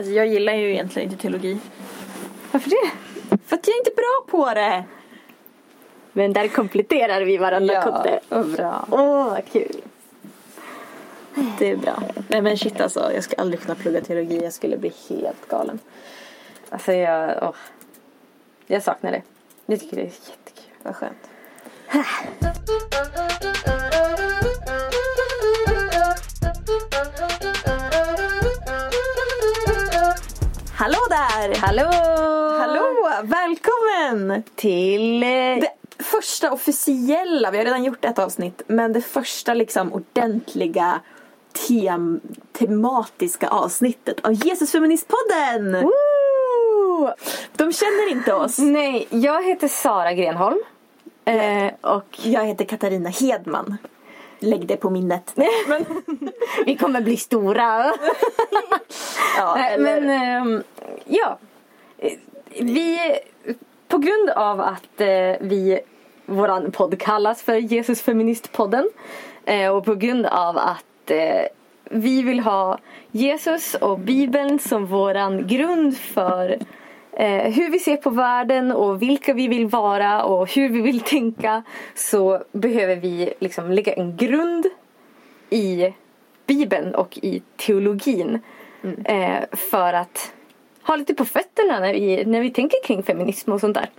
Alltså 0.00 0.12
jag 0.12 0.26
gillar 0.26 0.52
ju 0.52 0.70
egentligen 0.70 1.10
inte 1.10 1.22
teologi. 1.22 1.58
Varför 2.52 2.70
det? 2.70 2.90
För 3.46 3.56
att 3.56 3.66
jag 3.66 3.74
är 3.74 3.78
inte 3.78 3.90
bra 3.96 4.24
på 4.30 4.54
det. 4.54 4.84
Men 6.12 6.32
där 6.32 6.48
kompletterar 6.48 7.20
vi 7.22 7.36
varandra 7.36 7.74
Ja, 7.74 7.82
Kodde. 7.82 8.20
vad 8.28 8.52
bra. 8.52 8.86
Åh, 8.90 9.24
vad 9.30 9.52
kul. 9.52 9.80
Det 11.58 11.70
är 11.70 11.76
bra. 11.76 12.02
Nej 12.28 12.42
men 12.42 12.58
shit 12.58 12.80
alltså, 12.80 13.12
jag 13.14 13.24
skulle 13.24 13.42
aldrig 13.42 13.60
kunna 13.60 13.74
plugga 13.74 14.00
teologi. 14.00 14.40
Jag 14.42 14.52
skulle 14.52 14.76
bli 14.76 14.92
helt 15.08 15.48
galen. 15.48 15.78
Alltså 16.70 16.92
jag, 16.92 17.38
åh. 17.42 17.54
Jag 18.66 18.82
saknar 18.82 19.12
det. 19.12 19.22
Jag 19.66 19.80
tycker 19.80 19.96
det 19.96 20.02
är 20.02 20.06
jättekul. 20.06 20.74
Vad 20.82 20.96
skönt. 20.96 21.30
Där! 31.10 31.54
Hallå! 31.60 31.90
Hallå! 32.58 33.10
Välkommen! 33.22 34.42
Till... 34.54 35.22
eh, 35.22 35.28
Det 35.28 35.70
första 36.04 36.52
officiella, 36.52 37.50
vi 37.50 37.58
har 37.58 37.64
redan 37.64 37.84
gjort 37.84 38.04
ett 38.04 38.18
avsnitt, 38.18 38.62
men 38.66 38.92
det 38.92 39.00
första 39.02 39.54
liksom 39.54 39.92
ordentliga 39.92 41.00
tem 41.68 42.20
tematiska 42.52 43.48
avsnittet 43.48 44.20
av 44.24 44.32
Jesus 44.32 44.72
Feministpodden! 44.72 45.72
Woo! 45.82 47.10
De 47.56 47.72
känner 47.72 48.10
inte 48.10 48.34
oss. 48.34 48.58
Nej, 48.58 49.06
jag 49.10 49.44
heter 49.44 49.68
Sara 49.68 50.12
Grenholm. 50.12 50.58
Eh, 51.24 51.70
och 51.80 52.18
Jag 52.22 52.44
heter 52.44 52.64
Katarina 52.64 53.08
Hedman. 53.10 53.76
Lägg 54.40 54.66
det 54.66 54.76
på 54.76 54.90
minnet. 54.90 55.36
Men, 55.68 55.84
vi 56.66 56.76
kommer 56.76 57.00
bli 57.00 57.16
stora. 57.16 57.84
ja, 59.36 59.58
eller, 59.58 60.00
Men 60.00 60.10
ehm, 60.10 60.62
ja. 61.04 61.38
Vi, 62.60 62.98
på 63.88 63.98
grund 63.98 64.30
av 64.30 64.60
att 64.60 65.00
eh, 65.00 65.36
vi, 65.40 65.80
våran 66.26 66.72
podd 66.72 67.00
kallas 67.00 67.42
för 67.42 67.54
Jesus 67.54 68.02
Feministpodden. 68.02 68.90
Eh, 69.44 69.76
och 69.76 69.84
på 69.84 69.94
grund 69.94 70.26
av 70.26 70.58
att 70.58 71.10
eh, 71.10 71.44
vi 71.84 72.22
vill 72.22 72.40
ha 72.40 72.78
Jesus 73.10 73.74
och 73.74 73.98
Bibeln 73.98 74.58
som 74.58 74.86
våran 74.86 75.46
grund 75.46 75.96
för 75.96 76.58
eh, 77.20 77.52
hur 77.52 77.70
vi 77.70 77.78
ser 77.78 77.96
på 77.96 78.10
världen 78.10 78.72
och 78.72 79.02
vilka 79.02 79.34
vi 79.34 79.48
vill 79.48 79.66
vara 79.66 80.24
och 80.24 80.54
hur 80.54 80.68
vi 80.68 80.80
vill 80.80 81.00
tänka. 81.00 81.62
Så 81.94 82.42
behöver 82.52 82.96
vi 82.96 83.34
liksom 83.38 83.70
lägga 83.70 83.92
en 83.92 84.16
grund 84.16 84.66
i 85.50 85.94
Bibeln 86.46 86.94
och 86.94 87.18
i 87.22 87.42
teologin. 87.56 88.38
Eh, 89.04 89.42
för 89.52 89.92
att 89.92 90.32
ha 90.82 90.96
lite 90.96 91.14
på 91.14 91.24
fötterna 91.24 91.80
när 91.80 91.92
vi, 91.92 92.24
när 92.24 92.40
vi 92.40 92.50
tänker 92.50 92.82
kring 92.84 93.02
feminism 93.02 93.52
och 93.52 93.60
sånt 93.60 93.74
där. 93.74 93.90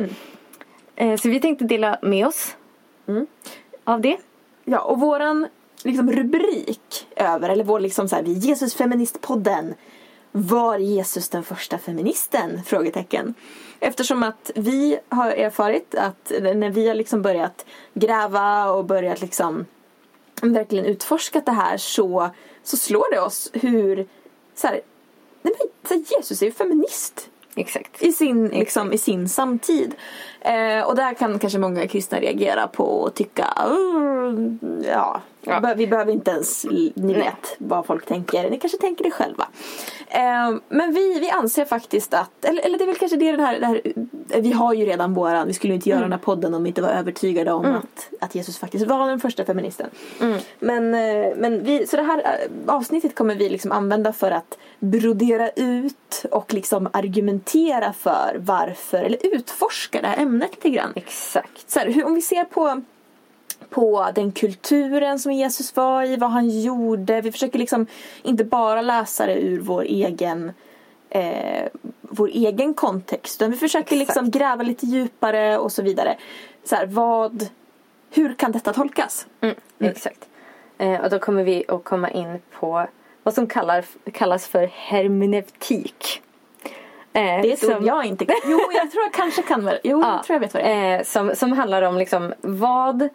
Eh, 0.95 1.15
så 1.15 1.29
vi 1.29 1.39
tänkte 1.39 1.65
dela 1.65 1.99
med 2.01 2.27
oss 2.27 2.55
av 3.83 4.01
det. 4.01 4.17
ja, 4.65 4.79
och 4.79 4.99
våran 4.99 5.47
liksom, 5.83 6.11
rubrik 6.11 7.07
över, 7.15 7.49
eller 7.49 7.63
vår 7.63 7.79
liksom 7.79 8.09
så 8.09 8.15
här, 8.15 8.23
Jesus 8.23 8.75
Feministpodden. 8.75 9.73
Var 10.31 10.77
Jesus 10.77 11.29
den 11.29 11.43
första 11.43 11.77
feministen? 11.77 12.63
Frågetecken. 12.65 13.33
Eftersom 13.79 14.23
att 14.23 14.51
vi 14.55 14.99
har 15.09 15.31
erfarit 15.31 15.95
att 15.95 16.31
när 16.41 16.69
vi 16.69 16.87
har 16.87 16.95
liksom 16.95 17.21
börjat 17.21 17.65
gräva 17.93 18.71
och 18.71 18.85
börjat 18.85 19.21
liksom 19.21 19.65
verkligen 20.41 20.85
utforskat 20.85 21.45
det 21.45 21.51
här 21.51 21.77
så, 21.77 22.29
så 22.63 22.77
slår 22.77 23.13
det 23.13 23.19
oss 23.21 23.49
hur 23.53 24.07
så 24.55 24.67
här, 24.67 24.81
nej 25.41 25.53
men, 25.89 26.05
Jesus 26.09 26.41
är 26.41 26.45
ju 26.45 26.51
feminist 26.51 27.29
Exakt. 27.55 28.01
i 28.03 28.11
sin, 28.11 28.47
liksom, 28.47 28.93
i 28.93 28.97
sin 28.97 29.29
samtid. 29.29 29.95
Eh, 30.41 30.81
och 30.81 30.95
där 30.95 31.13
kan 31.13 31.39
kanske 31.39 31.59
många 31.59 31.87
kristna 31.87 32.19
reagera 32.19 32.67
på 32.67 32.83
och 32.83 33.13
tycka 33.13 33.47
"Uh, 33.67 34.20
ja, 34.83 35.21
Ja. 35.43 35.73
vi 35.77 35.87
behöver 35.87 36.11
inte 36.11 36.31
ens, 36.31 36.65
ni 36.95 37.13
vet 37.13 37.55
vad 37.57 37.85
folk 37.85 38.05
tänker, 38.05 38.49
ni 38.49 38.59
kanske 38.59 38.77
tänker 38.77 39.03
det 39.03 39.11
själva. 39.11 39.47
Eh, 40.07 40.55
men 40.69 40.93
vi, 40.93 41.19
vi 41.19 41.29
anser 41.29 41.65
faktiskt 41.65 42.13
att, 42.13 42.45
eller, 42.45 42.65
eller 42.65 42.77
det 42.77 42.83
är 42.83 42.85
väl 42.85 42.95
kanske 42.95 43.17
det 43.17 43.31
den 43.31 43.39
här, 43.39 43.59
det 43.59 43.65
här 43.65 43.81
vi 44.41 44.51
har 44.51 44.73
ju 44.73 44.85
redan 44.85 45.13
våran, 45.13 45.47
vi 45.47 45.53
skulle 45.53 45.73
ju 45.73 45.75
inte 45.75 45.89
göra 45.89 46.01
den 46.01 46.11
här 46.11 46.19
podden 46.19 46.53
om 46.53 46.63
vi 46.63 46.69
inte 46.69 46.81
var 46.81 46.89
övertygade 46.89 47.51
om 47.51 47.65
att, 47.65 48.09
att 48.19 48.35
Jesus 48.35 48.57
faktiskt 48.57 48.87
var 48.87 49.07
den 49.07 49.19
första 49.19 49.45
feministen. 49.45 49.89
Men, 50.59 50.93
eh, 50.93 51.35
men 51.37 51.63
vi, 51.63 51.87
så 51.87 51.97
det 51.97 52.03
här 52.03 52.17
eh, 52.17 52.75
avsnittet 52.75 53.15
kommer 53.15 53.35
vi 53.35 53.49
liksom 53.49 53.71
använda 53.71 54.13
för 54.13 54.31
att 54.31 54.57
brodera 54.79 55.49
ut 55.49 56.25
och 56.31 56.53
liksom 56.53 56.89
argumentera 56.93 57.93
för 57.93 58.37
varför, 58.39 58.97
eller 58.97 59.17
utforska 59.35 60.01
det 60.01 60.07
här 60.07 60.21
ämnet 60.21 60.51
lite 60.55 60.69
grann. 60.69 60.91
Exakt. 60.95 61.69
Så 61.71 61.79
här, 61.79 61.91
hur, 61.91 62.05
om 62.05 62.13
vi 62.13 62.21
ser 62.21 62.43
på, 62.43 62.81
på 63.69 64.07
den 64.15 64.31
kulturen 64.31 65.19
som 65.19 65.31
Jesus 65.31 65.75
var 65.75 66.03
i, 66.03 66.15
vad 66.15 66.29
han 66.31 66.61
gjorde. 66.61 67.21
Vi 67.21 67.31
försöker 67.31 67.59
liksom 67.59 67.87
inte 68.23 68.43
bara 68.43 68.81
läsa 68.81 69.25
det 69.25 69.35
ur 69.41 69.59
vår 69.59 69.81
egen 69.83 70.51
eh, 71.09 71.67
vår 72.01 72.27
egen 72.27 72.73
kontext. 72.73 73.41
Utan 73.41 73.51
vi 73.51 73.57
försöker 73.57 73.95
liksom 73.95 74.25
Exakt. 74.25 74.37
gräva 74.39 74.63
lite 74.63 74.85
djupare 74.85 75.57
och 75.57 75.71
så 75.71 75.81
vidare. 75.81 76.17
Så 76.63 76.75
här, 76.75 76.85
vad, 76.85 77.47
hur 78.13 78.33
kan 78.33 78.51
detta 78.51 78.73
tolkas? 78.73 79.27
Mm, 79.41 79.55
Exakt. 79.79 80.27
Eh, 80.77 81.01
och 81.01 81.09
då 81.09 81.19
kommer 81.19 81.43
vi 81.43 81.63
att 81.67 81.83
komma 81.83 82.09
in 82.09 82.39
på 82.59 82.87
vad 83.23 83.33
som 83.33 83.47
kallar, 83.47 83.85
kallas 84.13 84.47
för 84.47 84.67
hermeneutik. 84.73 86.21
Eh, 87.13 87.41
Det 87.41 87.51
ord 87.51 87.57
som- 87.59 87.85
jag 87.85 88.05
inte 88.05 88.25
Jo, 88.45 88.59
jag 88.73 88.91
tror 88.91 89.03
jag 89.03 89.13
kanske 89.13 89.41
kan. 89.41 89.71
Jo, 89.83 90.01
jag 90.05 90.23
tror 90.23 90.35
jag 90.35 90.39
vet 90.39 90.53
vad 90.53 90.63
det 90.63 90.69
är. 90.69 90.97
Eh, 90.99 91.03
som, 91.03 91.35
som 91.35 91.51
handlar 91.51 91.81
om 91.81 91.97
liksom 91.97 92.33
vad, 92.41 93.09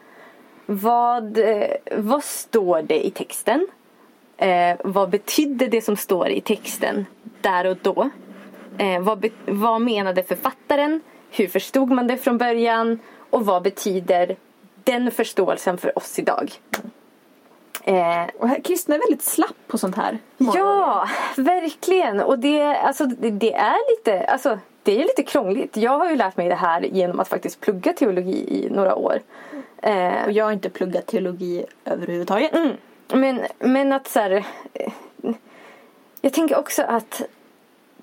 vad, 0.67 1.39
eh, 1.39 1.69
vad 1.97 2.25
står 2.25 2.83
det 2.83 3.07
i 3.07 3.11
texten? 3.11 3.67
Eh, 4.37 4.77
vad 4.85 5.11
betydde 5.11 5.67
det 5.67 5.83
som 5.83 5.97
står 5.97 6.29
i 6.29 6.41
texten 6.41 7.07
där 7.41 7.65
och 7.67 7.77
då? 7.83 8.11
Eh, 8.79 9.01
vad, 9.01 9.27
vad 9.47 9.81
menade 9.81 10.23
författaren? 10.23 11.01
Hur 11.31 11.47
förstod 11.49 11.91
man 11.91 12.07
det 12.07 12.17
från 12.17 12.39
början? 12.39 12.99
Och 13.31 13.47
vad 13.47 13.63
betyder 13.63 14.37
den 14.85 15.11
förståelsen 15.11 15.79
för 15.79 15.99
oss 15.99 16.19
idag? 16.19 16.53
Eh, 17.85 18.27
Och 18.39 18.49
här, 18.49 18.61
kristna 18.65 18.95
är 18.95 18.99
väldigt 18.99 19.23
slapp 19.23 19.57
på 19.67 19.79
sånt 19.79 19.97
här. 19.97 20.19
gånger. 20.39 20.59
Ja, 20.59 21.09
verkligen. 21.37 22.21
Och 22.21 22.39
det, 22.39 22.63
alltså, 22.63 23.07
det, 23.07 23.31
det 23.31 23.53
är 23.55 23.91
lite, 23.97 24.27
alltså, 24.27 24.59
det 24.87 25.01
är 25.01 25.03
lite 25.03 25.23
krångligt. 25.23 25.77
Jag 25.77 25.99
har 25.99 26.11
ju 26.11 26.17
lärt 26.17 26.37
mig 26.37 26.49
det 26.49 26.55
här 26.55 26.81
genom 26.81 27.21
att 27.21 27.29
faktiskt 27.29 27.61
plugga 27.61 27.93
teologi 27.93 28.65
i 28.65 28.71
några 28.71 28.95
år. 28.95 29.21
Eh, 29.83 30.25
Och 30.25 30.33
jag 30.33 30.45
har 30.45 30.53
inte 30.53 30.71
pluggat 30.71 31.07
teologi 31.07 31.65
överhuvudtaget. 31.85 32.53
mm, 32.55 32.77
men, 33.13 33.41
men 33.59 33.93
att 33.93 34.09
så 34.09 34.21
här, 34.21 34.45
eh, 34.75 34.93
Jag 36.21 36.33
tänker 36.33 36.59
också 36.59 36.83
att 36.83 37.23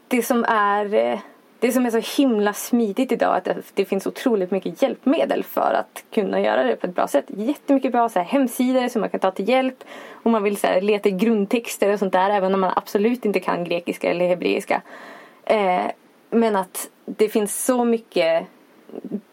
det 0.07 0.23
som 0.23 0.45
är 0.47 0.93
eh, 0.93 1.19
det 1.59 1.71
som 1.71 1.85
är 1.85 2.01
så 2.01 2.21
himla 2.21 2.53
smidigt 2.53 3.11
idag 3.11 3.33
är 3.45 3.51
att 3.59 3.71
det, 3.73 3.85
finns 3.85 4.07
otroligt 4.07 4.51
mycket 4.51 4.81
hjälpmedel 4.81 5.43
för 5.43 5.73
att 5.73 6.03
kunna 6.11 6.39
göra 6.41 6.63
det 6.63 6.75
på 6.75 6.87
ett 6.87 6.95
bra 6.95 7.07
sätt. 7.07 7.25
Jättemycket 7.27 7.91
bra 7.91 8.09
så 8.09 8.19
här, 8.19 8.25
hemsidor 8.25 8.87
som 8.87 9.01
man 9.01 9.09
kan 9.09 9.19
ta 9.19 9.31
till 9.31 9.49
hjälp 9.49 9.83
om 10.23 10.31
man 10.31 10.43
vill 10.43 10.57
så 10.57 10.67
här, 10.67 10.81
leta 10.81 11.09
grundtexter 11.09 11.93
och 11.93 11.99
sånt 11.99 12.13
där 12.13 12.29
även 12.29 12.53
om 12.53 12.61
man 12.61 12.73
absolut 12.75 13.25
inte 13.25 13.39
kan 13.39 13.63
grekiska 13.63 14.09
eller 14.09 14.27
hebreiska. 14.27 14.81
Eh, 15.43 15.85
men 16.33 16.55
att 16.55 16.89
det 17.05 17.29
finns 17.29 17.65
så 17.65 17.85
mycket 17.85 18.45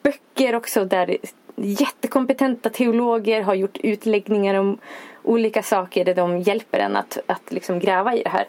böcker 0.02 0.54
också 0.54 0.84
där 0.84 1.16
jättekompetenta 1.56 2.70
teologer 2.70 3.42
har 3.42 3.54
gjort 3.54 3.78
utläggningar 3.82 4.54
om 4.54 4.78
olika 5.22 5.62
saker 5.62 6.04
där 6.04 6.14
de 6.14 6.38
hjälper 6.38 6.78
en 6.78 6.96
att, 6.96 7.18
att 7.26 7.52
liksom 7.52 7.78
gräva 7.78 8.14
i 8.14 8.22
det 8.22 8.30
här. 8.30 8.48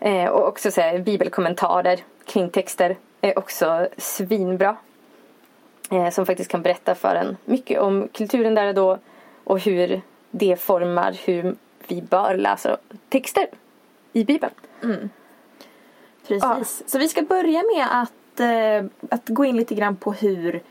Eh, 0.00 0.30
och 0.30 0.48
också 0.48 0.70
så 0.70 0.80
här, 0.80 0.98
bibelkommentarer 0.98 2.00
kring 2.24 2.50
texter 2.50 2.96
är 3.20 3.38
också 3.38 3.88
svinbra. 3.96 4.76
Eh, 5.90 6.10
som 6.10 6.26
faktiskt 6.26 6.50
kan 6.50 6.62
berätta 6.62 6.94
för 6.94 7.14
en 7.14 7.36
mycket 7.44 7.80
om 7.80 8.08
kulturen 8.12 8.54
där 8.54 8.66
och 8.66 8.74
då 8.74 8.98
och 9.44 9.60
hur 9.60 10.00
det 10.30 10.60
formar 10.60 11.16
hur 11.24 11.56
vi 11.88 12.02
bör 12.02 12.34
läsa 12.34 12.76
texter 13.08 13.46
i 14.12 14.24
Bibeln. 14.24 14.52
Mm. 14.82 15.10
Precis. 16.38 16.82
Så 16.86 16.98
vi 16.98 17.08
ska 17.08 17.22
börja 17.22 17.62
med 17.76 17.86
att, 17.90 18.40
eh, 18.40 18.90
att 19.10 19.28
gå 19.28 19.44
in 19.44 19.56
lite 19.56 19.74
grann 19.74 19.96
på 19.96 20.12
hur 20.12 20.62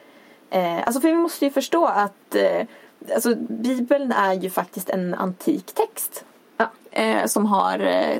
eh, 0.49 0.87
Alltså 0.87 1.01
för 1.01 1.07
vi 1.07 1.15
måste 1.15 1.45
ju 1.45 1.51
förstå 1.51 1.85
att 1.85 2.35
eh, 2.35 2.67
alltså 3.13 3.35
Bibeln 3.35 4.11
är 4.11 4.33
ju 4.33 4.49
faktiskt 4.49 4.89
en 4.89 5.13
antik 5.13 5.65
text. 5.65 6.25
Ja. 6.57 6.71
Eh, 6.91 7.25
som 7.25 7.45
har 7.45 7.79
eh, 7.79 8.17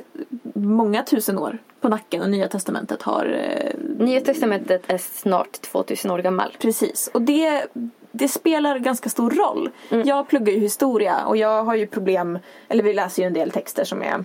många 0.54 1.02
tusen 1.02 1.38
år 1.38 1.58
på 1.80 1.88
nacken 1.88 2.22
och 2.22 2.30
Nya 2.30 2.48
Testamentet 2.48 3.02
har 3.02 3.26
eh, 3.26 4.04
Nya 4.04 4.20
Testamentet 4.20 4.82
är 4.86 4.98
snart 4.98 5.60
2000 5.60 6.10
år 6.10 6.18
gammal. 6.18 6.56
Precis, 6.60 7.10
och 7.14 7.22
det, 7.22 7.66
det 8.12 8.28
spelar 8.28 8.78
ganska 8.78 9.08
stor 9.08 9.30
roll. 9.30 9.70
Jag 10.04 10.28
pluggar 10.28 10.52
ju 10.52 10.60
historia 10.60 11.24
och 11.26 11.36
jag 11.36 11.64
har 11.64 11.74
ju 11.74 11.86
problem, 11.86 12.38
eller 12.68 12.82
vi 12.82 12.92
läser 12.92 13.22
ju 13.22 13.26
en 13.26 13.32
del 13.32 13.50
texter 13.50 13.84
som 13.84 14.02
är 14.02 14.24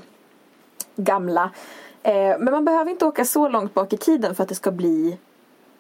gamla. 0.96 1.52
Eh, 2.06 2.40
men 2.40 2.52
man 2.52 2.66
behöver 2.66 2.92
inte 2.92 3.06
åka 3.06 3.26
så 3.26 3.48
långt 3.50 3.74
bak 3.74 3.94
i 3.94 3.98
tiden 3.98 4.36
för 4.36 4.44
att 4.44 4.50
det 4.50 4.56
ska 4.56 4.72
bli 4.72 5.18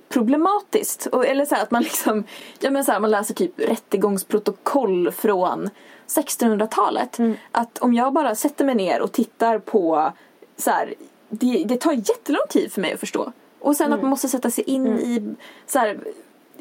problematiskt. 0.09 1.05
Och, 1.05 1.25
eller 1.25 1.45
så 1.45 1.55
här, 1.55 1.63
att 1.63 1.71
man 1.71 1.83
liksom, 1.83 2.23
ja 2.59 2.69
men 2.71 2.85
så 2.85 2.91
här, 2.91 2.99
man 2.99 3.11
läser 3.11 3.33
typ 3.33 3.59
rättegångsprotokoll 3.59 5.11
från 5.11 5.69
1600-talet. 6.07 7.19
Mm. 7.19 7.35
Att 7.51 7.77
om 7.77 7.93
jag 7.93 8.13
bara 8.13 8.35
sätter 8.35 8.65
mig 8.65 8.75
ner 8.75 9.01
och 9.01 9.11
tittar 9.11 9.59
på 9.59 10.11
så 10.57 10.69
här, 10.71 10.93
det, 11.29 11.63
det 11.67 11.77
tar 11.77 11.91
jättelång 11.93 12.47
tid 12.49 12.71
för 12.73 12.81
mig 12.81 12.93
att 12.93 12.99
förstå. 12.99 13.31
Och 13.59 13.75
sen 13.75 13.85
att 13.85 13.97
Mm. 13.97 14.01
man 14.01 14.09
måste 14.09 14.27
sätta 14.29 14.51
sig 14.51 14.63
in 14.63 14.87
i 14.99 15.35
så 15.67 15.79
här, 15.79 15.99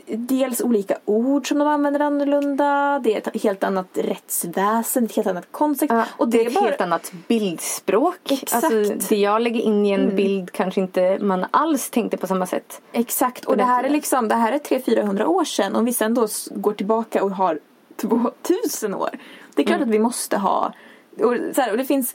dels 0.06 0.60
olika 0.60 0.98
ord 1.04 1.48
som 1.48 1.58
de 1.58 1.68
använder 1.68 2.00
annorlunda, 2.00 3.00
det 3.04 3.14
är 3.14 3.18
ett 3.18 3.42
helt 3.42 3.64
annat 3.64 3.86
rättsväsen, 3.94 5.04
ett 5.04 5.16
helt 5.16 5.28
annat 5.28 5.46
koncept. 5.50 5.92
Ja, 5.92 6.04
och 6.16 6.28
det 6.28 6.40
är 6.40 6.44
är 6.44 6.48
ett 6.48 6.54
bara... 6.54 6.64
helt 6.64 6.80
annat 6.80 7.12
bildspråk. 7.28 8.32
Exakt. 8.32 8.64
Alltså, 8.64 8.94
det 9.08 9.16
jag 9.16 9.42
lägger 9.42 9.60
in 9.60 9.86
i 9.86 9.90
en 9.90 10.16
bild 10.16 10.52
kanske 10.52 10.80
inte 10.80 11.18
man 11.20 11.46
alls 11.50 11.90
tänkte 11.90 12.16
på 12.16 12.26
samma 12.26 12.46
sätt. 12.46 12.80
Exakt, 12.92 13.44
och 13.44 13.56
det 13.56 13.64
här 13.64 13.84
är 13.84 13.88
liksom, 13.88 14.28
det 14.28 14.34
här 14.34 14.52
är 14.52 14.58
300-400 14.58 15.24
år 15.24 15.44
sedan. 15.44 15.76
Om 15.76 15.84
vi 15.84 15.92
sen 15.92 16.14
då 16.14 16.28
går 16.50 16.72
tillbaka 16.72 17.24
och 17.24 17.30
har 17.30 17.58
2000 17.96 18.94
år. 18.94 19.10
Det 19.54 19.62
är 19.62 19.66
klart 19.66 19.80
att 19.80 19.88
vi 19.88 19.98
måste 19.98 20.36
ha, 20.36 20.72
och, 21.18 21.36
så 21.54 21.60
här, 21.60 21.70
och 21.70 21.78
det 21.78 21.84
finns 21.84 22.14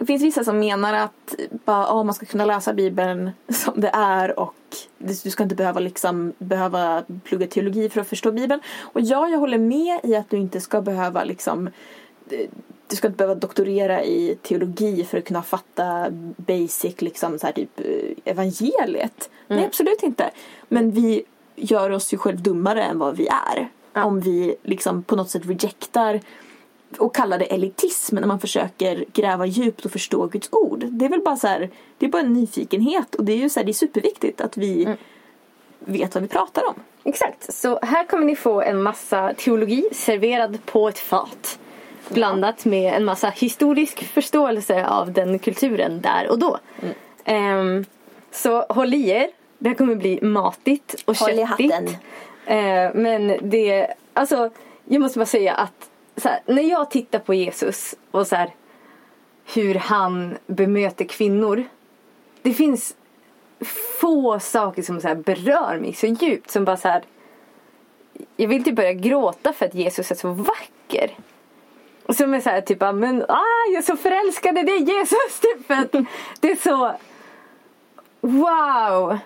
det 0.00 0.06
finns 0.06 0.22
vissa 0.22 0.44
som 0.44 0.58
menar 0.58 0.94
att 0.94 1.34
bara, 1.64 1.86
ja, 1.86 2.02
man 2.02 2.14
ska 2.14 2.26
kunna 2.26 2.44
läsa 2.44 2.72
Bibeln 2.72 3.30
som 3.48 3.80
det 3.80 3.90
är 3.92 4.38
och 4.40 4.54
du 4.98 5.14
ska 5.14 5.42
inte 5.42 5.54
behöva, 5.54 5.80
liksom, 5.80 6.32
behöva 6.38 7.04
plugga 7.24 7.46
teologi 7.46 7.88
för 7.88 8.00
att 8.00 8.08
förstå 8.08 8.32
Bibeln. 8.32 8.60
Och 8.80 9.00
ja, 9.00 9.28
jag 9.28 9.38
håller 9.38 9.58
med 9.58 10.00
i 10.02 10.16
att 10.16 10.30
du 10.30 10.36
inte 10.36 10.60
ska 10.60 10.80
behöva 10.80 11.24
liksom 11.24 11.70
du 12.88 12.96
ska 12.96 13.06
inte 13.06 13.16
behöva 13.16 13.34
doktorera 13.34 14.04
i 14.04 14.38
teologi 14.42 15.04
för 15.04 15.18
att 15.18 15.24
kunna 15.24 15.42
fatta 15.42 16.06
basic 16.36 17.00
liksom 17.00 17.38
så 17.38 17.46
här 17.46 17.52
typ 17.52 17.80
eh, 17.80 18.32
evangeliet. 18.32 19.30
Nej 19.46 19.64
absolut 19.64 20.02
inte. 20.02 20.30
Men 20.68 20.90
vi 20.90 21.22
gör 21.56 21.90
oss 21.90 22.12
ju 22.12 22.18
själv 22.18 22.42
dummare 22.42 22.82
än 22.82 22.98
vad 22.98 23.16
vi 23.16 23.26
är. 23.26 23.68
Ja. 23.92 24.04
Om 24.04 24.20
vi 24.20 24.54
liksom 24.62 25.02
på 25.02 25.16
något 25.16 25.30
sätt 25.30 25.46
rejectar 25.46 26.20
och 26.98 27.14
kallar 27.14 27.38
det 27.38 27.44
elitism 27.44 28.16
när 28.16 28.26
man 28.26 28.40
försöker 28.40 29.04
gräva 29.12 29.46
djupt 29.46 29.84
och 29.84 29.92
förstå 29.92 30.26
Guds 30.26 30.48
ord. 30.52 30.84
Det 30.90 31.04
är 31.04 31.08
väl 31.08 31.20
bara 31.20 31.36
så 31.36 31.46
här, 31.46 31.70
det 31.98 32.06
är 32.06 32.10
bara 32.10 32.22
en 32.22 32.32
nyfikenhet 32.32 33.14
och 33.14 33.24
det 33.24 33.32
är 33.32 33.36
ju 33.36 33.48
så 33.48 33.60
här, 33.60 33.64
det 33.64 33.70
är 33.70 33.74
superviktigt 33.74 34.40
att 34.40 34.56
vi 34.56 34.88
vet 35.78 36.14
vad 36.14 36.22
vi 36.22 36.28
pratar 36.28 36.62
om. 36.68 36.74
Exakt, 37.04 37.54
så 37.54 37.78
här 37.82 38.04
kommer 38.04 38.24
ni 38.26 38.36
få 38.36 38.62
en 38.62 38.82
massa 38.82 39.32
teologi 39.36 39.88
serverad 39.92 40.58
på 40.66 40.88
ett 40.88 40.98
fat. 40.98 41.58
Blandat 42.08 42.64
med 42.64 42.94
en 42.94 43.04
massa 43.04 43.28
historisk 43.30 44.04
förståelse 44.04 44.86
av 44.86 45.12
den 45.12 45.38
kulturen 45.38 46.00
där 46.00 46.30
och 46.30 46.38
då. 46.38 46.58
Ehm, 47.24 47.84
så 48.30 48.62
håll 48.62 48.94
i 48.94 49.08
er. 49.08 49.30
Det 49.58 49.68
här 49.68 49.76
kommer 49.76 49.94
bli 49.94 50.18
matigt 50.22 51.02
och 51.04 51.16
Håll 51.16 51.30
i 51.30 51.46
köttigt. 51.46 51.72
hatten. 51.72 51.88
Eh, 52.46 52.90
men 52.94 53.50
det, 53.50 53.86
alltså 54.12 54.50
jag 54.84 55.02
måste 55.02 55.18
bara 55.18 55.26
säga 55.26 55.54
att 55.54 55.89
här, 56.28 56.40
när 56.46 56.62
jag 56.62 56.90
tittar 56.90 57.18
på 57.18 57.34
Jesus 57.34 57.94
och 58.10 58.26
så 58.26 58.36
här, 58.36 58.54
hur 59.54 59.74
han 59.74 60.38
bemöter 60.46 61.04
kvinnor. 61.04 61.64
Det 62.42 62.54
finns 62.54 62.94
få 64.00 64.40
saker 64.40 64.82
som 64.82 65.00
så 65.00 65.14
berör 65.14 65.78
mig 65.78 65.92
så 65.92 66.06
djupt 66.06 66.50
som 66.50 66.64
bara 66.64 66.76
så 66.76 66.88
här. 66.88 67.02
Jag 68.36 68.48
vill 68.48 68.64
typ 68.64 68.76
börja 68.76 68.92
gråta 68.92 69.52
för 69.52 69.66
att 69.66 69.74
Jesus 69.74 70.10
är 70.10 70.14
så 70.14 70.30
vacker. 70.30 71.10
Och 72.06 72.16
som 72.16 72.34
är 72.34 72.40
så 72.40 72.50
här 72.50 72.60
typ, 72.60 72.82
ah, 72.82 72.92
men 72.92 73.22
ah, 73.28 73.66
jag 73.72 73.78
är 73.78 73.82
så 73.82 73.96
förälskad 73.96 74.58
i 74.58 74.62
dig 74.62 74.82
Jesus. 74.82 75.40
Typ, 75.40 75.66
för 75.66 75.74
att 75.74 75.92
det 76.40 76.50
är 76.50 76.56
så 76.56 76.92
wow. 78.20 79.18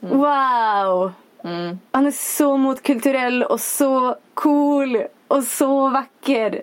Wow. 0.00 1.12
Han 1.90 2.06
är 2.06 2.10
så 2.10 2.56
motkulturell 2.56 3.42
och 3.42 3.60
så 3.60 4.16
cool 4.34 5.02
och 5.30 5.44
så 5.44 5.88
vacker. 5.88 6.62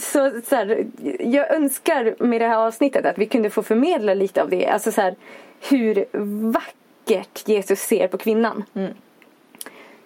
Så, 0.00 0.40
så 0.48 0.56
här, 0.56 0.86
jag 1.20 1.50
önskar 1.54 2.24
med 2.24 2.40
det 2.40 2.48
här 2.48 2.66
avsnittet 2.66 3.06
att 3.06 3.18
vi 3.18 3.26
kunde 3.26 3.50
få 3.50 3.62
förmedla 3.62 4.14
lite 4.14 4.42
av 4.42 4.50
det. 4.50 4.66
Alltså 4.66 4.92
så 4.92 5.00
här, 5.00 5.16
hur 5.60 6.04
vackert 6.52 7.48
Jesus 7.48 7.80
ser 7.80 8.08
på 8.08 8.18
kvinnan. 8.18 8.64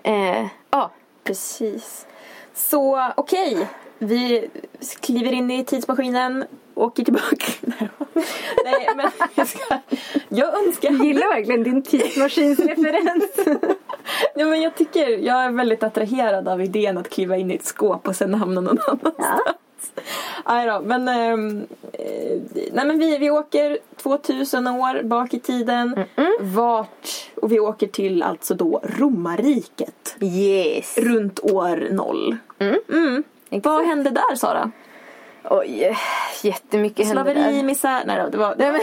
Eh, 0.03 0.47
ja, 0.71 0.91
Precis. 1.25 2.07
Så 2.55 3.13
okej, 3.17 3.69
vi 4.03 4.49
kliver 5.01 5.33
in 5.33 5.51
i 5.51 5.65
tidsmaskinen, 5.65 6.45
åker 6.75 7.05
tillbaka. 7.05 7.53
Nej 8.65 8.89
men 8.97 9.11
jag 9.35 9.49
ska... 9.49 9.79
Jag 10.29 10.59
önskar... 10.65 10.91
jag 10.91 11.07
gillar 11.07 11.35
verkligen 11.35 11.63
din 11.63 11.83
tidsmaskinsreferens. 11.83 13.31
Ja, 14.35 14.47
men 14.47 14.63
jag 14.63 14.75
tycker, 14.75 15.09
jag 15.09 15.45
är 15.45 15.51
väldigt 15.51 15.83
attraherad 15.83 16.49
av 16.49 16.63
idén 16.63 16.99
att 16.99 17.11
kliva 17.11 17.37
in 17.37 17.51
i 17.51 17.55
ett 17.55 17.65
skåp 17.65 18.09
och 18.09 18.17
sen 18.17 18.35
hamna 18.35 18.61
någon 18.61 18.79
annanstans. 18.79 19.93
Aj 20.45 20.67
då, 20.67 20.81
men, 20.81 21.09
ehm, 21.09 21.67
eh, 21.93 22.41
nej, 22.73 22.87
men 22.87 22.99
vi, 22.99 23.19
vi 23.19 23.31
åker 23.31 23.79
2000 23.97 24.67
år 24.67 25.03
bak 25.03 25.35
i 25.35 25.41
tiden. 25.41 26.05
Vart? 26.41 27.31
Och 27.35 27.53
vi 27.53 27.61
åker 27.61 27.87
till 27.87 28.23
alltså 28.23 28.55
då 28.55 28.81
romarriket. 28.85 30.17
yes. 30.21 30.99
Runt 30.99 31.41
år 31.41 31.89
noll. 31.91 32.37
Mm. 32.59 33.25
Vad 33.61 33.87
hände 33.87 34.11
där 34.11 34.37
Sara? 34.37 34.71
Oj, 35.45 35.97
jättemycket 36.43 37.07
hände 37.07 37.23
där. 37.23 37.35
Slaveri, 37.35 37.63
misär? 37.63 38.03
Nej 38.07 38.31
det 38.31 38.39
var... 38.39 38.55
Nej 38.59 38.73
men, 38.73 38.81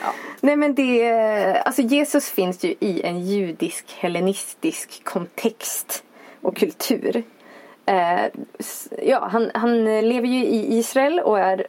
Nej, 0.40 0.56
men 0.56 0.74
det, 0.74 1.62
alltså 1.64 1.82
Jesus 1.82 2.30
finns 2.30 2.64
ju 2.64 2.74
i 2.80 3.02
en 3.04 3.26
judisk 3.26 3.92
hellenistisk 3.98 5.04
kontext 5.04 6.04
och 6.40 6.56
kultur. 6.56 7.22
Eh, 7.86 8.26
ja, 9.02 9.28
han, 9.32 9.50
han 9.54 9.84
lever 9.84 10.28
ju 10.28 10.44
i 10.44 10.78
Israel 10.78 11.20
och 11.20 11.38
är 11.38 11.66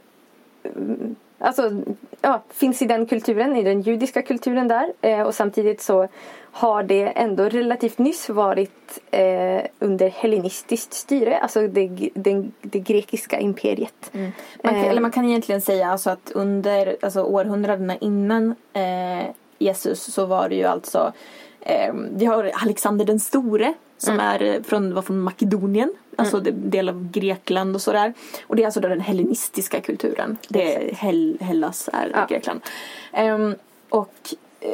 mm, 0.64 1.16
Alltså, 1.40 1.72
ja, 2.22 2.44
finns 2.50 2.82
i 2.82 2.86
den 2.86 3.06
kulturen, 3.06 3.56
i 3.56 3.64
den 3.64 3.82
judiska 3.82 4.22
kulturen 4.22 4.68
där. 4.68 4.94
Eh, 5.02 5.22
och 5.22 5.36
samtidigt 5.36 5.82
så 5.82 6.08
har 6.58 6.84
det 6.84 7.04
ändå 7.04 7.44
relativt 7.50 7.98
nyss 7.98 8.30
varit 8.30 9.00
eh, 9.12 9.62
under 9.80 10.10
hellenistiskt 10.10 10.94
styre, 10.94 11.38
alltså 11.38 11.68
det, 11.68 12.10
den, 12.14 12.52
det 12.62 12.80
grekiska 12.80 13.40
imperiet. 13.40 14.12
Man 14.12 14.32
kan, 14.64 14.76
Eh. 14.76 14.88
eller 14.88 15.02
man 15.02 15.12
kan 15.12 15.26
egentligen 15.26 15.62
säga 15.62 15.88
alltså 15.92 16.10
att 16.10 16.32
under 16.36 16.98
alltså 17.02 17.24
århundradena 17.24 17.96
innan 17.98 18.56
eh, 18.74 19.28
Jesus 19.60 20.14
så 20.14 20.26
var 20.26 20.50
det 20.50 20.56
ju 20.56 20.64
alltså 20.64 21.14
eh, 21.62 21.94
vi 22.12 22.26
har 22.26 22.52
Alexander 22.64 23.06
den 23.06 23.20
store 23.20 23.74
som 23.98 24.20
är 24.20 24.44
eh, 24.44 24.62
från, 24.64 24.94
var 24.94 25.02
från 25.02 25.20
Makedonien, 25.20 25.94
alltså 26.16 26.40
det, 26.40 26.52
del 26.52 26.90
av 26.90 27.12
Grekland 27.12 27.76
och 27.76 27.82
sådär. 27.82 28.14
Och 28.48 28.56
det 28.56 28.64
är 28.64 28.66
alltså 28.66 28.80
då 28.80 28.88
den 28.88 29.00
hellenistiska 29.02 29.82
kulturen. 29.82 30.38
Det 30.50 30.76
är 30.76 30.96
Hell, 30.96 31.38
Hellas 31.42 31.90
är 31.94 32.12
Ja. 32.14 32.26
Grekland. 32.30 32.62
Ehm, 33.14 33.56
och 33.90 34.14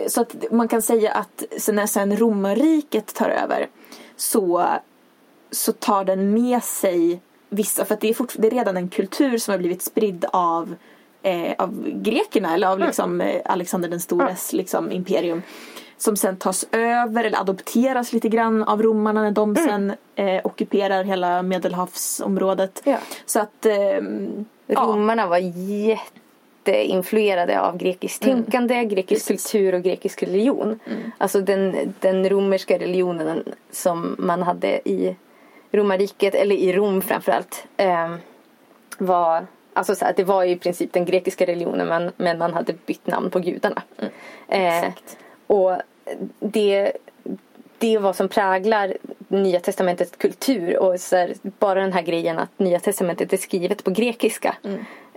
så 0.07 0.21
att 0.21 0.36
man 0.51 0.67
kan 0.67 0.81
säga 0.81 1.12
att 1.12 1.43
sen 1.57 1.75
när 1.75 1.86
sen 1.86 2.17
romarriket 2.17 3.13
tar 3.13 3.29
över 3.29 3.67
så 4.15 4.67
så 5.51 5.71
tar 5.71 6.05
den 6.05 6.33
med 6.33 6.63
sig 6.63 7.21
vissa, 7.50 7.86
för 7.86 7.98
det 8.01 8.10
är, 8.10 8.13
fort, 8.13 8.33
det 8.38 8.48
är 8.48 8.51
redan 8.51 8.77
en 8.77 8.89
kultur 8.89 9.38
som 9.38 9.51
har 9.51 9.60
blivit 9.60 9.81
spridd 9.81 10.25
av, 10.33 10.75
eh, 11.24 11.53
av 11.57 11.89
grekerna 11.89 12.53
eller 12.53 12.67
av 12.67 12.79
liksom, 12.79 13.21
eh, 13.21 13.41
Alexander 13.45 13.89
den 13.89 14.00
stores 14.00 14.53
liksom, 14.53 14.91
imperium. 14.91 15.41
Som 15.98 16.15
sen 16.15 16.38
tas 16.38 16.65
över 16.71 17.24
eller 17.24 17.39
adopteras 17.39 18.13
lite 18.13 18.29
grann 18.29 18.63
av 18.63 18.83
romarna 18.83 19.21
när 19.21 19.31
de 19.31 19.55
sen 19.55 19.93
eh, 20.15 20.41
ockuperar 20.43 21.03
hela 21.03 21.43
medelhavsområdet. 21.43 22.81
Ja. 22.83 22.98
Så 23.25 23.39
att 23.39 23.65
ja, 24.67 24.81
Romarna 24.81 25.27
var 25.27 25.38
jätteinfluerade 26.65 27.61
av 27.61 27.77
grekiskt 27.77 28.23
tänkande, 28.23 28.85
grekisk 28.85 29.27
Precis. 29.27 29.51
kultur 29.51 29.75
och 29.75 29.81
grekisk 29.81 30.23
religion. 30.23 30.79
Alltså 31.17 31.41
den, 31.41 31.93
den 31.99 32.29
romerska 32.29 32.79
religionen 32.79 33.43
som 33.71 34.15
man 34.19 34.41
hade 34.41 34.89
i 34.89 35.15
romarriket, 35.71 36.35
eller 36.35 36.55
i 36.55 36.73
Rom 36.73 37.01
framförallt, 37.01 37.67
eh, 37.77 38.15
var 38.97 39.47
Alltså 39.73 39.95
så 39.95 40.05
att 40.05 40.15
det 40.15 40.23
var 40.23 40.43
i 40.43 40.55
princip 40.55 40.93
den 40.93 41.05
grekiska 41.05 41.45
religionen 41.45 41.87
men, 41.87 42.11
men 42.17 42.37
man 42.37 42.53
hade 42.53 42.73
bytt 42.73 43.07
namn 43.07 43.29
på 43.29 43.39
gudarna. 43.39 43.81
Eh, 44.47 44.77
exakt. 44.77 45.17
och 45.47 45.77
det, 46.39 46.91
det 47.77 47.95
är 47.95 47.99
vad 47.99 48.15
som 48.15 48.27
präglar 48.29 48.97
Nya 49.27 49.59
Testamentets 49.59 50.17
kultur. 50.17 50.77
Och 50.77 50.93
här, 51.11 51.33
bara 51.43 51.81
den 51.81 51.93
här 51.93 52.01
grejen 52.01 52.39
att 52.39 52.59
Nya 52.59 52.79
Testamentet 52.79 53.33
är 53.33 53.37
skrivet 53.37 53.83
på 53.83 53.91
grekiska. 53.91 54.55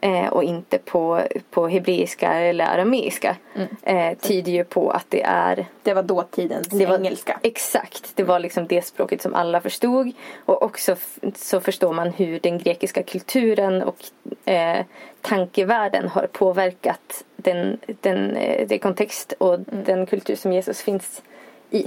Eh, 0.05 0.27
och 0.29 0.45
inte 0.45 0.79
på, 0.79 1.21
på 1.51 1.69
hebreiska 1.69 2.33
eller 2.33 2.65
arameiska 2.65 3.37
eh, 3.83 4.19
tyder 4.19 4.53
ju 4.53 4.65
på 4.65 4.91
att 4.91 5.07
det 5.09 5.23
är 5.23 5.67
Det 5.83 5.95
var 5.95 6.03
dåtidens 6.03 6.69
det 6.69 6.87
var, 6.87 6.99
engelska. 6.99 7.41
Exakt, 7.43 8.17
det 8.17 8.23
var 8.23 8.39
liksom 8.39 8.67
det 8.67 8.83
språket 8.83 9.23
som 9.23 9.35
alla 9.35 9.61
förstod. 9.61 10.13
Och 10.45 10.63
också 10.63 10.97
så 11.35 11.61
förstår 11.61 11.93
man 11.93 12.11
hur 12.11 12.39
den 12.39 12.59
grekiska 12.59 13.03
kulturen 13.03 13.83
och 13.83 13.97
eh, 14.49 14.85
tankevärlden 15.21 16.09
har 16.09 16.27
påverkat 16.27 17.25
den, 17.37 17.79
den, 18.01 18.37
eh, 18.37 18.69
den 18.69 18.79
kontext 18.79 19.33
och 19.39 19.61
den 19.61 20.07
kultur 20.07 20.37
som 20.37 20.53
Jesus 20.53 20.83
finns 20.83 21.23
i. 21.71 21.87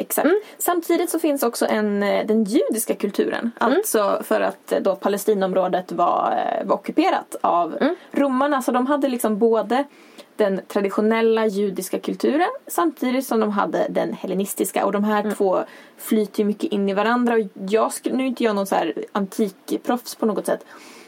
Exakt. 0.00 0.28
Samtidigt 0.58 1.10
så 1.10 1.18
finns 1.18 1.42
också 1.42 1.66
en, 1.66 2.02
eh, 2.02 2.26
den 2.26 2.44
judiska 2.44 2.94
kulturen. 2.94 3.50
Alltså 3.58 4.20
för 4.24 4.40
att 4.40 4.72
eh, 4.72 4.80
då 4.80 4.96
Palestinområdet 4.96 5.92
var, 5.92 6.32
eh, 6.32 6.66
var 6.66 6.74
ockuperat 6.74 7.36
av 7.40 7.74
romarna. 8.12 8.62
Så 8.62 8.72
de 8.72 8.86
hade 8.86 9.08
liksom 9.08 9.38
både 9.38 9.84
den 10.36 10.60
traditionella 10.68 11.46
judiska 11.46 11.98
kulturen 11.98 12.48
samtidigt 12.66 13.26
som 13.26 13.40
de 13.40 13.50
hade 13.50 13.86
den 13.90 14.12
hellenistiska. 14.12 14.86
Och 14.86 14.92
de 14.92 15.04
här 15.04 15.30
två 15.30 15.60
flyter 15.96 16.38
ju 16.38 16.44
mycket 16.44 16.72
in 16.72 16.88
i 16.88 16.94
varandra. 16.94 17.34
Och 17.34 17.40
jag 17.68 17.92
nu 18.04 18.22
är 18.22 18.26
inte 18.26 18.44
jag 18.44 18.56
någon 18.56 18.66
så 18.66 18.74
här 18.74 18.94
antikproffs 19.12 20.14
på 20.14 20.26
något 20.26 20.46
sätt. 20.46 20.64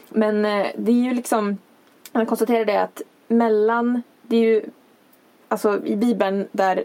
Men 0.09 0.41
det 0.75 0.91
är 0.91 1.03
ju 1.03 1.13
liksom, 1.13 1.57
man 2.11 2.25
konstaterar 2.25 2.65
det 2.65 2.81
att 2.81 3.01
mellan, 3.27 4.01
det 4.21 4.35
är 4.35 4.41
ju 4.41 4.63
alltså 5.47 5.85
i 5.85 5.95
bibeln 5.95 6.47
där 6.51 6.83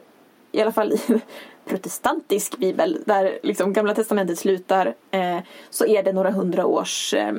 i 0.52 0.60
alla 0.60 0.72
fall 0.72 0.92
i 0.92 1.00
protestantisk 1.68 2.58
bibel 2.58 2.98
där 3.04 3.38
liksom 3.42 3.72
gamla 3.72 3.94
testamentet 3.94 4.38
slutar 4.38 4.94
eh, 5.10 5.38
så 5.70 5.86
är 5.86 6.02
det 6.02 6.12
några 6.12 6.30
hundra 6.30 6.66
års 6.66 7.14
eh, 7.14 7.32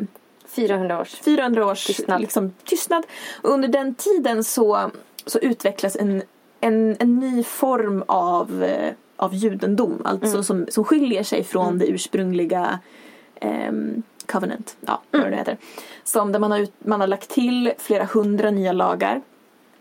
400 0.49 1.01
års. 1.01 1.15
400 1.15 1.65
års 1.65 1.85
Tystnad. 1.85 2.21
Liksom, 2.21 2.53
tystnad. 2.63 3.05
Under 3.41 3.67
den 3.67 3.95
tiden 3.95 4.43
så, 4.43 4.91
så 5.25 5.39
utvecklas 5.39 5.95
en, 5.95 6.21
en, 6.59 6.95
en 6.99 7.19
ny 7.19 7.43
form 7.43 8.03
av, 8.07 8.63
eh, 8.63 8.93
av 9.15 9.33
judendom. 9.33 10.01
Alltså 10.05 10.43
som, 10.43 10.67
som 10.69 10.83
skiljer 10.83 11.23
sig 11.23 11.43
från 11.43 11.77
det 11.77 11.87
ursprungliga 11.87 12.79
ehm, 13.35 14.03
covenant. 14.25 14.77
Ja, 14.81 15.01
vad 15.11 15.21
det 15.21 15.29
nu 15.29 15.35
heter. 15.35 15.57
Som 16.03 16.31
där 16.31 16.39
man 16.39 16.51
har, 16.51 16.59
ut, 16.59 16.73
man 16.79 16.99
har 16.99 17.07
lagt 17.07 17.29
till 17.29 17.73
flera 17.77 18.05
hundra 18.05 18.51
nya 18.51 18.71
lagar. 18.71 19.21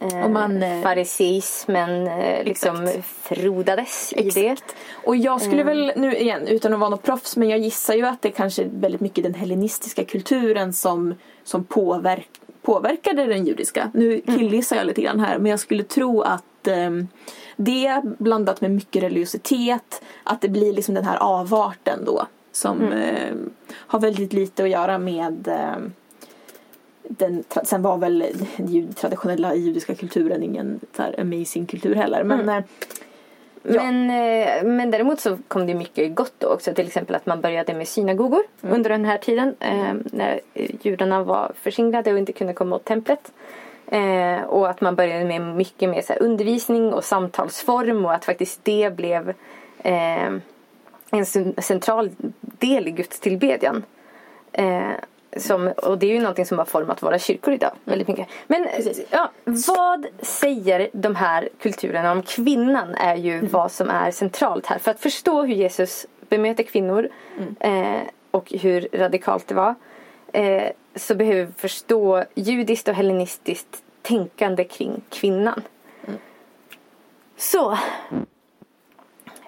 Eh, 0.01 0.25
Och 0.25 0.31
man, 0.31 0.63
eh, 0.63 0.83
Fariseismen 0.83 2.07
eh, 2.07 2.45
liksom 2.45 2.83
Exakt. 2.85 3.07
frodades 3.07 4.13
i 4.13 4.31
det. 4.31 4.47
Exakt. 4.49 4.77
Och 4.93 5.17
jag 5.17 5.41
skulle 5.41 5.63
väl 5.63 5.93
nu 5.97 6.17
igen, 6.17 6.49
utan 6.49 6.73
att 6.73 6.81
vara 6.81 6.91
någon 6.91 6.99
proffs, 6.99 7.37
men 7.37 7.49
jag 7.49 7.59
gissar 7.59 7.95
ju 7.95 8.07
att 8.07 8.23
det 8.23 8.31
kanske 8.31 8.63
är 8.63 8.69
väldigt 8.73 9.01
mycket 9.01 9.25
den 9.25 9.35
hellenistiska 9.35 10.05
kulturen 10.05 10.73
som, 10.73 11.15
som 11.45 11.65
påverk, 11.65 12.29
påverkade 12.63 13.27
den 13.27 13.47
judiska. 13.47 13.91
Nu 13.95 14.21
killgissar 14.21 14.77
jag 14.77 14.87
lite 14.87 15.03
grann 15.03 15.21
här, 15.21 15.39
men 15.39 15.51
jag 15.51 15.61
skulle 15.61 15.83
tro 15.83 16.23
att 16.23 16.67
ehm, 16.67 17.09
det 17.57 18.03
blandat 18.19 18.61
med 18.61 18.71
mycket 18.71 19.03
religiositet, 19.03 20.03
att 20.25 20.41
det 20.41 20.49
blir 20.49 20.73
liksom 20.73 20.95
den 20.95 21.05
här 21.05 21.17
avarten 21.17 22.05
då 22.05 22.27
som 22.53 22.93
ehm, 22.93 23.51
har 23.71 24.01
väldigt 24.01 24.33
lite 24.33 24.63
att 24.63 24.71
göra 24.71 24.99
med 24.99 25.49
ehm, 25.49 25.93
den, 27.09 27.45
sen 27.65 27.83
var 27.83 27.97
väl 27.99 28.25
den 28.57 28.93
traditionella 28.93 29.55
judiska 29.55 29.95
kulturen 29.95 30.43
ingen 30.43 30.81
så 30.97 31.03
amazing 31.19 31.67
kultur 31.67 31.95
heller. 31.95 32.25
Men 32.25 32.49
eh, 32.49 32.63
Ja. 33.63 33.83
Men, 33.83 34.11
eh, 34.11 34.65
men 34.65 34.91
däremot 34.91 35.21
så 35.21 35.39
kom 35.49 35.67
det 35.67 35.75
mycket 35.75 36.15
gott 36.15 36.33
då 36.39 36.47
också. 36.49 36.75
Till 36.75 36.87
exempel 36.87 37.17
att 37.17 37.27
man 37.27 37.41
började 37.41 37.75
med 37.75 37.89
synagogor 37.89 38.43
Mm. 38.63 38.75
under 38.75 38.91
den 38.91 39.05
här 39.05 39.19
tiden. 39.19 39.55
Eh, 39.61 39.95
när 40.05 40.41
judarna 40.83 41.23
var 41.25 41.53
förskingrade 41.63 42.13
och 42.13 42.19
inte 42.19 42.33
kunde 42.33 42.53
komma 42.53 42.77
åt 42.77 42.85
templet. 42.85 43.33
Och 44.47 44.69
att 44.71 44.81
man 44.81 44.97
började 44.97 45.25
med 45.25 45.41
mycket 45.43 45.91
mer 45.91 46.03
så 46.03 46.13
undervisning 46.13 46.93
och 46.93 47.05
samtalsform 47.05 48.05
och 48.05 48.13
att 48.15 48.25
faktiskt 48.25 48.61
det 48.65 48.97
blev 48.97 49.35
en 49.83 51.25
cen- 51.25 51.61
central 51.63 52.11
del 52.41 52.89
i 52.89 52.91
Guds 52.91 53.21
tillbedjan. 53.21 53.83
Eh, 54.53 54.91
som, 55.39 55.69
och 55.69 55.99
det 55.99 56.07
är 56.07 56.15
ju 56.15 56.21
någonting 56.21 56.47
som 56.47 56.59
har 56.59 56.65
format 56.65 57.03
våra 57.03 57.19
kyrkor 57.19 57.55
idag 57.55 57.73
väldigt 57.85 58.09
mycket. 58.09 58.29
Men 58.47 58.65
Precis. 58.77 59.01
ja, 59.11 59.31
vad 59.45 60.07
säger 60.21 60.89
de 60.93 61.15
här 61.15 61.49
kulturerna 61.61 62.13
om 62.13 62.23
kvinnan 62.23 62.95
är 62.95 63.17
ju 63.17 63.47
vad 63.47 63.73
som 63.73 63.91
är 63.91 64.11
centralt 64.11 64.67
här. 64.67 64.79
För 64.79 64.91
att 64.91 65.01
förstå 65.01 65.43
hur 65.43 65.55
Jesus 65.55 66.07
bemöter 66.29 66.63
kvinnor 66.63 67.09
eh, 67.61 68.01
och 68.31 68.53
hur 68.53 68.89
radikalt 68.93 69.49
det 69.49 69.55
var. 69.55 69.75
Eh, 70.33 70.69
så 70.95 71.15
behöver 71.15 71.45
vi 71.45 71.53
förstå 71.53 72.25
judiskt 72.35 72.89
och 72.89 72.95
hellenistiskt 72.95 73.83
tänkande 74.03 74.65
kring 74.65 75.03
kvinnan. 75.11 75.63
Så. 77.37 77.79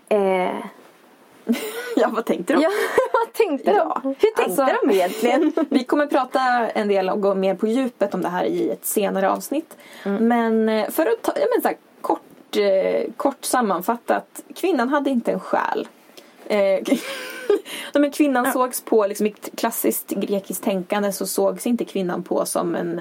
Eh, 0.09 0.65
ja, 2.01 2.09
vad 2.13 2.25
tänkte 2.25 2.53
du? 2.53 2.63
ja, 2.63 2.71
vad 3.13 3.33
tänkte 3.33 3.71
de? 3.71 3.77
Ja, 3.77 4.01
Hur 4.05 4.15
tänkte 4.15 4.43
alltså- 4.43 4.67
de 4.83 4.91
egentligen? 4.91 5.53
Vi 5.71 5.85
kommer 5.85 6.07
prata 6.07 6.41
en 6.69 6.89
del 6.89 7.09
och 7.11 7.21
gå 7.21 7.35
mer 7.35 7.55
på 7.55 7.67
djupet 7.67 8.15
om 8.15 8.23
det 8.23 8.29
här 8.29 8.45
i 8.45 8.71
ett 8.71 8.87
senare 8.87 9.31
avsnitt. 9.31 9.77
Men 10.05 10.69
eh, 10.69 10.91
för 10.91 11.07
att 11.07 11.23
ta, 11.23 11.33
ja, 11.37 11.47
men 11.55 11.63
så 11.63 11.69
här, 11.69 11.77
kort, 12.01 12.57
eh, 12.57 13.13
kort 13.17 13.45
sammanfattat, 13.45 14.43
kvinnan 14.55 14.89
hade 14.89 15.11
inte 15.11 15.33
en 15.33 15.41
själ. 15.41 15.89
Eh, 16.47 16.59
Nej, 16.59 17.01
men 18.01 18.11
kvinnan 18.11 18.53
sågs 18.53 18.81
på, 18.81 19.07
liksom, 19.07 19.27
i 19.27 19.31
ett 19.31 19.49
klassiskt 19.57 20.11
grekiskt 20.11 20.65
tänkande 20.65 21.13
så 21.13 21.27
sågs 21.27 21.67
inte 21.67 21.85
kvinnan 21.85 22.23
på 22.23 22.47
som 22.47 22.75
en 22.75 23.01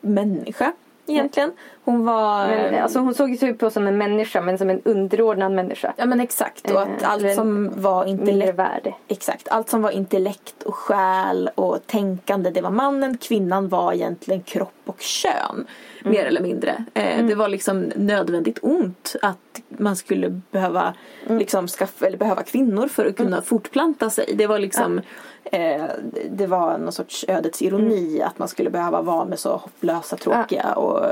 människa 0.00 0.72
egentligen. 1.06 1.52
Hon 1.86 2.04
var... 2.04 2.46
Men, 2.46 2.82
alltså, 2.82 2.98
hon 2.98 3.14
såg 3.14 3.30
ju 3.30 3.36
typ 3.36 3.58
på 3.58 3.70
som 3.70 3.86
en 3.86 3.98
människa 3.98 4.40
men 4.40 4.58
som 4.58 4.70
en 4.70 4.82
underordnad 4.84 5.52
människa. 5.52 5.92
ja 5.96 6.06
men 6.06 6.20
exakt 6.20 6.70
och 6.70 6.82
att 6.82 7.02
Eh, 7.02 7.10
allt 7.10 7.34
som 7.34 7.70
var 7.82 8.04
intellekt 8.04 8.58
värde. 8.58 8.94
Exakt. 9.08 9.48
Allt 9.48 9.68
som 9.68 9.82
var 9.82 9.90
intellekt 9.90 10.62
och 10.62 10.74
själ 10.74 11.50
och 11.54 11.86
tänkande 11.86 12.50
det 12.50 12.60
var 12.60 12.70
mannen. 12.70 13.18
Kvinnan 13.18 13.68
var 13.68 13.92
egentligen 13.92 14.42
kropp 14.42 14.72
och 14.86 15.00
kön. 15.00 15.66
Mer 16.04 16.24
eller 16.24 16.40
mindre. 16.40 16.84
Eh, 16.94 17.26
Det 17.26 17.34
var 17.34 17.48
liksom 17.48 17.92
nödvändigt 17.96 18.58
ont 18.62 19.16
att 19.22 19.38
man 19.68 19.96
skulle 19.96 20.28
behöva, 20.50 20.94
liksom 21.28 21.68
skaffa, 21.68 22.06
eller 22.06 22.18
behöva 22.18 22.42
kvinnor 22.42 22.88
för 22.88 23.06
att 23.06 23.16
kunna 23.16 23.42
fortplanta 23.42 24.10
sig. 24.10 24.34
Det 24.34 24.46
var 24.46 24.58
liksom 24.58 25.00
eh, 25.44 25.84
det 26.30 26.46
var 26.46 26.78
någon 26.78 26.92
sorts 26.92 27.24
ödets 27.28 27.62
ironi 27.62 28.22
att 28.22 28.38
man 28.38 28.48
skulle 28.48 28.70
behöva 28.70 29.02
vara 29.02 29.24
med 29.24 29.38
så 29.38 29.56
hopplösa, 29.56 30.16
tråkiga 30.16 30.72
och 30.74 31.06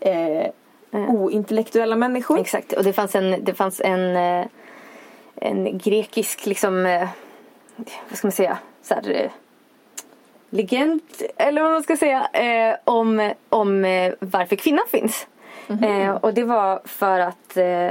eh, 0.00 0.50
ointellektuella 0.92 1.96
människor. 1.96 2.38
Exakt. 2.38 2.72
Och 2.72 2.84
det 2.84 2.92
fanns 2.92 3.14
en, 3.14 3.44
det 3.44 3.54
fanns 3.54 3.80
en, 3.80 4.16
eh, 4.16 4.46
en 5.34 5.78
grekisk 5.78 6.46
liksom, 6.46 6.86
eh, 6.86 7.08
vad 8.08 8.18
ska 8.18 8.26
man 8.26 8.32
säga, 8.32 8.58
så 8.82 8.94
här, 8.94 9.10
eh, 9.10 9.30
legend 10.50 11.00
eller 11.36 11.62
vad 11.62 11.70
man 11.70 11.82
ska 11.82 11.96
säga 11.96 12.28
eh, 12.32 12.76
om, 12.84 13.32
om 13.48 13.84
eh, 13.84 14.12
varför 14.20 14.56
kvinnan 14.56 14.84
finns. 14.88 15.26
Eh, 15.82 16.10
och 16.10 16.34
det 16.34 16.44
var 16.44 16.80
för 16.84 17.20
att 17.20 17.56
eh, 17.56 17.90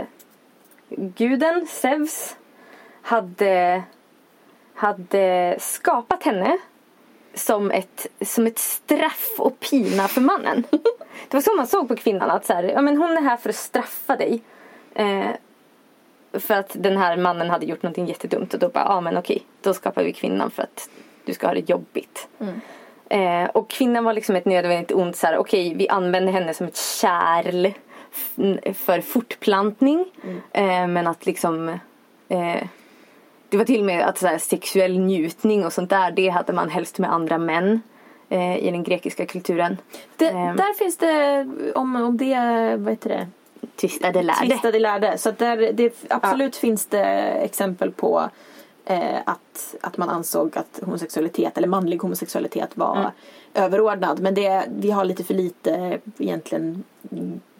guden 0.89 1.68
Zeus 1.68 2.36
hade, 3.01 3.84
hade 4.74 5.58
skapat 5.60 6.24
henne 6.24 6.58
som 7.34 7.72
ett, 7.72 8.08
som 8.22 8.48
ett 8.48 8.60
straff 8.60 9.30
och 9.38 9.60
pina 9.60 10.08
för 10.08 10.22
mannen. 10.22 10.63
Det 11.27 11.38
var 11.38 11.41
så 11.41 11.55
man 11.55 11.67
såg 11.67 11.88
på 11.88 11.95
kvinnan. 11.95 12.29
Att 12.29 12.45
så 12.45 12.53
här, 12.53 12.63
ja, 12.63 12.81
men 12.81 12.97
hon 12.97 13.17
är 13.17 13.21
här 13.21 13.38
för 13.38 13.49
att 13.49 13.55
straffa 13.55 14.15
dig. 14.15 14.41
Eh, 14.93 15.29
för 16.33 16.53
att 16.53 16.71
den 16.73 16.97
här 16.97 17.17
mannen 17.17 17.49
hade 17.49 17.65
gjort 17.65 17.83
någonting 17.83 18.07
jättedumt. 18.07 18.53
Och 18.53 18.59
då 18.59 18.69
bara, 18.69 18.83
ja 18.83 19.01
men 19.01 19.17
okej. 19.17 19.43
Då 19.61 19.73
skapar 19.73 20.03
vi 20.03 20.13
kvinnan 20.13 20.51
för 20.51 20.63
att 20.63 20.89
du 21.25 21.33
ska 21.33 21.47
ha 21.47 21.53
det 21.53 21.69
jobbigt. 21.69 22.27
Eh, 23.09 23.45
och 23.45 23.69
kvinnan 23.69 24.03
var 24.03 24.13
liksom 24.13 24.35
ett 24.35 24.45
nödvändigt 24.45 24.91
ont. 24.91 25.15
Så 25.15 25.27
här, 25.27 25.38
okej 25.38 25.73
vi 25.75 25.89
använder 25.89 26.33
henne 26.33 26.53
som 26.53 26.67
ett 26.67 26.77
kärl. 26.77 27.71
För 28.73 29.01
fortplantning. 29.01 30.05
Eh, 30.51 30.88
men 30.88 31.07
att 31.07 31.25
liksom. 31.25 31.69
Eh, 32.29 32.63
det 33.49 33.57
var 33.57 33.65
till 33.65 33.79
och 33.79 33.85
med 33.85 34.07
att 34.07 34.17
så 34.17 34.27
här, 34.27 34.38
sexuell 34.38 34.99
njutning 34.99 35.65
och 35.65 35.73
sånt 35.73 35.89
där. 35.89 36.11
Det 36.11 36.29
hade 36.29 36.53
man 36.53 36.69
helst 36.69 36.99
med 36.99 37.13
andra 37.13 37.38
män. 37.38 37.81
Eh, 38.29 38.57
I 38.57 38.71
den 38.71 38.83
grekiska 38.83 39.25
kulturen. 39.25 39.77
Det, 40.17 40.27
Ehm. 40.29 40.55
Där 40.55 40.74
finns 40.74 40.98
det, 40.98 41.48
om, 41.75 41.95
om 41.95 42.17
det, 42.17 42.36
vad 42.79 42.89
heter 42.93 43.09
det? 43.09 43.27
Tvistade 43.75 44.21
lärde. 44.21 44.48
Tvistade 44.48 44.79
lärde. 44.79 45.17
Så 45.17 45.31
där, 45.31 45.71
det, 45.74 46.05
absolut 46.09 46.55
finns 46.55 46.86
det 46.86 47.05
exempel 47.43 47.91
på 47.91 48.29
eh, 48.86 49.17
att, 49.25 49.75
att 49.81 49.98
man 49.98 50.09
ansåg 50.09 50.57
att 50.57 50.79
homosexualitet 50.83 51.57
eller 51.57 51.67
manlig 51.67 51.98
homosexualitet 52.01 52.69
var 52.77 52.95
Mm. 52.98 53.12
överordnad. 53.53 54.19
Men 54.19 54.33
det, 54.33 54.63
vi 54.69 54.91
har 54.91 55.05
lite 55.05 55.24
för 55.24 55.33
lite 55.33 56.00
egentligen 56.17 56.83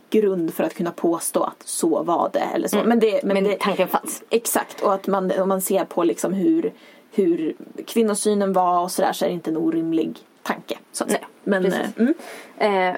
grund 0.10 0.54
för 0.54 0.64
att 0.64 0.74
kunna 0.74 0.92
påstå 0.92 1.44
att 1.44 1.64
så 1.68 2.04
var 2.04 2.30
det. 2.34 2.40
Eller 2.40 2.68
så. 2.68 2.78
Men, 2.86 3.00
det, 3.00 3.12
men, 3.24 3.32
Mm. 3.32 3.44
Men 3.44 3.52
det, 3.52 3.60
tanken 3.60 3.88
fanns. 3.88 4.24
Exakt, 4.30 4.82
och 4.82 4.94
att 4.94 5.08
man, 5.08 5.32
om 5.40 5.50
man 5.50 5.62
ser 5.62 5.86
på 5.86 6.04
liksom 6.04 6.34
hur, 6.34 6.74
hur 7.12 7.54
kvinnosynen 7.86 8.54
var 8.54 8.82
och 8.82 8.92
sådär 8.92 9.14
så 9.14 9.26
är 9.26 9.30
det 9.30 9.34
inte 9.36 9.50
en 9.52 9.58
orimlig 9.58 10.20
tanke. 10.54 10.78
Så 10.92 11.06
säga. 11.06 11.26
Men, 11.44 11.66
eh, 11.66 11.90
mm, 11.98 12.14
Eh, 12.58 12.96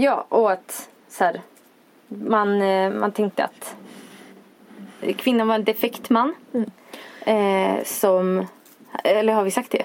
ja, 0.00 0.26
och 0.28 0.52
att 0.52 0.88
så 1.08 1.24
här, 1.24 1.42
man, 2.08 2.62
eh, 2.62 2.90
man 2.90 3.12
tänkte 3.12 3.44
att 3.44 3.76
kvinnan 5.16 5.48
var 5.48 5.54
en 5.54 5.64
defekt 5.64 6.10
man. 6.10 6.34
Mm. 6.54 6.70
Eh, 7.20 7.84
som, 7.84 8.46
eller 9.04 9.32
har 9.32 9.44
vi 9.44 9.50
sagt 9.50 9.70
det? 9.70 9.84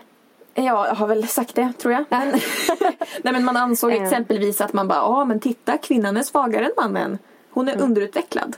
Ja, 0.54 0.88
jag 0.88 0.96
har 0.96 1.08
väl 1.08 1.28
sagt 1.28 1.56
det 1.56 1.74
tror 1.78 1.94
jag. 1.94 2.06
Men, 2.10 2.32
nej, 3.24 3.34
men 3.34 3.46
man 3.46 3.58
ansåg 3.58 3.92
exempelvis 3.92 4.62
att 4.62 4.74
man 4.74 4.88
bara, 4.88 5.00
ja 5.00 5.26
men 5.26 5.40
titta 5.40 5.78
kvinnan 5.78 6.18
är 6.18 6.24
svagare 6.24 6.66
än 6.66 6.72
mannen. 6.78 7.18
Hon 7.50 7.70
är 7.70 7.82
underutvecklad. 7.82 8.56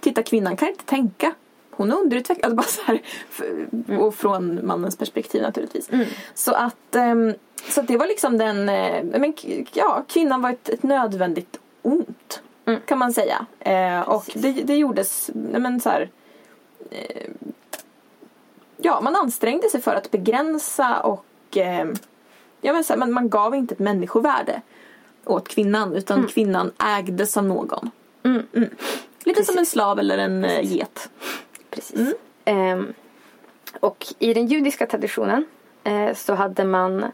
Titta 0.00 0.22
kvinnan 0.22 0.56
kan 0.56 0.68
inte 0.68 0.84
tänka. 0.84 1.34
Hon 1.70 1.92
är 1.92 1.96
underutvecklad. 1.96 2.52
Alltså 2.58 2.82
bara 2.86 3.00
så 3.00 3.00
här, 3.86 4.00
Och 4.00 4.14
från 4.14 4.66
mannens 4.66 4.96
perspektiv 4.96 5.42
naturligtvis. 5.42 5.90
Så 6.34 6.52
att 6.52 6.96
ehm, 6.96 7.34
så 7.68 7.82
det 7.82 7.96
var 7.96 8.06
liksom 8.06 8.38
den, 8.38 8.68
eh, 8.68 9.04
men 9.04 9.34
ja 9.72 10.04
kvinnan 10.08 10.42
var 10.42 10.50
ett, 10.50 10.68
ett 10.68 10.82
nödvändigt 10.82 11.58
ont. 11.82 12.42
Kan 12.84 12.98
man 12.98 13.12
säga. 13.12 13.46
Eh, 13.60 14.00
och 14.00 14.24
det, 14.34 14.52
det 14.52 14.76
gjordes, 14.76 15.30
men 15.34 15.80
så 15.80 15.90
här, 15.90 16.10
eh, 16.90 17.30
ja, 18.76 19.00
man 19.00 19.16
ansträngde 19.16 19.70
sig 19.70 19.80
för 19.80 19.94
att 19.94 20.10
begränsa 20.10 21.00
och 21.00 21.56
eh, 21.56 21.86
ja, 22.60 22.72
men 22.72 22.84
så 22.84 22.92
här, 22.92 22.98
man, 22.98 23.12
man 23.12 23.28
gav 23.28 23.54
inte 23.54 23.74
ett 23.74 23.78
människovärde 23.78 24.62
åt 25.24 25.48
kvinnan 25.48 25.94
utan 25.94 26.26
kvinnan 26.26 26.72
ägdes 26.98 27.36
av 27.36 27.44
någon. 27.44 27.90
Mm. 28.22 28.42
Mm. 28.52 28.70
Lite 29.24 29.44
som 29.44 29.58
en 29.58 29.66
slav 29.66 29.98
eller 29.98 30.18
en 30.18 30.44
eh, 30.44 30.72
get. 30.72 31.10
Precis. 31.70 32.14
Ehm, 32.44 32.92
och 33.80 34.06
i 34.18 34.34
den 34.34 34.46
judiska 34.46 34.86
traditionen 34.86 35.44
eh, 35.84 36.14
så 36.14 36.34
hade 36.34 36.64
man 36.64 37.04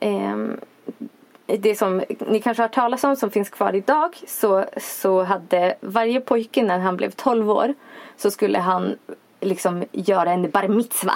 Ehm, 0.00 0.60
det 1.46 1.78
som 1.78 2.02
ni 2.26 2.40
kanske 2.40 2.62
har 2.62 2.68
hört 2.68 2.74
talas 2.74 3.04
om 3.04 3.16
som 3.16 3.30
finns 3.30 3.50
kvar 3.50 3.74
idag 3.74 4.16
så, 4.26 4.64
så 4.76 5.22
hade 5.22 5.74
varje 5.80 6.20
pojke 6.20 6.62
när 6.62 6.78
han 6.78 6.96
blev 6.96 7.10
12 7.10 7.50
år 7.50 7.74
så 8.16 8.30
skulle 8.30 8.58
han 8.58 8.96
liksom 9.40 9.84
göra 9.92 10.32
en 10.32 10.50
bar 10.50 10.68
mitzva. 10.68 11.14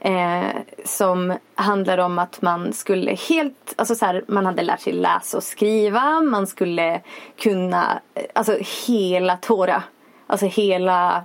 Eh, 0.00 0.56
som 0.84 1.38
handlar 1.54 1.98
om 1.98 2.18
att 2.18 2.42
man 2.42 2.72
skulle 2.72 3.14
helt, 3.14 3.74
alltså 3.76 3.94
så 3.94 4.06
här, 4.06 4.24
man 4.26 4.46
hade 4.46 4.62
lärt 4.62 4.80
sig 4.80 4.92
läsa 4.92 5.36
och 5.36 5.42
skriva, 5.42 6.20
man 6.20 6.46
skulle 6.46 7.00
kunna, 7.36 8.00
alltså 8.32 8.58
hela 8.86 9.36
Tora, 9.36 9.82
alltså 10.26 10.46
hela 10.46 11.24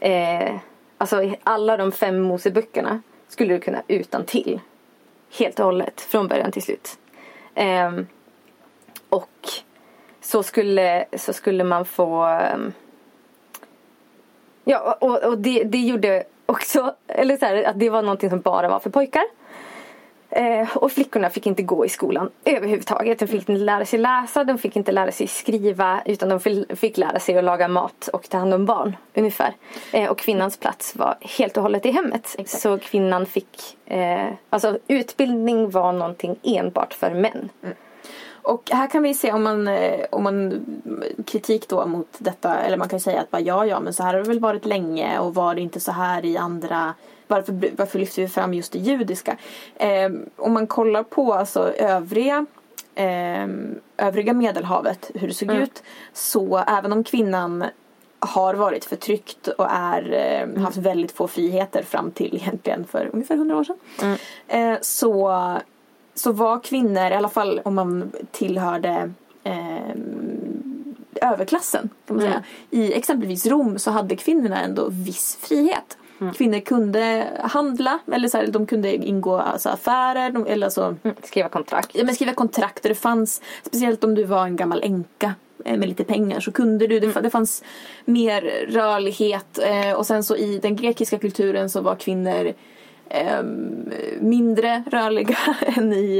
eh, 0.00 0.54
alltså 0.98 1.34
alla 1.42 1.76
de 1.76 1.92
fem 1.92 2.22
Moseböckerna 2.22 3.02
skulle 3.28 3.54
du 3.54 3.60
kunna 3.60 3.82
utan 3.88 4.24
till 4.24 4.60
Helt 5.38 5.58
och 5.58 5.64
hållet, 5.64 6.00
från 6.00 6.28
början 6.28 6.52
till 6.52 6.62
slut. 6.62 6.98
Um, 7.56 8.06
och 9.08 9.48
så 10.20 10.42
skulle, 10.42 11.04
så 11.16 11.32
skulle 11.32 11.64
man 11.64 11.84
få... 11.84 12.24
Um, 12.54 12.72
ja, 14.64 14.98
och, 15.00 15.24
och 15.24 15.38
det, 15.38 15.64
det 15.64 15.78
gjorde 15.78 16.24
också, 16.46 16.94
eller 17.06 17.36
så 17.36 17.46
här, 17.46 17.64
att 17.64 17.78
det 17.78 17.90
var 17.90 18.02
någonting 18.02 18.30
som 18.30 18.40
bara 18.40 18.68
var 18.68 18.80
för 18.80 18.90
pojkar. 18.90 19.24
Eh, 20.34 20.76
och 20.76 20.92
flickorna 20.92 21.30
fick 21.30 21.46
inte 21.46 21.62
gå 21.62 21.86
i 21.86 21.88
skolan 21.88 22.30
överhuvudtaget. 22.44 23.18
De 23.18 23.26
fick 23.26 23.48
inte 23.48 23.64
lära 23.64 23.84
sig 23.84 23.98
läsa, 23.98 24.44
de 24.44 24.58
fick 24.58 24.76
inte 24.76 24.92
lära 24.92 25.12
sig 25.12 25.26
skriva 25.26 26.02
utan 26.04 26.28
de 26.28 26.40
fick- 26.76 26.98
lära 26.98 27.18
sig 27.18 27.38
att 27.38 27.44
laga 27.44 27.68
mat 27.68 28.08
och 28.12 28.28
ta 28.28 28.38
hand 28.38 28.54
om 28.54 28.66
barn 28.66 28.96
ungefär. 29.14 29.54
Eh, 29.92 30.10
och 30.10 30.18
kvinnans 30.18 30.56
plats 30.56 30.96
var 30.96 31.16
helt 31.20 31.56
och 31.56 31.62
hållet 31.62 31.86
i 31.86 31.90
hemmet. 31.90 32.36
Så 32.46 32.78
kvinnan 32.78 33.26
fick, 33.26 33.76
eh, 33.86 34.28
alltså 34.50 34.78
utbildning 34.88 35.70
var 35.70 35.92
någonting 35.92 36.36
enbart 36.42 36.94
för 36.94 37.10
män. 37.10 37.48
Och 38.44 38.70
här 38.72 38.86
kan 38.86 39.02
vi 39.02 39.14
se 39.14 39.32
om 39.32 39.42
man, 39.42 39.68
eh, 39.68 40.06
om 40.10 40.22
man 40.24 40.64
kritik 41.26 41.68
då 41.68 41.86
mot 41.86 42.08
detta, 42.18 42.56
eller 42.58 42.76
man 42.76 42.88
kan 42.88 43.00
säga 43.00 43.20
att 43.20 43.30
bara, 43.30 43.40
ja 43.40 43.66
ja 43.66 43.80
men 43.80 43.92
så 43.92 44.02
här 44.02 44.14
har 44.14 44.22
det 44.22 44.28
väl 44.28 44.40
varit 44.40 44.64
länge 44.66 45.18
och 45.18 45.34
var 45.34 45.54
det 45.54 45.60
inte 45.60 45.80
så 45.80 45.92
här 45.92 46.24
i 46.24 46.36
andra 46.36 46.94
varför, 47.32 47.70
varför 47.76 47.98
lyfter 47.98 48.22
vi 48.22 48.28
fram 48.28 48.54
just 48.54 48.72
det 48.72 48.78
judiska? 48.78 49.36
Eh, 49.74 50.10
om 50.36 50.52
man 50.52 50.66
kollar 50.66 51.02
på 51.02 51.32
alltså 51.32 51.72
övriga 51.72 52.46
eh, 52.94 53.48
övriga 53.96 54.32
medelhavet, 54.32 55.10
hur 55.14 55.28
det 55.28 55.34
såg 55.34 55.52
ut, 55.54 55.82
så 56.12 56.58
även 56.58 56.92
om 56.92 57.04
kvinnan 57.04 57.64
har 58.18 58.54
varit 58.54 58.84
förtryckt 58.84 59.48
och 59.48 59.66
är, 59.70 60.12
eh, 60.12 60.62
haft 60.62 60.76
väldigt 60.76 61.12
få 61.12 61.28
friheter 61.28 61.82
fram 61.82 62.10
till 62.10 62.36
egentligen 62.36 62.84
för 62.84 63.10
ungefär 63.12 63.34
100 63.34 63.56
år 63.56 63.64
sedan. 63.64 63.76
Eh, 64.48 64.78
så, 64.80 65.36
så 66.14 66.32
var 66.32 66.60
kvinnor, 66.60 67.10
i 67.10 67.14
alla 67.14 67.28
fall 67.28 67.60
om 67.64 67.74
man 67.74 68.12
tillhörde 68.30 69.12
eh, 69.44 69.96
överklassen 71.22 71.90
kan 72.06 72.16
man 72.16 72.24
säga. 72.24 72.42
I 72.70 72.92
exempelvis 72.92 73.46
Rom 73.46 73.78
så 73.78 73.90
hade 73.90 74.16
kvinnorna 74.16 74.60
ändå 74.60 74.88
viss 74.90 75.38
frihet. 75.40 75.98
Kvinnor 76.36 76.60
kunde 76.60 77.26
handla 77.40 77.98
eller 78.12 78.28
så 78.28 78.36
här, 78.38 78.46
de 78.46 78.66
kunde 78.66 78.94
ingå 78.96 79.36
alltså, 79.36 79.68
affärer 79.68 80.30
de, 80.30 80.46
eller 80.46 80.66
alltså, 80.66 80.96
Mm, 81.04 81.16
skriva 81.22 81.48
kontrakt. 81.48 81.90
ja, 81.94 82.04
men 82.04 82.14
skriva 82.14 82.34
kontrakt 82.34 82.84
och 82.84 82.88
det 82.88 82.94
fanns 82.94 83.40
speciellt 83.62 84.04
om 84.04 84.14
du 84.14 84.24
var 84.24 84.44
en 84.46 84.56
gammal 84.56 84.82
änka 84.82 85.34
eh, 85.64 85.76
med 85.78 85.88
lite 85.88 86.04
pengar 86.04 86.40
så 86.40 86.52
kunde 86.52 86.86
du, 86.86 87.00
det, 87.00 87.06
fa- 87.06 87.22
det 87.22 87.30
fanns 87.30 87.64
mer 88.04 88.42
rörlighet 88.68 89.58
eh, 89.58 89.92
och 89.92 90.06
sen 90.06 90.24
så 90.24 90.36
i 90.36 90.58
den 90.58 90.76
grekiska 90.76 91.18
kulturen 91.18 91.70
så 91.70 91.80
var 91.80 91.94
kvinnor 91.96 92.52
ehm, 93.08 93.90
mindre 94.20 94.82
rörliga 94.90 95.36
än 95.76 95.92
i 95.92 96.18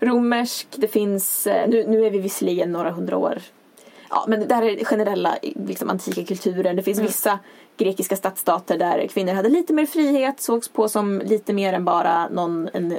eh, 0.00 0.06
romersk. 0.08 0.66
Det 0.76 0.88
finns, 0.88 1.46
eh, 1.46 1.68
nu, 1.68 1.84
nu 1.88 2.04
är 2.06 2.10
vi 2.10 2.18
visserligen 2.18 2.72
några 2.72 2.90
hundra 2.90 3.16
år 3.16 3.38
Ja, 4.10 4.24
men 4.28 4.48
det 4.48 4.54
här 4.54 4.62
är 4.62 4.84
generella 4.84 5.38
liksom, 5.42 5.90
antika 5.90 6.24
kulturen. 6.24 6.76
Det 6.76 6.82
finns 6.82 6.98
vissa 6.98 7.38
grekiska 7.78 8.16
stadsstater 8.16 8.78
där 8.78 9.06
kvinnor 9.06 9.32
hade 9.32 9.48
lite 9.48 9.72
mer 9.72 9.86
frihet, 9.86 10.40
sågs 10.40 10.68
på 10.68 10.88
som 10.88 11.22
lite 11.24 11.52
mer 11.52 11.72
än 11.72 11.84
bara 11.84 12.28
någon 12.28 12.68
en 12.72 12.92
eh, 12.92 12.98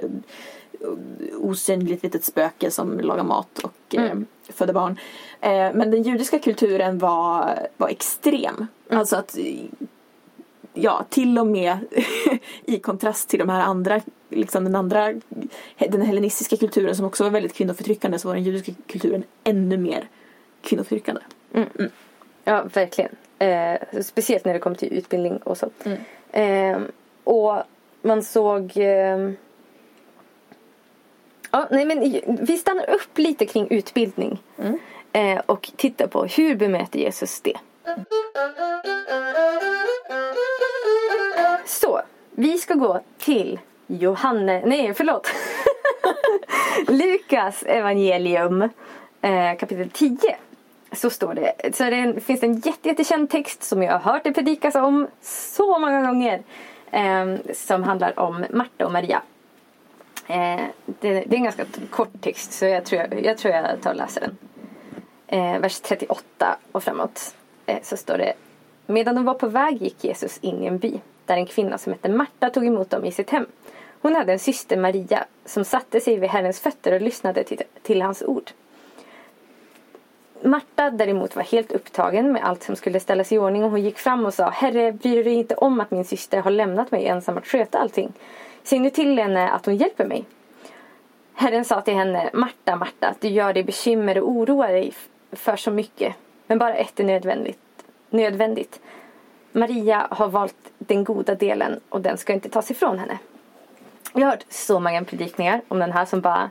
osynligt 1.38 2.04
litet 2.04 2.24
spöke 2.24 2.72
som 2.72 3.00
lagar 3.00 3.24
mat 3.24 3.60
och 3.60 3.96
eh, 3.96 4.18
föder 4.50 4.74
barn. 4.74 5.00
Eh, 5.42 5.74
men 5.74 5.92
den 5.92 6.04
judiska 6.04 6.40
kulturen 6.40 6.98
var, 6.98 7.60
var 7.78 7.90
extrem. 7.90 8.68
Alltså 8.90 9.16
att 9.16 9.38
ja, 10.74 11.06
till 11.10 11.40
och 11.40 11.48
med 11.48 11.78
i 12.66 12.80
kontrast 12.80 13.30
till 13.30 13.40
de 13.40 13.50
här 13.50 13.62
andra, 13.62 14.02
liksom 14.30 14.64
den 14.64 14.76
andra, 14.76 15.14
den 15.78 16.02
hellenistiska 16.02 16.58
kulturen 16.58 16.96
som 16.96 17.06
också 17.06 17.24
var 17.24 17.32
väldigt 17.32 17.54
kvinnoförtryckande 17.54 18.20
så 18.20 18.28
var 18.28 18.36
den 18.36 18.44
judiska 18.44 18.72
kulturen 18.88 19.24
ännu 19.44 19.78
mer 19.78 20.08
kvinnoförtryckande. 20.62 21.22
Ja, 22.44 22.64
verkligen. 22.74 23.16
Eh, 23.40 24.02
speciellt 24.02 24.46
när 24.46 24.54
det 24.54 24.60
kom 24.60 24.76
till 24.76 24.94
utbildning 24.94 25.38
och 25.38 25.58
så. 25.58 25.70
Eh, 26.32 26.78
och 27.24 27.56
man 28.02 28.24
såg... 28.24 28.78
Eh, 28.78 29.32
ja, 31.52 31.68
nej, 31.72 31.86
men 31.86 32.22
vi 32.46 32.58
stannar 32.58 32.90
upp 32.90 33.18
lite 33.18 33.46
kring 33.46 33.68
utbildning. 33.72 34.44
Eh, 35.12 35.42
och 35.46 35.72
tittar 35.76 36.08
på 36.08 36.26
hur 36.26 36.56
bemöter 36.56 37.00
Jesus 37.00 37.42
det. 37.42 37.58
Så, 41.66 42.02
vi 42.32 42.58
ska 42.58 42.74
gå 42.74 43.02
till 43.18 43.60
Johanne, 43.88 44.62
nej 44.66 44.94
förlåt. 44.94 45.28
Lukas 46.88 47.64
evangelium 47.64 48.62
eh, 49.22 49.58
kapitel 49.60 49.90
10. 49.90 50.18
Så 50.92 51.10
står 51.10 51.34
det. 51.34 51.76
Så 51.76 51.84
det 51.84 52.22
finns 52.22 52.44
en 52.44 52.54
jätte, 52.54 52.90
jättekänd 52.90 53.30
text 53.30 53.64
som 53.64 53.84
jag 53.84 54.00
har 54.00 54.14
hört 54.14 54.24
det 54.24 54.34
predikas 54.34 54.76
om 54.76 55.08
så 55.22 55.80
många 55.80 56.02
gånger. 56.02 56.42
Eh, 56.92 57.36
som 57.54 57.84
handlar 57.84 58.20
om 58.20 58.46
Marta 58.50 58.86
och 58.86 58.92
Maria. 58.92 59.22
Eh, 60.28 60.62
det, 60.86 61.14
det 61.14 61.32
är 61.32 61.36
en 61.36 61.44
ganska 61.44 61.66
kort 61.90 62.22
text 62.22 62.52
så 62.52 62.66
jag 62.66 62.86
tror 62.86 63.02
jag, 63.02 63.26
jag, 63.26 63.38
tror 63.38 63.54
jag 63.54 63.82
tar 63.82 63.90
och 63.90 63.96
läser 63.96 64.22
den. 64.22 64.38
Eh, 65.28 65.60
vers 65.60 65.80
38 65.80 66.58
och 66.72 66.84
framåt. 66.84 67.36
Eh, 67.66 67.78
så 67.84 67.98
står 67.98 68.18
det. 68.18 68.34
Medan 68.86 69.16
de 69.16 69.26
var 69.26 69.34
på 69.34 69.48
väg 69.48 69.82
gick 69.82 70.04
Jesus 70.04 70.38
in 70.38 70.64
i 70.64 70.66
en 70.66 70.78
by. 70.78 71.00
Där 71.26 71.38
en 71.38 71.46
kvinna 71.46 71.78
som 71.78 71.94
hette 71.94 72.10
Marta 72.10 72.50
tog 72.50 72.66
emot 72.66 72.90
dem 72.90 73.06
i 73.06 73.12
sitt 73.12 73.30
hem. 73.30 73.46
Hon 74.02 74.16
hade 74.16 74.34
en 74.34 74.40
syster 74.40 74.78
Maria 74.78 75.26
som 75.46 75.66
satte 75.66 76.00
sig 76.00 76.18
vid 76.18 76.30
Herrens 76.30 76.60
fötter 76.60 76.94
och 76.94 77.02
lyssnade 77.02 77.44
till, 77.44 77.62
till 77.82 78.02
hans 78.02 78.24
ord. 78.24 78.52
Marta 80.42 80.90
däremot 80.90 81.36
var 81.36 81.44
helt 81.44 81.72
upptagen 81.72 82.32
med 82.32 82.44
allt 82.44 82.64
som 82.64 82.76
skulle 82.76 83.00
ställas 83.00 83.32
i 83.32 83.38
ordning 83.38 83.64
och 83.64 83.72
hon 83.72 83.82
gick 83.82 83.98
fram 83.98 84.26
och 84.26 84.34
sa 84.34 84.50
Herre, 84.50 84.92
bryr 84.92 85.16
du 85.16 85.24
dig 85.24 85.34
inte 85.34 85.56
om 85.56 85.80
att 85.80 85.92
min 85.92 86.06
syster 86.06 86.42
har 86.42 86.52
lämnat 86.52 86.92
mig 86.92 87.06
ensam 87.06 87.38
att 87.38 87.48
sköta 87.48 87.78
allting? 87.78 88.14
Säg 88.64 88.80
nu 88.80 88.90
till 88.90 89.20
henne 89.20 89.50
att 89.50 89.66
hon 89.66 89.76
hjälper 89.76 90.06
mig. 90.06 90.26
Herren 91.34 91.66
sa 91.66 91.82
till 91.82 91.94
henne 91.94 92.30
Marta, 92.34 92.76
Marta, 92.76 93.16
du 93.20 93.28
gör 93.28 93.54
dig 93.54 93.64
bekymmer 93.64 94.18
och 94.18 94.30
oroar 94.30 94.68
dig 94.68 94.94
för 95.32 95.56
så 95.56 95.72
mycket. 95.72 96.16
Men 96.48 96.58
bara 96.58 96.74
ett 96.74 97.00
är 97.00 97.04
nödvändigt. 97.04 97.60
nödvändigt. 98.10 98.80
Maria 99.52 100.08
har 100.12 100.28
valt 100.28 100.72
den 100.78 101.04
goda 101.04 101.36
delen 101.36 101.80
och 101.90 102.02
den 102.02 102.18
ska 102.18 102.34
inte 102.34 102.50
tas 102.50 102.72
ifrån 102.72 103.00
henne. 103.00 103.18
Jag 104.14 104.22
har 104.22 104.32
hört 104.32 104.46
så 104.50 104.80
många 104.80 105.04
predikningar 105.04 105.62
om 105.68 105.80
den 105.80 105.92
här 105.92 106.06
som 106.06 106.22
bara 106.22 106.50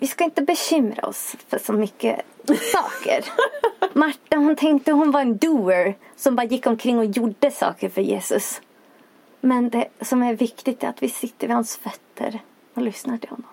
vi 0.00 0.06
ska 0.06 0.24
inte 0.24 0.42
bekymra 0.42 1.06
oss 1.06 1.36
för 1.48 1.58
så 1.58 1.72
mycket 1.72 2.20
saker. 2.72 3.24
Marta 3.92 4.36
hon 4.36 4.56
tänkte 4.56 4.92
hon 4.92 5.10
var 5.10 5.20
en 5.20 5.36
doer 5.36 5.94
som 6.16 6.36
bara 6.36 6.46
gick 6.46 6.66
omkring 6.66 6.98
och 6.98 7.04
gjorde 7.04 7.50
saker 7.50 7.88
för 7.88 8.02
Jesus. 8.02 8.60
Men 9.40 9.70
det 9.70 9.88
som 10.00 10.22
är 10.22 10.34
viktigt 10.34 10.84
är 10.84 10.88
att 10.88 11.02
vi 11.02 11.08
sitter 11.08 11.46
vid 11.46 11.54
hans 11.54 11.76
fötter 11.76 12.40
och 12.74 12.82
lyssnar 12.82 13.18
till 13.18 13.28
honom. 13.28 13.50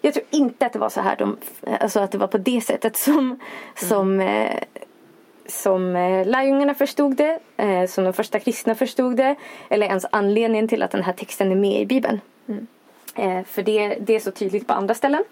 Jag 0.00 0.14
tror 0.14 0.26
inte 0.30 0.66
att 0.66 0.72
det 0.72 0.78
var 0.78 0.88
så 0.88 1.00
här 1.00 1.16
de, 1.16 1.36
alltså 1.80 2.00
att 2.00 2.12
det 2.12 2.18
var 2.18 2.26
på 2.26 2.38
det 2.38 2.60
sättet 2.60 2.96
som, 2.96 3.40
som, 3.76 4.20
eh, 4.20 4.62
som 5.46 5.96
eh, 5.96 6.26
lärjungarna 6.26 6.74
förstod 6.74 7.16
det, 7.16 7.40
eh, 7.56 7.86
som 7.86 8.04
de 8.04 8.12
första 8.12 8.40
kristna 8.40 8.74
förstod 8.74 9.16
det, 9.16 9.36
eller 9.68 9.86
ens 9.86 10.06
anledningen 10.10 10.68
till 10.68 10.82
att 10.82 10.90
den 10.90 11.02
här 11.02 11.12
texten 11.12 11.52
är 11.52 11.56
med 11.56 11.80
i 11.80 11.86
Bibeln. 11.86 12.20
Eh, 13.14 13.44
för 13.44 13.62
det, 13.62 13.88
det 14.00 14.16
är 14.16 14.20
så 14.20 14.30
tydligt 14.30 14.66
på 14.66 14.72
andra 14.72 14.94
ställen. 14.94 15.24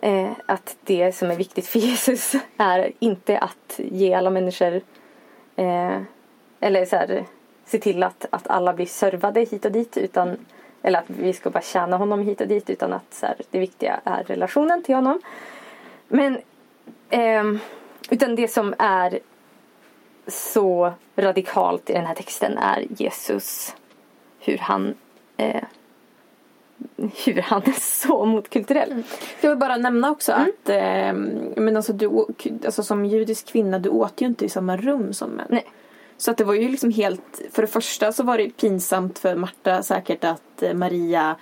Eh, 0.00 0.30
att 0.46 0.76
det 0.84 1.12
som 1.12 1.30
är 1.30 1.36
viktigt 1.36 1.66
för 1.66 1.78
Jesus 1.78 2.34
är 2.56 2.92
inte 2.98 3.38
att 3.38 3.74
ge 3.76 4.14
alla 4.14 4.30
människor 4.30 4.80
eh, 5.56 5.98
eller 6.60 6.84
så 6.84 6.96
här, 6.96 7.24
se 7.64 7.78
till 7.78 8.02
att, 8.02 8.26
att 8.30 8.48
alla 8.48 8.72
blir 8.72 8.86
servade 8.86 9.40
hit 9.40 9.64
och 9.64 9.72
dit 9.72 9.96
utan 9.96 10.36
eller 10.82 10.98
att 10.98 11.10
vi 11.10 11.32
ska 11.32 11.50
bara 11.50 11.62
tjäna 11.62 11.96
honom 11.96 12.22
hit 12.22 12.40
och 12.40 12.48
dit 12.48 12.70
utan 12.70 12.92
att 12.92 13.14
så 13.14 13.26
här, 13.26 13.36
det 13.50 13.58
viktiga 13.58 14.00
är 14.04 14.24
relationen 14.24 14.82
till 14.82 14.94
honom. 14.94 15.20
Men 16.08 16.38
ehm, 17.10 17.58
utan 18.10 18.36
det 18.36 18.48
som 18.48 18.74
är 18.78 19.18
så 20.26 20.92
radikalt 21.16 21.90
i 21.90 21.92
den 21.92 22.06
här 22.06 22.14
texten 22.14 22.58
är 22.58 22.86
Jesus 22.88 23.76
hur 24.38 24.58
han 24.58 24.94
eh, 25.36 25.62
hur 26.96 27.42
han 27.42 27.62
är 27.64 27.80
så 27.80 28.24
motkulturell. 28.24 29.02
Jag 29.40 29.50
vill 29.50 29.58
bara 29.58 29.76
nämna 29.76 30.10
också 30.10 30.32
Mm. 30.32 30.48
att 30.48 30.68
eh, 30.68 31.12
men 31.62 31.76
alltså, 31.76 31.92
du, 31.92 32.26
alltså, 32.64 32.82
som 32.82 33.04
judisk 33.06 33.46
kvinna 33.46 33.78
du 33.78 33.88
åt 33.88 34.20
ju 34.20 34.26
inte 34.26 34.44
i 34.44 34.48
samma 34.48 34.76
rum 34.76 35.12
som 35.12 35.30
män. 35.30 35.46
Nej. 35.50 35.64
Så 36.16 36.30
att 36.30 36.36
det 36.36 36.44
var 36.44 36.54
ju 36.54 36.68
liksom 36.68 36.90
helt, 36.90 37.40
för 37.52 37.62
det 37.62 37.68
första 37.68 38.12
så 38.12 38.22
var 38.22 38.38
det 38.38 38.56
pinsamt 38.56 39.18
för 39.18 39.34
Marta 39.36 39.82
säkert 39.82 40.24
att 40.24 40.62
eh, 40.62 40.74
Maria 40.74 41.36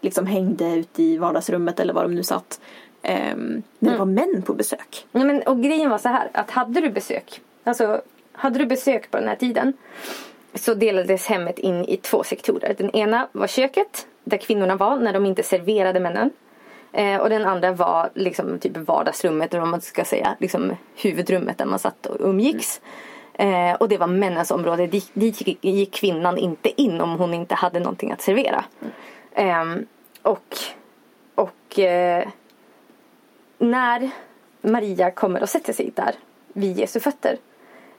liksom 0.00 0.26
hängde 0.26 0.74
ute 0.74 1.02
i 1.02 1.18
vardagsrummet 1.18 1.80
eller 1.80 1.94
var 1.94 2.02
de 2.02 2.14
nu 2.14 2.22
satt. 2.22 2.60
ehm, 3.02 3.62
när 3.78 3.92
det 3.92 3.98
var 3.98 4.06
män 4.06 4.42
på 4.46 4.54
besök. 4.54 5.06
Ja, 5.12 5.24
men, 5.24 5.42
och 5.42 5.62
grejen 5.62 5.90
var 5.90 5.98
så 5.98 6.08
här 6.08 6.30
att 6.34 6.50
hade 6.50 6.80
du 6.80 6.90
besök, 6.90 7.40
alltså 7.64 8.02
hade 8.32 8.58
du 8.58 8.66
besök 8.66 9.10
på 9.10 9.16
den 9.18 9.28
här 9.28 9.36
tiden 9.36 9.72
så 10.54 10.74
delades 10.74 11.26
hemmet 11.26 11.58
in 11.58 11.84
i 11.84 11.96
två 11.96 12.24
sektorer. 12.24 12.74
Den 12.78 12.90
ena 12.90 13.28
var 13.32 13.46
köket 13.46 14.06
där 14.24 14.36
kvinnorna 14.36 14.76
var 14.76 14.96
när 14.96 15.12
de 15.12 15.26
inte 15.26 15.42
serverade 15.42 16.00
männen. 16.00 16.30
Eh, 16.92 17.16
och 17.16 17.28
den 17.30 17.44
andra 17.44 17.72
var 17.72 18.10
liksom 18.14 18.58
typ 18.58 18.76
vardagsrummet, 18.76 19.52
eller 19.54 19.60
vad 19.60 19.70
man 19.70 19.80
ska 19.80 20.04
säga, 20.04 20.36
liksom 20.40 20.76
huvudrummet 20.96 21.58
där 21.58 21.64
man 21.64 21.78
satt 21.78 22.06
och 22.06 22.16
umgicks. 22.20 22.80
Eh, 23.34 23.72
och 23.74 23.88
det 23.88 23.98
var 23.98 24.06
männens 24.06 24.50
område. 24.50 24.86
Dit, 24.86 25.10
dit 25.14 25.46
gick- 25.64 25.92
kvinnan 25.94 26.38
inte 26.38 26.82
in 26.82 27.00
om 27.00 27.18
hon 27.18 27.34
inte 27.34 27.54
hade 27.54 27.80
någonting 27.80 28.12
att 28.12 28.20
servera. 28.20 28.64
Ehm, 29.34 29.86
och 30.22 30.56
och 31.34 31.78
eh, 31.78 32.28
när 33.58 34.10
Maria 34.60 35.10
kommer 35.10 35.42
och 35.42 35.48
sätter 35.48 35.72
sig 35.72 35.90
där 35.94 36.14
vid 36.52 36.78
Jesu 36.78 37.00
fötter. 37.00 37.36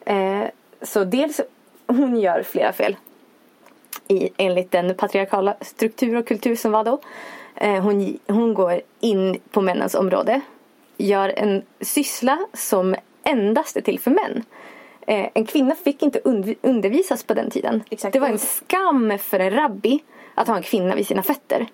Eh, 0.05 0.43
så 0.81 1.03
dels 1.03 1.41
hon 1.97 2.19
gör 2.19 2.43
flera 2.43 2.73
fel. 2.73 2.95
I, 4.07 4.29
enligt 4.37 4.71
den 4.71 4.95
patriarkala 4.95 5.55
struktur 5.61 6.15
och 6.15 6.27
kultur 6.27 6.55
som 6.55 6.71
var 6.71 6.83
då. 6.83 6.99
Eh, 7.55 7.83
hon, 7.83 8.19
hon 8.27 8.53
går 8.53 8.81
in 8.99 9.39
på 9.51 9.61
männens 9.61 9.95
område. 9.95 10.41
Gör 10.97 11.29
en 11.29 11.61
syssla 11.81 12.39
som 12.53 12.95
endast 13.23 13.77
är 13.77 13.81
till 13.81 13.99
för 13.99 14.11
män. 14.11 14.43
Eh, 15.07 15.29
en 15.33 15.45
kvinna 15.45 15.75
fick 15.75 16.03
inte 16.03 16.19
und- 16.19 16.55
undervisas 16.61 17.23
på 17.23 17.33
den 17.33 17.49
tiden. 17.49 17.83
Exakt. 17.89 18.13
Det 18.13 18.19
var 18.19 18.27
en 18.27 18.39
skam 18.39 19.19
för 19.19 19.39
en 19.39 19.51
rabbi 19.51 20.03
att 20.35 20.47
ha 20.47 20.57
en 20.57 20.63
kvinna 20.63 20.95
vid 20.95 21.07
sina 21.07 21.23
fötter. 21.23 21.67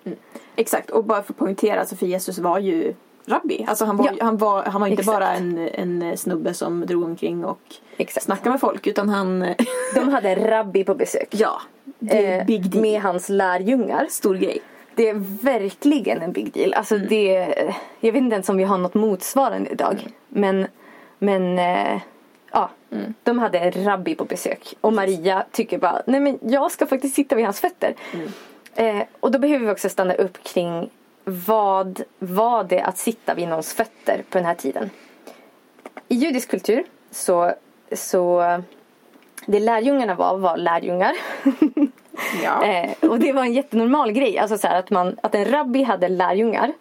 Exakt, 0.56 0.90
och 0.90 1.04
bara 1.04 1.22
för 1.22 1.32
att 1.32 1.38
poängtera, 1.38 1.80
alltså 1.80 1.96
för 1.96 2.06
Jesus 2.06 2.38
var 2.38 2.58
ju 2.58 2.94
rabbi. 3.30 3.64
Alltså 3.68 3.84
han 3.84 3.96
var, 3.96 4.06
Ja. 4.06 4.12
han 4.24 4.36
var, 4.36 4.62
han 4.62 4.80
var 4.80 4.88
inte 4.88 5.00
Exakt. 5.00 5.18
bara 5.18 5.32
en, 5.32 5.58
en 5.58 6.16
snubbe 6.18 6.54
som 6.54 6.86
drog 6.86 7.02
omkring 7.04 7.44
och 7.44 7.60
Exakt. 7.96 8.24
snackade 8.26 8.50
med 8.50 8.60
folk 8.60 8.86
utan 8.86 9.08
han, 9.08 9.54
De 9.94 10.08
hade 10.08 10.28
en 10.30 10.44
rabbi 10.50 10.84
på 10.84 10.94
besök. 10.94 11.28
ja, 11.30 11.60
det 11.98 12.26
är 12.26 12.40
Eh, 12.40 12.46
big 12.46 12.70
deal. 12.70 12.82
med 12.82 13.00
hans 13.02 13.28
lärjungar. 13.28 14.06
Stor 14.10 14.34
grej. 14.34 14.58
Det 14.94 15.08
är 15.08 15.14
verkligen 15.44 16.22
en 16.22 16.32
big 16.32 16.52
deal. 16.52 16.74
Alltså 16.74 16.98
det, 16.98 17.54
jag 18.00 18.12
vet 18.12 18.22
inte 18.22 18.34
ens 18.34 18.48
om 18.48 18.56
vi 18.56 18.64
har 18.64 18.78
något 18.78 18.94
motsvarande 18.94 19.70
idag. 19.70 20.06
Men, 20.28 20.66
men 21.18 21.58
eh, 21.58 22.00
ja, 22.52 22.70
de 23.22 23.38
hade 23.38 23.58
en 23.58 23.84
rabbi 23.84 24.14
på 24.14 24.24
besök. 24.24 24.74
Och 24.80 24.92
Maria 24.92 25.44
tycker 25.52 25.78
bara, 25.78 26.02
nej 26.06 26.20
men 26.20 26.38
jag 26.42 26.70
ska 26.70 26.86
faktiskt 26.86 27.14
sitta 27.14 27.34
vid 27.36 27.44
hans 27.44 27.60
fötter. 27.60 27.94
Eh, 28.74 29.02
och 29.20 29.30
då 29.30 29.38
behöver 29.38 29.66
vi 29.66 29.72
också 29.72 29.88
stanna 29.88 30.14
upp 30.14 30.42
kring 30.42 30.90
vad 31.46 32.02
var 32.18 32.64
det 32.64 32.82
att 32.82 32.98
sitta 32.98 33.34
vid 33.34 33.48
någons 33.48 33.74
fötter 33.74 34.24
på 34.30 34.38
den 34.38 34.44
här 34.44 34.54
tiden? 34.54 34.90
I 36.08 36.14
judisk 36.14 36.50
kultur 36.50 36.84
så, 37.10 37.52
så 37.92 38.42
det 39.46 39.60
lärjungarna 39.60 40.14
var, 40.14 40.38
var 40.38 40.56
lärjungar. 40.56 41.12
Ja. 42.44 42.64
Eh, 42.66 43.10
och 43.10 43.18
det 43.18 43.32
var 43.32 43.42
en 43.42 43.52
jättenormal 43.52 44.12
grej. 44.12 44.38
Alltså 44.38 44.58
så 44.58 44.68
att, 44.68 44.90
man, 44.90 45.16
att 45.22 45.34
en 45.34 45.44
rabbi 45.44 45.82
hade 45.82 46.08
lärjungar. 46.08 46.72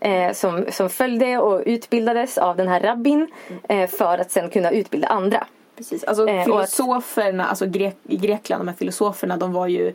Eh, 0.00 0.32
som, 0.32 0.64
som 0.70 0.90
följde 0.90 1.38
och 1.38 1.62
utbildades 1.66 2.38
av 2.38 2.56
den 2.56 2.68
här 2.68 2.80
rabbin. 2.80 3.28
Eh, 3.68 3.90
för 3.90 4.18
att 4.18 4.30
sen 4.30 4.50
kunna 4.50 4.70
utbilda 4.70 5.08
andra. 5.08 5.46
Precis. 5.76 6.04
Alltså 6.04 6.28
Eh, 6.28 6.44
filosoferna, 6.44 7.46
alltså 7.46 7.66
grek, 7.66 7.96
i 8.02 8.16
Grekland, 8.16 8.60
de 8.60 8.68
här 8.68 8.76
filosoferna, 8.76 9.36
de 9.36 9.52
var 9.52 9.66
ju 9.66 9.94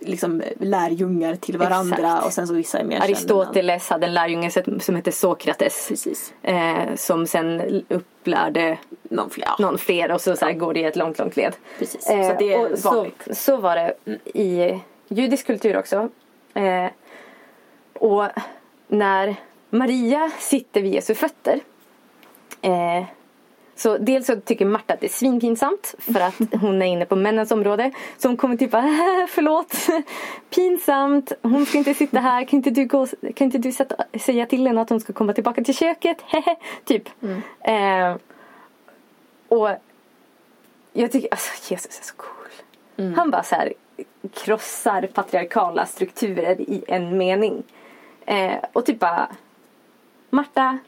liksom 0.00 0.42
lärjungar 0.60 1.36
till 1.36 1.58
varandra 1.58 1.96
Exakt. 1.96 2.26
och 2.26 2.32
sen 2.32 2.46
så 2.46 2.54
vissa 2.54 2.78
är 2.78 2.84
mer. 2.84 3.00
Aristoteles 3.00 3.88
hade 3.90 4.06
en 4.06 4.14
lärjunge 4.14 4.50
som 4.80 4.96
hette 4.96 5.12
Sokrates. 5.12 5.88
Precis. 5.88 6.32
Eh, 6.42 6.94
som 6.96 7.26
sen 7.26 7.84
upplärde 7.88 8.78
Någon 9.02 9.30
fler. 9.30 9.44
Ja, 9.46 9.56
någon 9.58 9.78
fler 9.78 10.12
och 10.12 10.20
så, 10.20 10.36
så 10.36 10.44
här 10.44 10.52
går 10.52 10.74
det 10.74 10.80
i 10.80 10.84
ett 10.84 10.96
långt, 10.96 11.18
långt 11.18 11.36
led. 11.36 11.56
precis. 11.78 12.06
Eh, 12.06 12.30
så 12.30 12.36
det 12.38 12.54
är 12.54 12.72
och 12.72 12.78
så, 12.78 13.06
så 13.30 13.56
var 13.56 13.76
det 13.76 13.94
i 14.38 14.80
judisk 15.08 15.46
kultur 15.46 15.76
också. 15.76 16.08
Eh, 16.54 16.86
och 17.94 18.28
när 18.88 19.36
Maria 19.70 20.30
sitter 20.38 20.82
vid 20.82 20.94
Jesu 20.94 21.14
fötter. 21.14 21.60
Så 23.76 23.98
dels 23.98 24.26
så 24.26 24.40
tycker 24.40 24.64
Marta 24.64 24.94
att 24.94 25.00
det 25.00 25.06
är 25.06 25.10
svinpinsamt 25.10 25.94
för 25.98 26.20
att 26.20 26.34
hon 26.60 26.82
är 26.82 26.86
inne 26.86 27.04
på 27.04 27.16
männens 27.16 27.50
område. 27.50 27.90
Så 28.18 28.28
hon 28.28 28.36
kommer 28.36 28.56
typ 28.56 28.70
bara, 28.70 28.82
"Äh, 28.82 29.26
förlåt, 29.28 29.74
pinsamt, 30.50 31.32
hon 31.42 31.66
ska 31.66 31.78
inte 31.78 31.94
sitta 31.94 32.20
här, 32.20 32.44
kan 32.44 32.56
inte 32.56 32.70
du, 32.70 32.84
gå, 32.84 33.06
kan 33.06 33.44
inte 33.44 33.58
du 33.58 33.72
sätta, 33.72 33.96
säga 34.20 34.46
till 34.46 34.66
henne 34.66 34.80
att 34.80 34.90
hon 34.90 35.00
ska 35.00 35.12
komma 35.12 35.32
tillbaka 35.32 35.64
till 35.64 35.76
köket? 35.76 36.22
Hehe, 36.26 36.56
typ. 36.84 37.08
Eh, 37.60 38.16
och 39.48 39.68
jag 40.92 41.12
tycker, 41.12 41.28
alltså 41.30 41.72
Jesus 41.72 42.00
är 42.00 42.04
så 42.04 42.14
cool. 42.16 43.12
Han 43.16 43.30
bara 43.30 43.42
så 43.42 43.54
här 43.54 43.72
krossar 44.34 45.06
patriarkala 45.14 45.86
strukturer 45.86 46.60
i 46.60 46.84
en 46.88 47.18
mening. 47.18 47.62
Eh, 48.26 48.56
och 48.72 48.86
typ 48.86 48.98
bara, 48.98 49.28
Marta, 50.30 50.78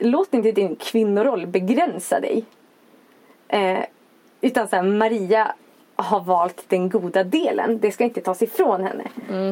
låt 0.00 0.34
inte 0.34 0.52
din 0.52 0.76
kvinnoroll 0.76 1.46
begränsa 1.46 2.20
dig. 2.20 2.44
Eh, 3.48 3.78
utan 4.40 4.68
så 4.68 4.76
här, 4.76 4.82
Maria 4.82 5.54
har 5.96 6.20
valt 6.20 6.64
den 6.68 6.88
goda 6.88 7.24
delen. 7.24 7.78
Det 7.78 7.92
ska 7.92 8.04
inte 8.04 8.20
tas 8.20 8.42
ifrån 8.42 8.84
henne. 8.84 9.04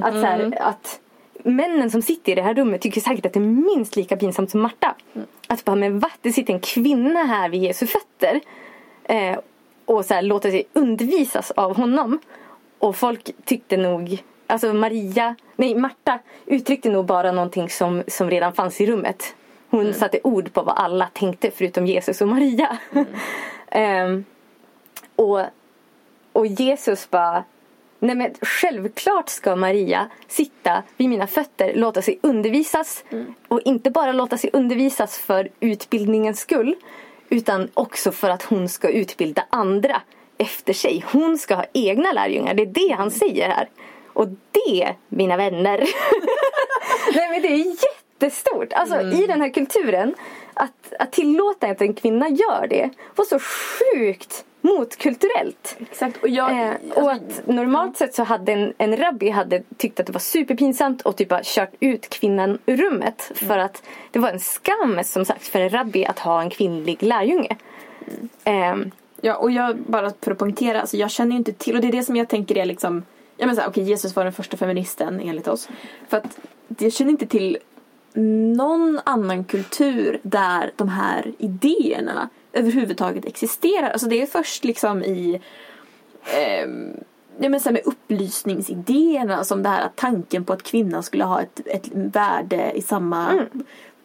Att, 0.04 0.14
så 0.14 0.20
här, 0.20 0.58
att 0.60 1.00
männen 1.42 1.90
som 1.90 2.02
sitter 2.02 2.32
i 2.32 2.34
det 2.34 2.42
här 2.42 2.54
rummet 2.54 2.80
tycker 2.80 3.00
säkert 3.00 3.26
att 3.26 3.32
det 3.32 3.38
är 3.38 3.74
minst 3.76 3.96
lika 3.96 4.16
pinsamt 4.16 4.50
som 4.50 4.60
Marta. 4.60 4.94
Att 5.46 5.64
bara, 5.64 5.76
men 5.76 5.98
va? 5.98 6.10
Det 6.22 6.32
sitter 6.32 6.54
en 6.54 6.60
kvinna 6.60 7.24
här 7.24 7.48
vid 7.48 7.62
Jesu 7.62 7.86
fötter. 7.86 8.40
Eh, 9.04 9.38
och 9.84 10.04
så 10.04 10.14
här, 10.14 10.22
låter 10.22 10.50
sig 10.50 10.64
undervisas 10.72 11.50
av 11.50 11.76
honom. 11.76 12.18
Och 12.78 12.96
folk 12.96 13.30
tyckte 13.44 13.76
nog, 13.76 14.22
alltså 14.46 14.72
Maria, 14.72 15.36
nej 15.56 15.74
Marta 15.74 16.18
uttryckte 16.46 16.90
nog 16.90 17.04
bara 17.06 17.32
någonting 17.32 17.68
som, 17.68 18.02
som 18.06 18.30
redan 18.30 18.52
fanns 18.52 18.80
i 18.80 18.86
rummet. 18.86 19.34
Hon 19.70 19.94
satte 19.94 20.20
ord 20.24 20.52
på 20.52 20.62
vad 20.62 20.78
alla 20.78 21.08
tänkte 21.12 21.50
förutom 21.50 21.86
Jesus 21.86 22.20
och 22.20 22.28
Maria. 22.28 22.78
Ehm, 23.70 24.24
och, 25.16 25.40
och 26.32 26.46
Jesus 26.46 27.10
bara, 27.10 27.44
nej 27.98 28.16
men 28.16 28.34
självklart 28.40 29.28
ska 29.28 29.56
Maria 29.56 30.10
sitta 30.28 30.82
vid 30.96 31.08
mina 31.08 31.26
fötter, 31.26 31.74
låta 31.74 32.02
sig 32.02 32.18
undervisas. 32.22 33.04
Och 33.48 33.60
inte 33.64 33.90
bara 33.90 34.12
låta 34.12 34.38
sig 34.38 34.50
undervisas 34.52 35.18
för 35.18 35.48
utbildningens 35.60 36.40
skull. 36.40 36.76
Utan 37.28 37.68
också 37.74 38.12
för 38.12 38.30
att 38.30 38.42
hon 38.42 38.68
ska 38.68 38.88
utbilda 38.88 39.44
andra 39.50 40.02
efter 40.38 40.72
sig. 40.72 41.04
Hon 41.12 41.38
ska 41.38 41.54
ha 41.54 41.64
egna 41.72 42.12
lärjungar. 42.12 42.54
Det 42.54 42.62
är 42.62 42.88
det 42.88 42.94
han 42.94 43.10
säger 43.10 43.48
här. 43.48 43.68
Och 44.06 44.28
det, 44.28 44.94
mina 45.08 45.36
vänner. 45.36 45.78
Nej 47.14 47.30
men 47.30 47.42
det 47.42 47.48
är 47.48 47.76
jättestort. 48.22 48.72
Alltså 48.72 48.94
Mm. 48.94 49.12
i 49.12 49.26
den 49.26 49.40
här 49.40 49.48
kulturen. 49.48 50.14
Att, 50.54 50.92
att 50.98 51.12
tillåta 51.12 51.66
att 51.66 51.80
en 51.82 51.94
kvinna 51.94 52.28
gör 52.28 52.66
det 52.70 52.90
var 53.16 53.24
så 53.24 53.38
sjukt 53.38 54.44
motkulturellt. 54.60 55.76
Exakt. 55.80 56.22
Och 56.22 56.28
jag, 56.28 56.50
Eh, 56.50 56.70
alltså, 56.70 57.00
och 57.00 57.12
att 57.12 57.46
normalt 57.46 57.96
sett 57.96 58.14
så 58.14 58.22
hade 58.22 58.52
en, 58.52 58.72
en 58.78 58.96
rabbi 58.96 59.30
hade 59.30 59.62
tyckt 59.76 60.00
att 60.00 60.06
det 60.06 60.12
var 60.12 60.20
superpinsamt 60.20 61.02
och 61.02 61.16
typ 61.16 61.28
bara 61.28 61.40
kört 61.44 61.74
ut 61.80 62.08
kvinnan 62.08 62.58
ur 62.66 62.76
rummet. 62.76 63.32
Mm. 63.40 63.48
För 63.48 63.58
att 63.58 63.82
det 64.10 64.18
var 64.18 64.28
en 64.28 64.40
skam 64.40 65.00
som 65.04 65.24
sagt 65.24 65.46
för 65.46 65.60
en 65.60 65.70
rabbi 65.70 66.06
att 66.06 66.18
ha 66.18 66.42
en 66.42 66.50
kvinnlig 66.50 67.02
lärjunge. 67.02 67.56
Mm. 68.06 68.28
Ehm, 68.44 68.90
Ja, 69.20 69.36
och 69.36 69.50
jag 69.50 69.76
bara 69.76 70.12
för 70.22 70.30
att 70.30 70.38
poängtera, 70.38 70.80
alltså 70.80 70.96
jag 70.96 71.10
känner 71.10 71.32
ju 71.32 71.38
inte 71.38 71.52
till, 71.52 71.74
och 71.74 71.80
det 71.80 71.88
är 71.88 71.92
det 71.92 72.02
som 72.02 72.16
jag 72.16 72.28
tänker 72.28 72.58
är 72.58 72.64
liksom, 72.64 73.02
ja 73.36 73.46
men 73.46 73.56
såhär, 73.56 73.68
okej 73.68 73.84
Jesus 73.84 74.16
var 74.16 74.24
den 74.24 74.32
första 74.32 74.56
feministen 74.56 75.20
enligt 75.20 75.48
oss. 75.48 75.68
För 76.08 76.16
att 76.16 76.38
jag 76.78 76.92
känner 76.92 77.10
inte 77.10 77.26
till 77.26 77.58
någon 78.12 79.00
annan 79.04 79.44
kultur 79.44 80.20
där 80.22 80.72
de 80.76 80.88
här 80.88 81.32
idéerna 81.38 82.28
överhuvudtaget 82.52 83.24
existerar. 83.24 83.90
Alltså 83.90 84.08
det 84.08 84.22
är 84.22 84.26
först 84.26 84.64
liksom 84.64 85.02
i 85.02 85.40
ehm, 86.34 86.96
Ja, 87.40 87.48
men 87.48 87.60
så 87.60 87.72
med 87.72 87.82
upplysningsidéerna 87.84 89.44
som 89.44 89.62
det 89.62 89.68
här 89.68 89.82
att 89.82 89.96
tanken 89.96 90.44
på 90.44 90.52
att 90.52 90.62
kvinnan 90.62 91.02
skulle 91.02 91.24
ha 91.24 91.42
ett, 91.42 91.60
ett 91.66 91.88
värde 91.92 92.72
i 92.74 92.82
samma, 92.82 93.46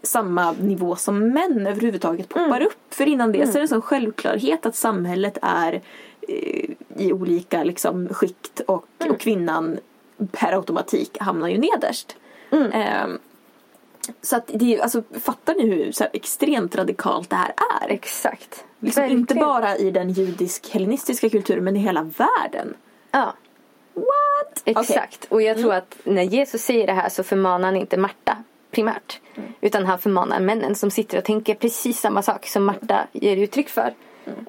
samma 0.04 0.52
nivå 0.52 0.96
som 0.96 1.20
män 1.20 1.68
överhuvudtaget 1.68 2.30
poppar 2.30 2.62
upp. 2.62 2.94
För 2.94 3.08
innan 3.08 3.32
det 3.32 3.46
så 3.46 3.52
är 3.52 3.54
det 3.54 3.60
en 3.60 3.68
sån 3.68 3.82
självklarhet 3.82 4.66
att 4.66 4.76
samhället 4.76 5.38
är 5.42 5.82
eh, 6.28 6.70
i 6.98 7.14
olika 7.14 7.64
liksom, 7.64 8.10
skikt 8.10 8.60
och, 8.60 8.86
och 9.10 9.20
kvinnan 9.20 9.80
per 10.32 10.54
automatik 10.54 11.18
hamnar 11.20 11.48
ju 11.48 11.58
nederst. 11.58 12.16
Ehm, 12.52 13.20
så 14.22 14.36
att 14.36 14.52
det 14.54 14.82
alltså, 14.82 15.04
fattar 15.22 15.56
ni 15.56 15.68
hur 15.68 15.94
här, 16.00 16.10
extremt 16.14 16.76
radikalt 16.76 17.30
det 17.30 17.36
här 17.36 17.54
är? 17.82 17.90
exakt. 17.90 18.66
Liksom 18.80 19.04
inte 19.06 19.36
bara 19.36 19.78
i 19.78 19.92
den 19.92 20.10
judisk-hellenistiska 20.10 21.30
kulturen 21.30 21.64
men 21.64 21.76
i 21.78 21.80
hela 21.80 22.04
världen. 22.04 22.74
Ja, 23.12 23.34
What? 23.94 24.62
exakt. 24.66 25.26
Och 25.30 25.42
jag 25.42 25.58
tror 25.58 25.74
att 25.74 25.98
när 26.04 26.24
Jesus 26.24 26.62
säger 26.62 26.88
det 26.88 26.94
här 26.94 27.10
så 27.10 27.24
förmanar 27.24 27.66
han 27.66 27.76
inte 27.76 27.98
Marta 27.98 28.38
primärt. 28.72 29.20
Utan 29.62 29.86
han 29.86 30.00
förmanar 30.00 30.40
männen 30.40 30.76
som 30.76 30.92
sitter 30.92 31.18
och 31.18 31.24
tänker 31.24 31.56
precis 31.56 32.00
samma 32.00 32.22
sak 32.22 32.48
som 32.48 32.66
Marta 32.66 33.08
ger 33.12 33.38
uttryck 33.38 33.70
för. 33.70 33.94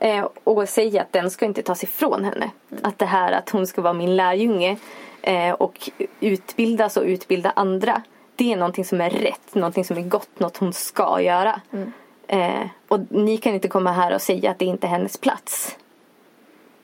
Eh, 0.01 0.29
och 0.45 0.69
säger 0.69 1.01
att 1.01 1.12
den 1.12 1.31
ska 1.31 1.47
inte 1.47 1.62
tas 1.62 1.83
ifrån 1.83 2.25
henne. 2.25 2.51
Att 2.83 2.99
det 2.99 3.07
här 3.07 3.33
att 3.33 3.51
hon 3.51 3.67
ska 3.67 3.83
vara 3.83 3.93
min 3.93 4.17
lärjunge 4.17 4.77
eh, 5.23 5.53
och 5.53 5.90
utbildas 6.21 6.97
och 6.97 7.05
utbilda 7.05 7.53
andra. 7.57 8.03
Det 8.37 8.53
är 8.53 8.57
någonting 8.57 8.85
som 8.85 9.01
är 9.01 9.11
rätt, 9.11 9.55
någonting 9.55 9.85
som 9.85 9.99
är 9.99 10.03
gott, 10.03 10.40
något 10.40 10.57
hon 10.57 10.73
ska 10.73 11.20
göra. 11.20 11.61
Eh, 12.27 12.66
och 12.88 13.01
ni 13.09 13.37
kan 13.37 13.55
inte 13.55 13.68
komma 13.68 13.92
här 13.92 14.14
och 14.14 14.23
säga 14.23 14.51
att 14.51 14.59
det 14.59 14.64
inte 14.64 14.87
är 14.87 14.88
hennes 14.88 15.16
plats. 15.16 15.77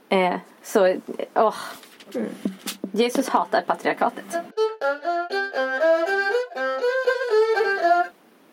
Eh, 0.08 0.34
så, 0.62 0.96
åh. 1.34 1.54
Jesus 2.92 3.28
hatar 3.28 3.62
patriarkatet. 3.66 4.24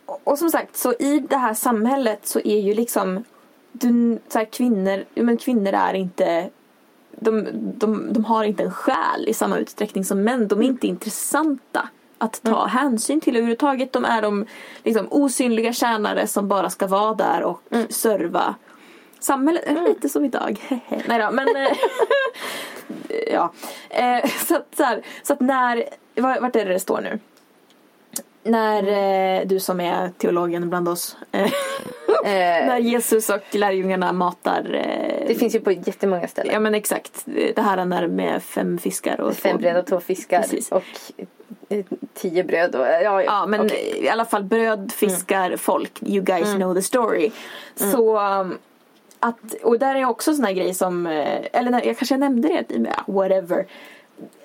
Och, 0.05 0.21
och 0.23 0.39
som 0.39 0.49
sagt, 0.49 0.77
så 0.77 0.93
i 0.93 1.19
det 1.19 1.37
här 1.37 1.53
samhället 1.53 2.27
så 2.27 2.39
är 2.39 2.59
ju 2.59 2.73
liksom 2.73 3.23
du, 3.71 4.19
så 4.27 4.37
här, 4.37 4.45
kvinnor, 4.45 5.05
men 5.13 5.37
kvinnor 5.37 5.73
är 5.73 5.93
inte 5.93 6.49
de, 7.11 7.47
de, 7.53 8.13
de 8.13 8.25
har 8.25 8.43
inte 8.43 8.63
en 8.63 8.71
själ 8.71 9.27
i 9.27 9.33
samma 9.33 9.57
utsträckning 9.57 10.05
som 10.05 10.23
män. 10.23 10.47
De 10.47 10.61
är 10.61 10.65
inte 10.65 10.87
intressanta 10.87 11.89
att 12.17 12.41
ta 12.43 12.65
hänsyn 12.65 13.21
till 13.21 13.35
överhuvudtaget. 13.35 13.93
De 13.93 14.05
är 14.05 14.21
de 14.21 14.45
liksom, 14.83 15.07
osynliga 15.11 15.73
tjänare 15.73 16.27
som 16.27 16.47
bara 16.47 16.69
ska 16.69 16.87
vara 16.87 17.13
där 17.13 17.43
och 17.43 17.61
serva 17.89 18.55
samhället. 19.19 19.63
Lite 19.87 20.09
som 20.09 20.25
idag. 20.25 20.59
Nej 21.07 21.19
då, 21.19 21.31
men 21.31 21.55
eh, 21.55 21.71
ja. 23.33 23.53
Eh, 23.89 24.29
så, 24.47 24.55
att, 24.55 24.67
så, 24.77 24.83
här, 24.83 25.01
så 25.23 25.33
att 25.33 25.39
när, 25.39 25.83
var- 26.15 26.41
vart 26.41 26.55
är 26.55 26.65
det 26.65 26.73
det 26.73 26.79
står 26.79 27.01
nu? 27.01 27.19
När 28.43 28.83
eh, 29.41 29.47
du 29.47 29.59
som 29.59 29.79
är 29.79 30.09
teologen 30.17 30.69
bland 30.69 30.89
oss. 30.89 31.17
Eh, 31.31 31.51
Eh, 32.25 32.29
när 32.67 32.77
Jesus 32.79 33.29
och 33.29 33.41
lärjungarna 33.55 34.13
matar. 34.13 34.73
Eh, 34.73 35.27
det 35.27 35.35
finns 35.35 35.55
ju 35.55 35.59
på 35.59 35.71
jättemånga 35.71 36.27
ställen. 36.27 36.53
Ja 36.53 36.59
men 36.59 36.75
exakt. 36.75 37.21
Det 37.25 37.61
här 37.61 37.85
när 37.85 38.07
med 38.07 38.43
fem 38.43 38.77
fiskar 38.77 39.21
och 39.21 39.33
Fem 39.35 39.57
bröd 39.57 39.77
och 39.77 39.85
två 39.85 39.99
fiskar 39.99 40.41
Precis. 40.41 40.71
och 40.71 40.83
tio 42.13 42.43
bröd. 42.43 42.75
Och, 42.75 42.81
ja, 42.81 43.01
ja, 43.01 43.23
Ja 43.23 43.45
men 43.45 43.61
okej. 43.61 43.99
i 44.03 44.09
alla 44.09 44.25
fall 44.25 44.43
bröd, 44.43 44.91
fiskar, 44.95 45.57
folk. 45.57 46.03
You 46.03 46.23
guys 46.23 46.53
know 46.53 46.75
the 46.75 46.81
story. 46.81 47.31
Så 47.75 48.19
um, 48.19 48.57
att, 49.19 49.53
och 49.63 49.79
där 49.79 49.95
är 49.95 50.05
också 50.05 50.33
sån 50.33 50.45
här 50.45 50.53
grej 50.53 50.73
som, 50.73 51.07
eh, 51.07 51.39
eller 51.53 51.85
jag 51.85 51.97
kanske 51.97 52.17
nämnde 52.17 52.65
det, 52.67 52.95
whatever. 53.07 53.65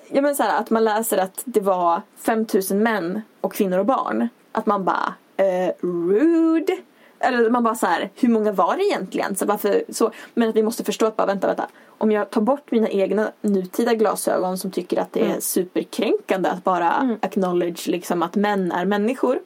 Ja 0.07 0.21
men 0.21 0.35
så 0.35 0.43
här, 0.43 0.59
att 0.59 0.69
man 0.69 0.83
läser 0.83 1.17
att 1.17 1.41
det 1.45 1.61
var 1.61 2.01
5000 2.17 2.83
män 2.83 3.21
och 3.41 3.53
kvinnor 3.53 3.79
och 3.79 3.85
barn. 3.85 4.29
Att 4.51 4.65
man 4.65 4.83
bara, 4.83 5.13
eh, 5.37 5.73
rude. 5.81 6.77
Eller 7.19 7.49
man 7.49 7.63
bara 7.63 7.75
så 7.75 7.85
här, 7.85 8.09
hur 8.15 8.29
många 8.29 8.51
var 8.51 8.77
det 8.77 8.83
egentligen? 8.83 9.35
Så 9.35 9.45
varför, 9.45 9.83
så, 9.89 10.11
men 10.33 10.49
att 10.49 10.55
vi 10.55 10.63
måste 10.63 10.83
förstå 10.83 11.05
att 11.05 11.15
bara 11.15 11.27
vänta, 11.27 11.47
vänta. 11.47 11.67
Om 12.03 12.11
jag 12.11 12.29
tar 12.29 12.41
bort 12.41 12.71
mina 12.71 12.89
egna 12.89 13.31
nutida 13.41 13.93
glasögon 13.93 14.57
som 14.57 14.71
tycker 14.71 14.97
att 15.01 15.13
det 15.13 15.19
är 15.21 15.39
superkränkande 15.39 16.49
att 16.49 16.63
bara 16.63 17.17
acknowledge 17.21 17.87
liksom 17.87 18.23
att 18.23 18.35
män 18.35 18.71
är 18.71 18.85
människor. 18.85 19.39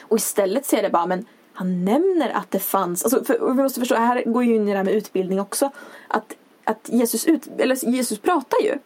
Och 0.00 0.16
istället 0.16 0.66
ser 0.66 0.82
det 0.82 0.90
bara, 0.90 1.06
men 1.06 1.26
han 1.52 1.84
nämner 1.84 2.30
att 2.30 2.50
det 2.50 2.58
fanns, 2.58 3.04
alltså 3.04 3.24
för, 3.24 3.54
vi 3.54 3.62
måste 3.62 3.80
förstå, 3.80 3.94
här 3.94 4.22
går 4.26 4.44
ju 4.44 4.54
in 4.54 4.68
i 4.68 4.70
det 4.70 4.76
här 4.76 4.84
med 4.84 4.94
utbildning 4.94 5.40
också. 5.40 5.70
Att, 6.08 6.36
att 6.64 6.88
Jesus, 6.92 7.26
ut, 7.26 7.48
eller 7.58 7.88
Jesus 7.88 8.18
pratar 8.18 8.58
ju. 8.64 8.78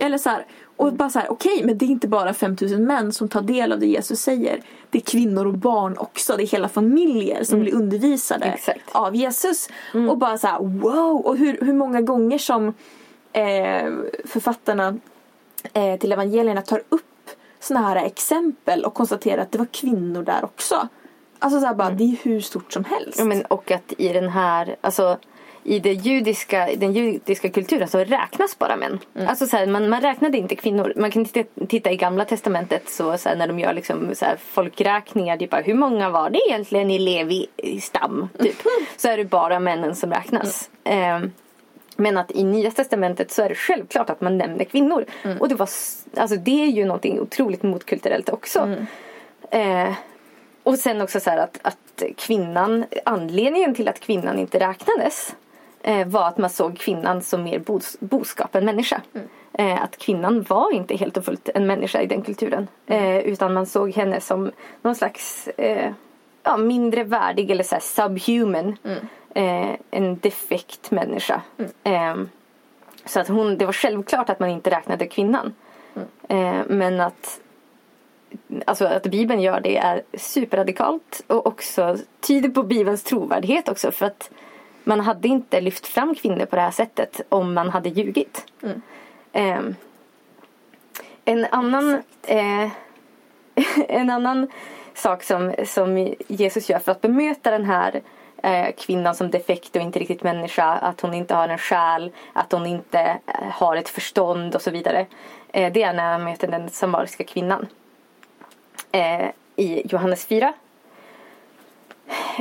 Eller 0.00 0.18
så 0.18 0.30
här, 0.30 0.46
och 0.80 0.92
bara 0.92 1.10
så 1.10 1.18
här, 1.18 1.32
okej, 1.32 1.62
men 1.64 1.78
det 1.78 1.84
är 1.84 1.88
inte 1.88 2.08
bara 2.08 2.34
5000 2.34 2.84
män 2.84 3.12
som 3.12 3.28
tar 3.28 3.42
del 3.42 3.72
av 3.72 3.78
det 3.78 3.86
Jesus 3.86 4.20
säger. 4.20 4.62
Det 4.90 4.98
är 4.98 5.02
kvinnor 5.02 5.46
och 5.46 5.54
barn 5.54 5.98
också, 5.98 6.36
det 6.36 6.42
är 6.42 6.46
hela 6.46 6.68
familjer 6.68 7.44
som 7.44 7.60
blir 7.60 7.74
undervisade 7.74 8.44
Exakt. 8.44 8.80
av 8.92 9.16
Jesus. 9.16 9.68
Och 10.08 10.18
bara 10.18 10.38
så 10.38 10.46
här, 10.46 10.58
wow! 10.58 11.20
Och 11.26 11.36
hur, 11.36 11.58
hur 11.60 11.72
många 11.72 12.00
gånger 12.00 12.38
som 12.38 12.74
eh, 13.32 13.92
författarna 14.24 14.98
eh, 15.72 15.98
till 15.98 16.12
evangelierna 16.12 16.62
tar 16.62 16.82
upp 16.88 17.30
såna 17.60 17.80
här 17.80 17.96
exempel 17.96 18.84
och 18.84 18.94
konstaterar 18.94 19.42
att 19.42 19.52
det 19.52 19.58
var 19.58 19.68
kvinnor 19.72 20.22
där 20.22 20.44
också. 20.44 20.88
Alltså 21.38 21.60
så 21.60 21.66
här 21.66 21.74
bara, 21.74 21.90
det 21.90 22.04
är 22.04 22.16
hur 22.22 22.40
stort 22.40 22.72
som 22.72 22.84
helst. 22.84 23.18
Ja, 23.18 23.24
men, 23.24 23.44
och 23.44 23.70
att 23.70 23.92
i 23.98 24.08
den 24.08 24.28
här, 24.28 24.76
alltså 24.80 25.18
i 25.64 25.78
det 25.78 25.92
judiska, 25.92 26.68
den 26.76 26.92
judiska 26.92 27.50
kulturen 27.50 27.88
så 27.88 27.98
räknas 27.98 28.58
bara 28.58 28.76
män. 28.76 28.98
Alltså 29.26 29.46
så 29.46 29.56
här, 29.56 29.66
man, 29.66 29.88
man 29.88 30.00
räknade 30.00 30.38
inte 30.38 30.56
kvinnor. 30.56 30.92
Man 30.96 31.10
kan 31.10 31.24
titta, 31.68 31.90
i 31.90 31.96
gamla 31.96 32.24
testamentet 32.24 32.88
så, 32.88 33.18
så 33.18 33.28
här, 33.28 33.36
när 33.36 33.46
de 33.46 33.58
gör 33.58 33.72
liksom, 33.72 34.14
så 34.14 34.24
här, 34.24 34.36
folkräkningar. 34.36 35.36
Typ, 35.36 35.54
hur 35.54 35.74
många 35.74 36.10
var 36.10 36.30
det 36.30 36.40
egentligen 36.48 36.90
i 36.90 36.98
Levi 36.98 37.46
i 37.56 37.80
stam? 37.80 38.28
Typ. 38.38 38.56
Så 38.96 39.08
är 39.08 39.16
det 39.16 39.24
bara 39.24 39.60
männen 39.60 39.96
som 39.96 40.12
räknas. 40.12 40.70
Ehm, 40.84 41.32
men 41.96 42.16
att 42.16 42.30
i 42.30 42.44
nya 42.44 42.70
testamentet 42.70 43.30
så 43.30 43.42
är 43.42 43.48
det 43.48 43.54
självklart 43.54 44.10
att 44.10 44.20
man 44.20 44.38
nämner 44.38 44.64
kvinnor. 44.64 45.04
Och 45.40 45.48
det, 45.48 45.54
var, 45.54 45.68
alltså, 46.16 46.36
det 46.36 46.62
är 46.62 46.66
ju 46.66 46.84
någonting 46.84 47.20
otroligt 47.20 47.62
motkulturellt 47.62 48.28
också. 48.28 48.74
Eh, 49.50 49.92
och 50.62 50.78
sen 50.78 51.00
också 51.00 51.20
så 51.20 51.30
att, 51.30 51.58
att 51.62 52.02
kvinnan, 52.16 52.84
anledningen 53.04 53.74
till 53.74 53.88
att 53.88 54.00
kvinnan 54.00 54.38
inte 54.38 54.58
räknades 54.58 55.34
eh, 55.82 56.06
var 56.06 56.28
att 56.28 56.38
man 56.38 56.50
såg 56.50 56.78
kvinnan 56.78 57.22
som 57.22 57.42
mer 57.42 57.58
bos, 57.58 57.96
boskap 58.00 58.54
än 58.54 58.64
människa. 58.64 59.02
Eh, 59.52 59.82
att 59.82 59.96
kvinnan 59.96 60.42
var 60.42 60.72
inte 60.72 60.96
helt 60.96 61.16
och 61.16 61.24
fullt 61.24 61.48
en 61.54 61.66
människa 61.66 62.00
i 62.02 62.06
den 62.06 62.22
kulturen. 62.22 62.68
Eh, 62.86 63.18
utan 63.18 63.54
man 63.54 63.66
såg 63.66 63.90
henne 63.90 64.20
som 64.20 64.50
någon 64.82 64.94
slags 64.94 65.48
eh, 65.48 65.92
ja, 66.42 66.56
mindre 66.56 67.04
värdig 67.04 67.50
eller 67.50 67.64
så 67.64 67.76
subhuman. 67.80 68.76
Eh, 69.34 69.70
en 69.90 70.18
defekt 70.18 70.90
människa. 70.90 71.42
Eh, 71.84 72.16
så 73.04 73.20
att 73.20 73.28
hon, 73.28 73.58
det 73.58 73.66
var 73.66 73.72
självklart 73.72 74.30
att 74.30 74.40
man 74.40 74.48
inte 74.48 74.70
räknade 74.70 75.06
kvinnan. 75.06 75.54
Eh, 76.28 76.60
men 76.66 77.00
att 77.00 77.40
Alltså 78.64 78.84
att 78.84 79.02
Bibeln 79.02 79.40
gör 79.40 79.60
det 79.60 79.76
är 79.76 80.02
superradikalt 80.14 81.22
och 81.26 81.46
också 81.46 81.96
tyder 82.20 82.48
på 82.48 82.62
Bibelns 82.62 83.02
trovärdighet 83.02 83.68
också 83.68 83.92
för 83.92 84.06
att 84.06 84.30
man 84.84 85.00
hade 85.00 85.28
inte 85.28 85.60
lyft 85.60 85.86
fram 85.86 86.14
kvinnor 86.14 86.46
på 86.46 86.56
det 86.56 86.62
här 86.62 86.70
sättet 86.70 87.20
om 87.28 87.54
man 87.54 87.70
hade 87.70 87.88
ljugit. 87.88 88.46
Ehm, 89.32 89.74
en 91.24 91.46
annan 91.50 92.02
eh, 92.22 92.68
en 93.88 94.10
annan 94.10 94.48
sak 94.94 95.22
som, 95.22 95.54
som 95.66 96.14
Jesus 96.28 96.70
gör 96.70 96.78
för 96.78 96.92
att 96.92 97.00
bemöta 97.00 97.50
den 97.50 97.64
här 97.64 98.00
eh, 98.42 98.74
kvinnan 98.78 99.14
som 99.14 99.30
defekt 99.30 99.76
och 99.76 99.82
inte 99.82 99.98
riktigt 99.98 100.22
människa, 100.22 100.64
att 100.64 101.00
hon 101.00 101.14
inte 101.14 101.34
har 101.34 101.48
en 101.48 101.58
själ, 101.58 102.12
att 102.32 102.52
hon 102.52 102.66
inte 102.66 103.00
eh, 103.26 103.50
har 103.52 103.76
ett 103.76 103.88
förstånd 103.88 104.54
och 104.54 104.62
så 104.62 104.70
vidare. 104.70 105.06
Eh, 105.52 105.72
det 105.72 105.82
är 105.82 105.92
när 105.92 106.12
han 106.12 106.24
möter 106.24 106.48
den 106.48 106.70
samariska 106.70 107.24
kvinnan. 107.24 107.66
Eh, 108.92 109.28
I 109.56 109.82
Johannes 109.84 110.26
4. 110.26 110.52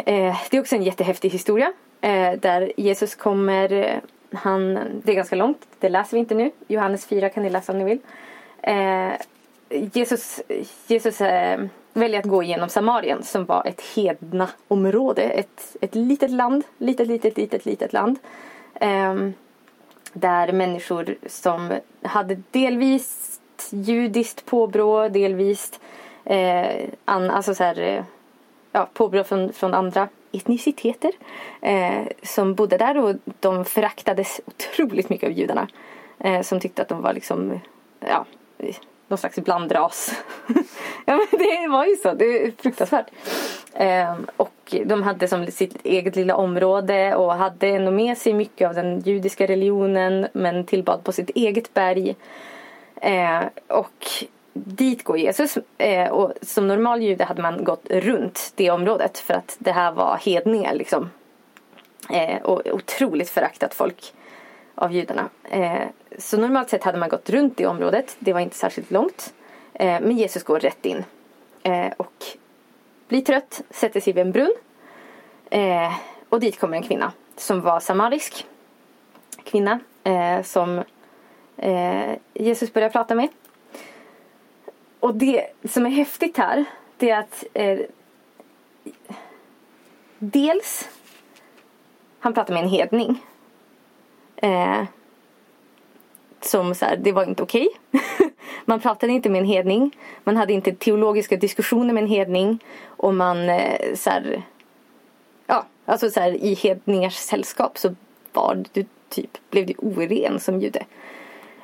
Eh, 0.06 0.38
det 0.50 0.58
är 0.58 0.62
också 0.62 0.76
en 0.76 0.84
jättehäftig 0.84 1.30
historia 1.30 1.74
eh, 2.02 2.40
där 2.40 2.72
Jesus 2.78 3.16
kommer, 3.16 4.02
han, 4.32 4.74
det 5.04 5.12
är 5.12 5.16
ganska 5.16 5.36
långt, 5.36 5.68
det 5.80 5.90
läser 5.90 6.18
vi 6.18 6.20
inte 6.20 6.36
nu. 6.36 6.52
Johannes 6.68 7.06
4 7.06 7.30
kan 7.30 7.44
ni 7.44 7.50
läsa 7.50 7.72
om 7.72 7.78
ni 7.78 7.86
vill. 7.86 8.00
Eh, 8.62 9.14
Jesus, 9.94 10.42
Jesus 10.88 11.22
eh, 11.22 11.60
väljer 11.94 12.20
att 12.20 12.26
gå 12.26 12.44
igenom 12.44 12.70
Samarien 12.70 13.24
som 13.24 13.46
var 13.46 13.68
ett 13.68 13.82
hedna 13.96 14.50
område. 14.68 15.22
Ett, 15.22 15.76
ett 15.82 15.96
litet 15.96 16.32
land, 16.32 16.64
litet, 16.78 17.08
litet, 17.08 17.38
litet, 17.38 17.66
litet 17.66 17.94
land. 17.94 18.20
Eh, 18.74 19.16
där 20.14 20.52
människor 20.52 21.16
som 21.28 21.72
hade 22.02 22.42
delvis 22.52 23.40
judiskt 23.72 24.46
påbrå, 24.46 25.10
delvis 25.10 25.80
eh, 26.26 26.90
an, 27.06 27.30
alltså 27.30 27.56
så 27.56 27.64
här, 27.64 27.80
eh, 27.80 28.04
ja, 28.72 28.90
påbrå 28.94 29.24
från, 29.24 29.54
från 29.54 29.74
andra 29.74 30.08
etniciteter 30.32 31.12
eh, 31.62 32.08
som 32.24 32.56
bodde 32.56 32.78
där 32.78 32.98
och 32.98 33.16
de 33.40 33.66
föraktades 33.66 34.42
otroligt 34.46 35.10
mycket 35.10 35.28
av 35.28 35.34
judarna. 35.34 35.68
Eh, 36.20 36.42
som 36.42 36.60
tyckte 36.60 36.82
att 36.82 36.88
de 36.88 37.02
var 37.02 37.14
liksom, 37.14 37.60
ja, 38.00 38.26
någon 39.08 39.18
slags 39.18 39.40
blandras. 39.40 40.12
ja 41.06 41.16
men 41.32 41.40
det 41.40 41.68
var 41.68 41.86
ju 41.86 41.96
så, 41.96 42.14
det 42.14 42.26
är 42.26 42.52
fruktansvärt. 42.58 43.08
Eh, 43.74 44.16
och 44.38 44.76
de 44.86 45.04
hade 45.04 45.28
som 45.28 45.48
sitt 45.48 45.86
eget 45.86 46.16
lilla 46.16 46.36
område 46.36 47.16
och 47.16 47.34
hade 47.34 47.68
ändå 47.68 47.92
med 47.92 48.18
sig 48.18 48.34
mycket 48.34 48.68
av 48.68 48.76
den 48.76 49.00
judiska 49.00 49.48
religionen 49.48 50.28
men 50.34 50.66
tillbad 50.66 51.04
på 51.04 51.12
sitt 51.12 51.30
eget 51.30 51.74
berg. 51.74 52.16
Eh, 52.96 53.42
och 53.68 54.08
dit 54.66 55.04
går 55.04 55.18
Jesus. 55.18 55.58
Eh, 55.78 56.10
och 56.10 56.34
som 56.42 56.68
normal 56.68 57.02
jude 57.02 57.24
hade 57.24 57.42
man 57.42 57.64
gått 57.64 57.86
runt 57.90 58.54
det 58.56 58.72
området 58.72 59.18
för 59.18 59.34
att 59.34 59.56
det 59.60 59.72
här 59.72 59.92
var 59.92 60.18
hedningar 60.18 60.74
liksom. 60.74 61.10
Eh, 62.10 62.42
och 62.42 62.62
otroligt 62.68 63.30
föraktat 63.30 63.74
folk 63.74 64.14
av 64.76 64.94
judarna. 64.94 65.30
Eh, 65.44 65.84
så 66.18 66.38
normalt 66.38 66.70
sett 66.70 66.84
hade 66.84 66.98
man 66.98 67.10
gått 67.10 67.30
runt 67.30 67.58
det 67.58 67.68
området. 67.68 68.16
Det 68.20 68.34
var 68.34 68.40
inte 68.40 68.56
särskilt 68.56 68.92
långt. 68.92 69.34
Eh, 69.74 70.02
men 70.02 70.18
Jesus 70.18 70.44
går 70.44 70.60
rätt 70.60 70.86
in. 70.86 71.04
Eh, 71.64 71.92
och 71.98 72.26
blir 73.08 73.22
trött, 73.22 73.62
sätter 73.70 74.00
sig 74.00 74.14
vid 74.14 74.22
en 74.22 74.32
brunn. 74.32 74.56
Eh, 75.50 75.94
och 76.30 76.40
dit 76.40 76.60
kommer 76.60 76.78
en 76.78 76.84
kvinna 76.84 77.12
som 77.36 77.62
var 77.62 77.80
samarisk. 77.80 78.46
Kvinna 79.44 79.80
eh, 80.04 80.42
som 80.44 80.84
eh, 81.58 82.16
Jesus 82.34 82.74
börjar 82.74 82.90
prata 82.90 83.16
med. 83.16 83.28
Och 85.00 85.16
det 85.16 85.48
som 85.64 85.86
är 85.86 85.90
häftigt 85.90 86.38
här 86.38 86.66
det 86.98 87.10
är 87.10 87.20
att 87.20 87.44
eh, 87.54 87.80
dels 90.20 90.90
han 92.20 92.34
pratar 92.34 92.54
med 92.54 92.64
en 92.64 92.70
hedning. 92.70 93.26
Eh, 94.36 94.84
som 96.42 96.76
så 96.76 96.86
här, 96.86 96.98
det 96.98 97.12
var 97.12 97.24
inte 97.24 97.44
okej. 97.44 97.68
Okay. 97.92 98.30
man 98.66 98.80
pratade 98.80 99.14
inte 99.14 99.30
med 99.30 99.40
en 99.40 99.48
hedning. 99.48 99.98
Man 100.24 100.38
hade 100.38 100.54
inte 100.54 100.72
teologiska 100.74 101.38
diskussioner 101.38 101.94
med 101.94 102.04
en 102.04 102.10
hedning. 102.10 102.64
Och 102.86 103.14
man 103.14 103.50
eh, 103.50 103.96
så 103.96 104.10
här, 104.10 104.44
ja, 105.48 105.66
alltså 105.86 106.10
så 106.10 106.20
här, 106.20 106.32
i 106.32 106.54
hedningars 106.54 107.16
sällskap 107.16 107.78
så 107.78 107.96
var 108.34 108.64
du 108.72 108.86
typ, 109.10 109.38
blev 109.50 109.66
du 109.66 109.74
oren 109.78 110.40
som 110.40 110.62
jude. 110.62 110.86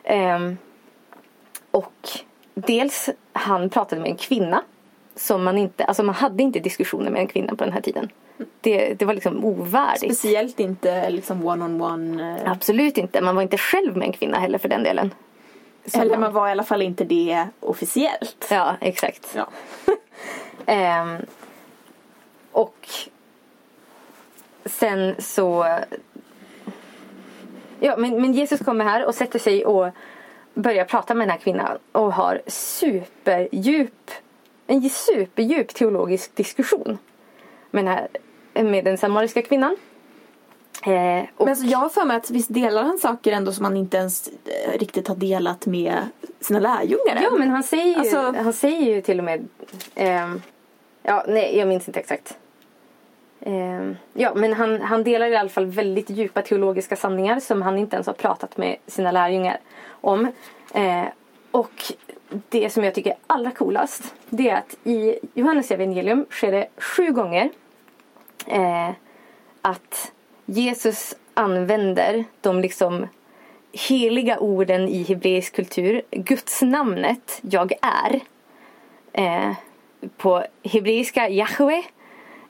Eh, 0.03 0.51
och 1.71 2.09
dels, 2.53 3.09
han 3.35 3.69
pratade 3.69 4.01
med 4.01 4.11
en 4.11 4.17
kvinna. 4.17 4.63
Som 5.15 5.43
man 5.43 5.57
inte, 5.57 5.85
alltså 5.85 6.03
man 6.03 6.15
hade 6.15 6.43
inte 6.43 6.59
diskussioner 6.59 7.11
med 7.11 7.21
en 7.21 7.27
kvinna 7.27 7.55
på 7.55 7.63
den 7.63 7.73
här 7.73 7.81
tiden. 7.81 8.09
Det, 8.61 8.93
det 8.93 9.05
var 9.05 9.13
liksom 9.13 9.45
ovärdigt. 9.45 10.17
Speciellt 10.17 10.59
inte 10.59 11.09
liksom 11.09 11.47
one-on-one. 11.47 12.41
Eh. 12.41 12.51
Absolut 12.51 12.97
inte. 12.97 13.21
Man 13.21 13.35
var 13.35 13.41
inte 13.41 13.57
själv 13.57 13.97
med 13.97 14.05
en 14.07 14.13
kvinna 14.13 14.39
heller 14.39 14.57
för 14.57 14.69
den 14.69 14.83
delen. 14.83 15.13
Så 15.85 16.01
Eller 16.01 16.17
man 16.17 16.33
var 16.33 16.47
i 16.47 16.51
alla 16.51 16.63
fall 16.63 16.81
inte 16.81 17.03
det 17.03 17.47
officiellt. 17.59 18.47
Ja, 18.49 18.75
exakt. 18.81 19.35
Ja. 19.35 19.47
ehm, 20.65 21.17
och 22.51 22.89
sen 24.65 25.15
så... 25.19 25.77
Ja, 27.79 27.97
men, 27.97 28.21
men 28.21 28.33
Jesus 28.33 28.59
kommer 28.59 28.85
här 28.85 29.05
och 29.05 29.15
sätter 29.15 29.39
sig 29.39 29.65
och 29.65 29.89
börjar 30.55 30.85
prata 30.85 31.13
med 31.13 31.27
den 31.27 31.31
här 31.31 31.39
kvinnan 31.39 31.77
och 31.91 32.13
har 32.13 32.41
superdjup, 32.47 34.11
en 34.67 34.89
superdjup 34.89 35.73
teologisk 35.73 36.35
diskussion 36.35 36.97
med 37.71 37.85
den 37.85 37.93
här 37.93 38.07
med 38.63 38.85
den 38.85 38.97
samariska 38.97 39.41
kvinnan. 39.41 39.77
Eh, 40.83 40.91
Men 40.91 41.27
alltså 41.37 41.65
jag 41.65 41.77
har 41.77 41.89
för 41.89 42.05
mig 42.05 42.17
att 42.17 42.29
visst 42.29 42.53
delar 42.53 42.83
han 42.83 42.97
saker 42.97 43.31
ändå 43.31 43.51
som 43.51 43.65
han 43.65 43.77
inte 43.77 43.97
ens 43.97 44.27
eh, 44.27 44.79
riktigt 44.79 45.07
har 45.07 45.15
delat 45.15 45.65
med 45.65 45.97
sina 46.39 46.59
lärjungar 46.59 47.19
Ja 47.23 47.31
men 47.37 47.49
han 47.49 47.63
säger 47.63 47.85
ju, 47.85 47.95
alltså... 47.95 48.33
han 48.43 48.53
säger 48.53 48.95
ju 48.95 49.01
till 49.01 49.19
och 49.19 49.25
med 49.25 49.47
eh, 49.95 50.35
Ja 51.03 51.25
nej 51.27 51.57
jag 51.57 51.67
minns 51.67 51.87
inte 51.87 51.99
exakt. 51.99 52.37
Eh, 53.45 53.91
ja 54.13 54.33
men 54.35 54.53
han, 54.53 54.81
han 54.81 55.03
delar 55.03 55.27
i 55.27 55.35
alla 55.35 55.49
fall 55.49 55.65
väldigt 55.65 56.09
djupa 56.09 56.41
teologiska 56.41 56.95
sanningar 56.95 57.39
som 57.39 57.61
han 57.61 57.77
inte 57.77 57.95
ens 57.95 58.07
har 58.07 58.13
pratat 58.13 58.57
med 58.57 58.75
sina 58.87 59.11
lärjungar 59.11 59.57
om. 59.89 60.27
Eh, 60.73 61.05
och 61.51 61.83
det 62.49 62.69
som 62.69 62.83
jag 62.83 62.93
tycker 62.93 63.09
är 63.09 63.17
allra 63.27 63.51
coolast 63.51 64.15
det 64.29 64.49
är 64.49 64.55
att 64.55 64.77
i 64.83 65.19
Johannes 65.33 65.71
evangelium 65.71 66.25
sker 66.29 66.51
det 66.51 66.67
sju 66.77 67.11
gånger 67.11 67.49
eh, 68.47 68.89
att 69.61 70.11
Jesus 70.45 71.15
använder 71.33 72.25
de 72.41 72.59
liksom 72.59 73.07
heliga 73.71 74.39
orden 74.39 74.89
i 74.89 75.03
hebreisk 75.03 75.55
kultur. 75.55 76.01
Guds 76.11 76.61
namnet 76.61 77.39
jag 77.41 77.73
är. 77.81 78.19
Eh, 79.13 79.53
på 80.17 80.43
hebreiska 80.63 81.29
Yahweh. 81.29 81.85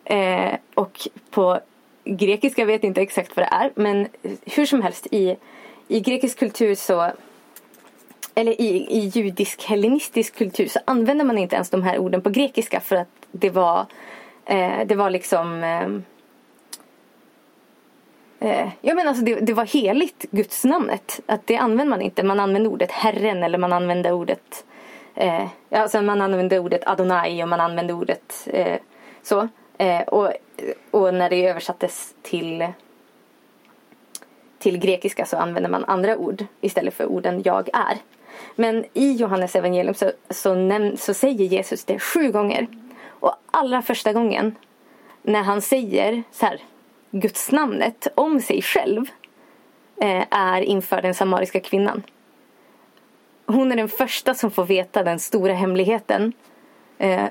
Eh, 0.05 0.53
och 0.73 1.07
på 1.29 1.59
grekiska 2.05 2.65
vet 2.65 2.83
jag 2.83 2.89
inte 2.89 3.01
exakt 3.01 3.35
vad 3.35 3.45
det 3.45 3.55
är. 3.55 3.71
Men 3.75 4.07
hur 4.45 4.65
som 4.65 4.81
helst 4.81 5.07
i, 5.11 5.35
i 5.87 5.99
grekisk 5.99 6.39
kultur 6.39 6.75
så 6.75 7.11
eller 8.35 8.61
i, 8.61 8.87
i 8.89 8.99
judisk 8.99 9.63
hellenistisk 9.63 10.35
kultur 10.35 10.67
så 10.67 10.79
använder 10.85 11.25
man 11.25 11.37
inte 11.37 11.55
ens 11.55 11.69
de 11.69 11.83
här 11.83 11.97
orden 11.97 12.21
på 12.21 12.29
grekiska 12.29 12.79
för 12.79 12.95
att 12.95 13.07
det 13.31 13.49
var 13.49 13.85
Eh, 14.45 14.85
det 14.85 14.95
var 14.95 15.09
liksom 15.09 15.63
eh, 15.63 15.87
eh 18.49 18.69
Ja 18.81 18.93
men 18.93 19.07
alltså 19.07 19.23
det, 19.23 19.35
det, 19.35 19.53
var 19.53 19.65
heligt, 19.65 20.25
gudsnamnet. 20.31 21.19
Att 21.25 21.47
det 21.47 21.57
använder 21.57 21.89
man 21.89 22.01
inte. 22.01 22.23
Man 22.23 22.39
använder 22.39 22.71
ordet 22.71 22.91
Herren 22.91 23.43
eller 23.43 23.57
man 23.57 23.73
använder 23.73 24.11
ordet 24.11 24.65
eh, 25.15 25.47
alltså 25.71 26.01
man 26.01 26.21
använder 26.21 26.59
ordet 26.59 26.87
Adonai 26.87 27.43
och 27.43 27.49
man 27.49 27.59
använder 27.59 27.93
ordet 27.93 28.47
eh, 28.51 28.77
så. 29.23 29.47
Eh, 29.77 30.01
och, 30.01 30.31
och 30.91 31.13
när 31.13 31.29
det 31.29 31.47
översattes 31.47 32.15
till 32.21 32.67
till 34.65 34.77
grekiska 34.77 35.25
så 35.25 35.37
använder 35.37 35.69
man 35.69 35.85
andra 35.85 36.17
ord 36.17 36.45
istället 36.61 36.93
för 36.93 37.05
orden 37.05 37.41
jag 37.45 37.69
är. 37.73 37.97
Men 38.55 38.85
i 38.93 39.11
Johannes 39.11 39.55
evangelium 39.55 39.93
så, 39.93 40.11
så, 40.29 40.55
näm- 40.55 40.95
så 40.95 41.13
säger 41.13 41.45
Jesus 41.45 41.85
det 41.85 41.99
sju 41.99 42.31
gånger. 42.31 42.67
Och 43.07 43.33
allra 43.51 43.81
första 43.81 44.13
gången 44.13 44.55
när 45.21 45.43
han 45.43 45.61
säger 45.61 46.23
så 46.31 46.45
här, 46.45 46.61
Guds 47.11 47.51
namnet 47.51 48.07
om 48.15 48.41
sig 48.41 48.61
själv 48.61 49.05
eh, 50.01 50.23
är 50.29 50.61
inför 50.61 51.01
den 51.01 51.13
samariska 51.13 51.59
kvinnan. 51.59 52.03
Hon 53.45 53.71
är 53.71 53.75
den 53.75 53.89
första 53.89 54.33
som 54.33 54.51
får 54.51 54.65
veta 54.65 55.03
den 55.03 55.19
stora 55.19 55.53
hemligheten. 55.53 56.33
Eh, 56.97 57.25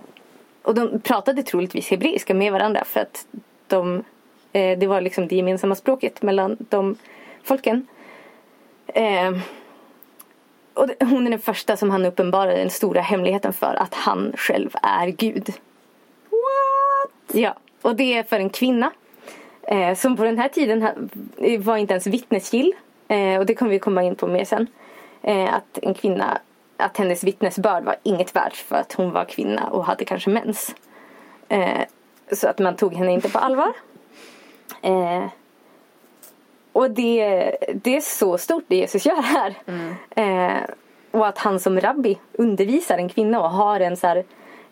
och 0.64 0.74
de 0.74 1.00
pratade 1.00 1.42
troligtvis 1.42 1.90
hebreiska 1.90 2.34
med 2.34 2.52
varandra 2.52 2.84
för 2.84 3.00
att 3.00 3.26
de, 3.66 4.04
eh, 4.52 4.78
det 4.78 4.86
var 4.86 5.00
liksom 5.00 5.28
det 5.28 5.36
gemensamma 5.36 5.74
språket 5.74 6.22
mellan 6.22 6.56
de 6.58 6.96
folken. 7.42 7.86
Eh, 8.86 9.30
och 10.74 10.88
hon 11.00 11.26
är 11.26 11.30
den 11.30 11.38
första 11.38 11.76
som 11.76 11.90
han 11.90 12.04
uppenbarar 12.04 12.56
den 12.56 12.70
stora 12.70 13.00
hemligheten 13.00 13.52
för 13.52 13.74
att 13.74 13.94
han 13.94 14.32
själv 14.36 14.70
är 14.82 15.06
Gud. 15.06 15.52
Ja, 17.32 17.54
och 17.82 17.96
det 17.96 18.18
är 18.18 18.22
för 18.22 18.36
en 18.36 18.50
kvinna. 18.50 18.90
Eh, 19.62 19.94
som 19.94 20.16
på 20.16 20.24
den 20.24 20.38
här 20.38 20.48
tiden 20.48 21.10
var 21.58 21.76
inte 21.76 21.92
ens 21.92 22.06
vittnesgill. 22.06 22.72
Eh, 23.08 23.38
och 23.38 23.46
det 23.46 23.54
kommer 23.54 23.70
vi 23.70 23.78
komma 23.78 24.02
in 24.02 24.16
på 24.16 24.26
mer 24.26 24.44
sen. 24.44 24.66
Eh, 25.22 25.54
att 25.54 25.78
en 25.82 25.94
kvinna, 25.94 26.38
att 26.76 26.96
hennes 26.96 27.24
vittnesbörd 27.24 27.84
var 27.84 27.96
inget 28.02 28.36
värt 28.36 28.56
för 28.56 28.76
att 28.76 28.92
hon 28.92 29.12
var 29.12 29.24
kvinna 29.24 29.68
och 29.68 29.84
hade 29.84 30.04
kanske 30.04 30.30
mens. 30.30 30.74
Eh, 31.48 31.80
så 32.32 32.48
att 32.48 32.58
man 32.58 32.76
tog 32.76 32.94
henne 32.94 33.12
inte 33.12 33.30
på 33.30 33.38
allvar. 33.38 33.72
Eh, 34.82 35.24
och 36.72 36.90
det, 36.90 37.56
det 37.74 37.96
är 37.96 38.00
så 38.00 38.38
stort 38.38 38.64
det 38.68 38.76
Jesus 38.76 39.06
gör 39.06 39.22
här. 39.22 39.54
Eh, 40.10 40.62
och 41.10 41.26
att 41.26 41.38
han 41.38 41.60
som 41.60 41.80
rabbi 41.80 42.18
undervisar 42.32 42.98
en 42.98 43.08
kvinna 43.08 43.40
och 43.40 43.50
har 43.50 43.80
en, 43.80 43.96
så 43.96 44.06
här, 44.06 44.24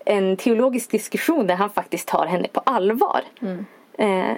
en 0.05 0.37
teologisk 0.37 0.91
diskussion 0.91 1.47
där 1.47 1.55
han 1.55 1.71
faktiskt 1.71 2.09
tar 2.09 2.27
henne 2.27 2.49
på 2.49 2.61
allvar. 2.61 3.23
Eh, 3.99 4.37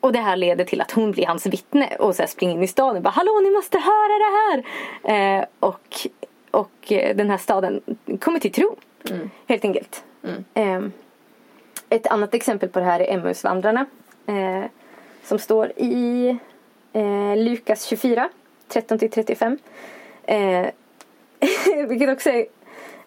och 0.00 0.12
det 0.12 0.18
här 0.18 0.36
leder 0.36 0.64
till 0.64 0.80
att 0.80 0.90
hon 0.90 1.12
blir 1.12 1.26
hans 1.26 1.46
vittne 1.46 1.96
och 1.98 2.14
så 2.14 2.26
springer 2.26 2.54
in 2.54 2.62
i 2.62 2.68
staden 2.68 2.96
och 2.96 3.02
bara 3.02 3.10
Hallå 3.10 3.40
ni 3.42 3.50
måste 3.50 3.78
höra 3.78 4.18
det 4.18 4.32
här! 4.36 5.38
Eh, 5.38 5.44
och, 5.60 6.06
och 6.50 6.92
eh, 6.92 7.16
den 7.16 7.30
här 7.30 7.38
staden 7.38 7.80
kommer 8.20 8.38
till 8.38 8.52
tro. 8.52 8.76
Helt 9.46 9.64
enkelt. 9.64 10.04
Eh, 10.54 10.80
ett 11.88 12.06
annat 12.06 12.34
exempel 12.34 12.68
på 12.68 12.78
det 12.78 12.84
här 12.84 13.00
är 13.00 13.14
Emmausvandrarna. 13.14 13.86
Eh, 14.26 14.64
som 15.26 15.38
står 15.38 15.72
i 15.76 16.28
eh, 16.92 17.36
Lukas 17.36 17.84
24, 17.84 18.28
13-35. 18.68 19.58
Eh, 20.22 20.66
vilket 21.88 22.10
också 22.10 22.30
är, 22.30 22.46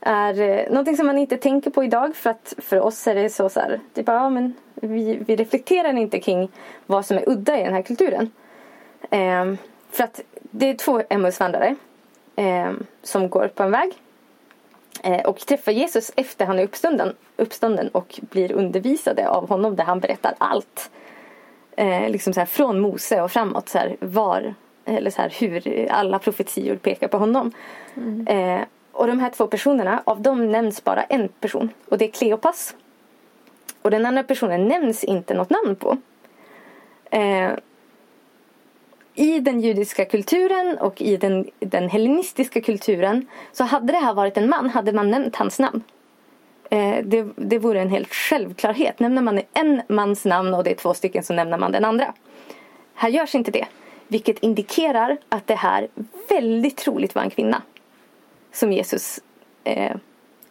är 0.02 0.70
någonting 0.70 0.98
som 0.98 1.08
man 1.08 1.18
inte 1.18 1.38
tänker 1.38 1.72
på 1.72 1.84
idag 1.84 2.16
för 2.16 2.30
att 2.30 2.54
för 2.58 2.80
oss 2.80 3.08
är 3.08 3.16
det 3.16 3.30
så, 3.30 3.50
så 3.50 3.60
här, 3.60 3.80
typ, 3.94 4.08
ja, 4.08 4.30
men 4.30 4.54
vi, 4.76 5.20
vi 5.26 5.36
reflekterar 5.36 5.98
inte 5.98 6.20
kring 6.20 6.50
vad 6.86 7.06
som 7.06 7.18
är 7.18 7.30
udda 7.30 7.60
i 7.60 7.64
den 7.64 7.74
här 7.74 7.82
kulturen. 7.82 8.32
Eh, 9.10 9.54
för 9.92 10.04
att 10.04 10.22
det 10.42 10.70
är 10.70 10.74
två 10.74 11.02
Emmausvandrare 11.10 11.76
eh, 12.40 12.74
som 13.04 13.30
går 13.30 13.48
på 13.48 13.64
en 13.64 13.72
väg 13.72 13.92
eh, 15.04 15.22
och 15.26 15.40
träffar 15.40 15.72
Jesus 15.72 16.12
efter 16.16 16.46
han 16.46 16.60
är 16.60 16.64
uppstånden, 16.64 17.16
uppstånden 17.38 17.90
och 17.90 18.20
blir 18.22 18.52
undervisade 18.52 19.30
av 19.30 19.50
honom 19.50 19.76
där 19.76 19.84
han 19.84 20.00
berättar 20.00 20.34
allt. 20.38 20.92
Eh, 21.76 22.10
liksom 22.10 22.34
så 22.34 22.40
här, 22.40 22.48
från 22.48 22.80
Mose 22.80 23.22
och 23.22 23.32
framåt 23.32 23.70
så 23.70 23.78
här, 23.78 23.98
var 24.00 24.54
eller 24.86 25.12
så 25.12 25.22
här, 25.22 25.34
hur 25.40 25.88
alla 25.92 26.20
profetior 26.20 26.76
pekar 26.76 27.08
på 27.08 27.18
honom. 27.18 27.52
Eh, 28.28 28.62
och 28.92 29.08
de 29.08 29.20
här 29.20 29.30
två 29.30 29.48
personerna, 29.48 30.02
av 30.06 30.22
dem 30.22 30.52
nämns 30.52 30.84
bara 30.84 31.04
en 31.04 31.28
person 31.28 31.70
och 31.90 31.98
det 31.98 32.06
är 32.06 32.12
Kleopas. 32.12 32.76
Och 33.82 33.92
den 33.92 34.06
andra 34.06 34.24
personen 34.24 34.68
nämns 34.68 35.04
inte 35.04 35.34
något 35.34 35.50
namn 35.50 35.76
på. 35.76 35.98
Eh, 37.12 37.52
i 39.20 39.39
den 39.39 39.61
judiska 39.61 40.05
kulturen 40.05 40.78
och 40.78 41.01
i 41.01 41.17
den, 41.17 41.49
den 41.59 41.89
hellenistiska 41.89 42.61
kulturen 42.61 43.28
så 43.51 43.63
hade 43.63 43.93
det 43.93 43.99
här 43.99 44.13
varit 44.13 44.38
en 44.38 44.49
man 44.49 44.70
hade 44.70 44.93
man 44.93 45.11
nämnt 45.11 45.36
hans 45.36 45.59
namn. 45.59 45.84
Eh, 46.70 46.97
det, 47.03 47.28
det 47.36 47.59
vore 47.59 47.82
en 47.82 47.89
helt 47.89 48.13
självklarhet. 48.13 48.99
Nämner 48.99 49.22
man 49.22 49.41
en 49.53 49.82
mans 49.88 50.26
namn 50.26 50.53
och 50.53 50.63
det 50.63 50.72
är 50.72 50.76
två 50.76 50.93
stycken 50.93 51.24
så 51.24 51.34
nämner 51.34 51.57
man 51.57 51.72
den 51.72 51.86
andra. 51.86 52.13
Här 52.93 53.09
görs 53.09 53.36
inte 53.36 53.51
det. 53.51 53.65
Vilket 54.07 54.39
indikerar 54.39 55.17
att 55.30 55.47
det 55.47 55.55
här 55.55 55.88
väldigt 56.30 56.78
troligt 56.78 57.15
var 57.15 57.22
en 57.22 57.30
kvinna. 57.30 57.61
Som 58.51 58.72
Jesus 58.72 59.20
eh, 59.63 59.95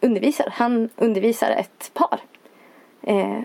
undervisar. 0.01 0.49
Han 0.53 0.89
undervisar 0.95 1.51
ett 1.51 1.91
par. 1.93 2.19
Eh, 3.01 3.39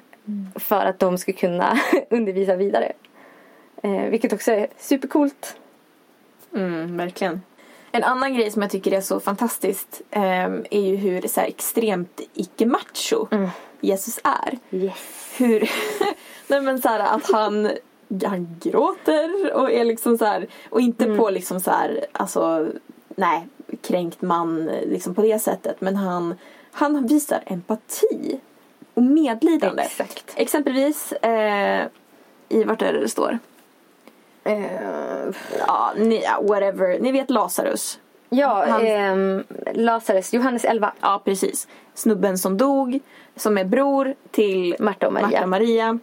för 0.55 0.85
att 0.87 0.99
de 0.99 1.19
ska 1.19 1.33
kunna 1.33 1.79
undervisa 2.11 2.57
vidare. 2.57 2.93
Eh, 3.85 4.11
vilket 4.11 4.33
också 4.33 4.53
är 4.53 4.67
supercoolt. 4.79 5.57
Mm, 6.55 6.97
verkligen. 6.97 7.43
En 7.93 8.05
annan 8.05 8.35
grej 8.35 8.51
som 8.51 8.63
jag 8.63 8.71
tycker 8.71 8.93
är 8.93 9.01
så 9.01 9.21
fantastiskt 9.21 10.03
ehm, 10.11 10.65
är 10.71 10.81
ju 10.81 10.97
hur 10.97 11.29
så 11.29 11.41
här, 11.41 11.49
extremt 11.49 12.21
icke-macho 12.35 13.27
Jesus 13.81 14.21
är. 14.25 14.59
Yes. 14.71 15.29
Hur, 15.37 15.71
nej 16.47 16.61
men 16.61 16.83
så 16.83 16.89
här, 16.89 17.17
att 17.17 17.31
han, 17.33 17.71
han 18.25 18.59
gråter 18.63 19.55
och 19.55 19.73
är 19.73 19.85
liksom 19.85 20.19
så 20.19 20.25
här, 20.25 20.47
och 20.71 20.81
inte 20.81 21.17
på 21.17 21.31
liksom 21.31 21.61
så 21.61 21.71
här, 21.71 22.07
alltså, 22.13 22.69
nej, 23.09 23.47
kränkt 23.83 24.23
man 24.23 24.65
liksom 24.65 25.15
på 25.15 25.23
det 25.23 25.39
sättet. 25.39 25.81
Men 25.81 25.97
han, 25.97 26.35
han 26.73 27.07
visar 27.07 27.43
empati 27.47 28.41
och 28.95 29.03
medlidande. 29.03 29.83
Exakt. 29.83 30.33
Exempelvis, 30.37 31.13
eh, 31.13 31.87
i 32.49 32.65
vart 32.65 32.83
är 32.83 32.93
det 32.93 33.01
det 33.01 33.09
står? 33.09 33.39
Eh, 34.45 34.65
Ja, 35.67 35.93
ni, 35.97 36.25
whatever. 36.43 36.99
Ni 37.01 37.13
vet 37.13 37.31
Lazarus. 37.31 37.99
ja, 38.29 38.65
Han- 38.69 38.87
ehm, 38.87 39.45
Lazarus, 39.75 40.33
Johannes 40.33 40.65
11. 40.65 40.93
Ja, 41.01 41.23
precis. 41.25 41.69
Snubben 41.95 42.39
som 42.39 42.57
dog, 42.57 43.01
som 43.37 43.59
är 43.59 43.65
bror 43.65 44.15
till 44.31 44.77
Marta 44.79 45.07
och 45.07 45.13
Maria. 45.13 45.27
Marta 45.29 45.43
och 45.43 45.49
Maria. 45.49 45.99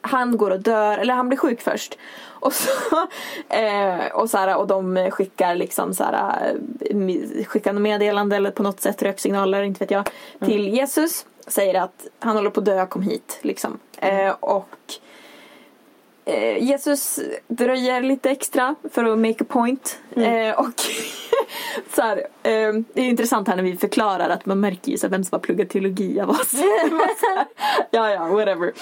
Han 0.00 0.36
går 0.36 0.50
och 0.50 0.60
dör, 0.60 0.98
eller 0.98 1.14
han 1.14 1.28
blir 1.28 1.38
sjuk 1.38 1.60
först. 1.60 1.98
Och, 2.42 2.52
så, 2.52 2.68
eh, 3.48 4.06
och, 4.14 4.30
så 4.30 4.38
här, 4.38 4.56
och 4.56 4.66
de 4.66 5.10
skickar 5.10 5.54
liksom 5.54 5.94
så 5.94 6.04
här, 6.04 6.54
eh, 6.80 7.44
skickar 7.46 7.72
meddelande 7.72 8.36
eller 8.36 8.50
på 8.50 8.62
något 8.62 8.80
sätt 8.80 9.02
röksignaler, 9.02 9.62
inte 9.62 9.78
vet 9.84 9.90
jag, 9.90 10.08
till 10.38 10.68
Jesus. 10.68 11.26
Säger 11.46 11.80
att 11.80 12.06
han 12.18 12.36
håller 12.36 12.50
på 12.50 12.60
att 12.60 12.66
dö, 12.66 12.86
kom 12.86 13.02
hit. 13.02 13.38
Liksom. 13.42 13.78
Eh, 13.98 14.34
och 14.40 14.68
eh, 16.24 16.62
Jesus 16.62 17.20
dröjer 17.48 18.02
lite 18.02 18.30
extra 18.30 18.74
för 18.92 19.04
att 19.04 19.18
make 19.18 19.44
a 19.44 19.46
point. 19.48 19.98
Eh, 20.16 20.58
och 20.58 20.72
så 21.94 22.02
här, 22.02 22.16
eh, 22.42 22.72
det 22.92 23.00
är 23.00 23.08
intressant 23.08 23.48
här 23.48 23.56
när 23.56 23.62
vi 23.62 23.76
förklarar 23.76 24.28
att 24.28 24.46
man 24.46 24.60
märker 24.60 24.92
ju 24.92 24.98
så 24.98 25.06
här, 25.06 25.10
vem 25.10 25.24
som 25.24 25.34
har 25.34 25.40
pluggat 25.40 25.68
teologi 25.68 26.20
av 26.20 26.30
oss. 26.30 26.52
ja, 27.90 28.10
ja, 28.10 28.26
whatever. 28.26 28.72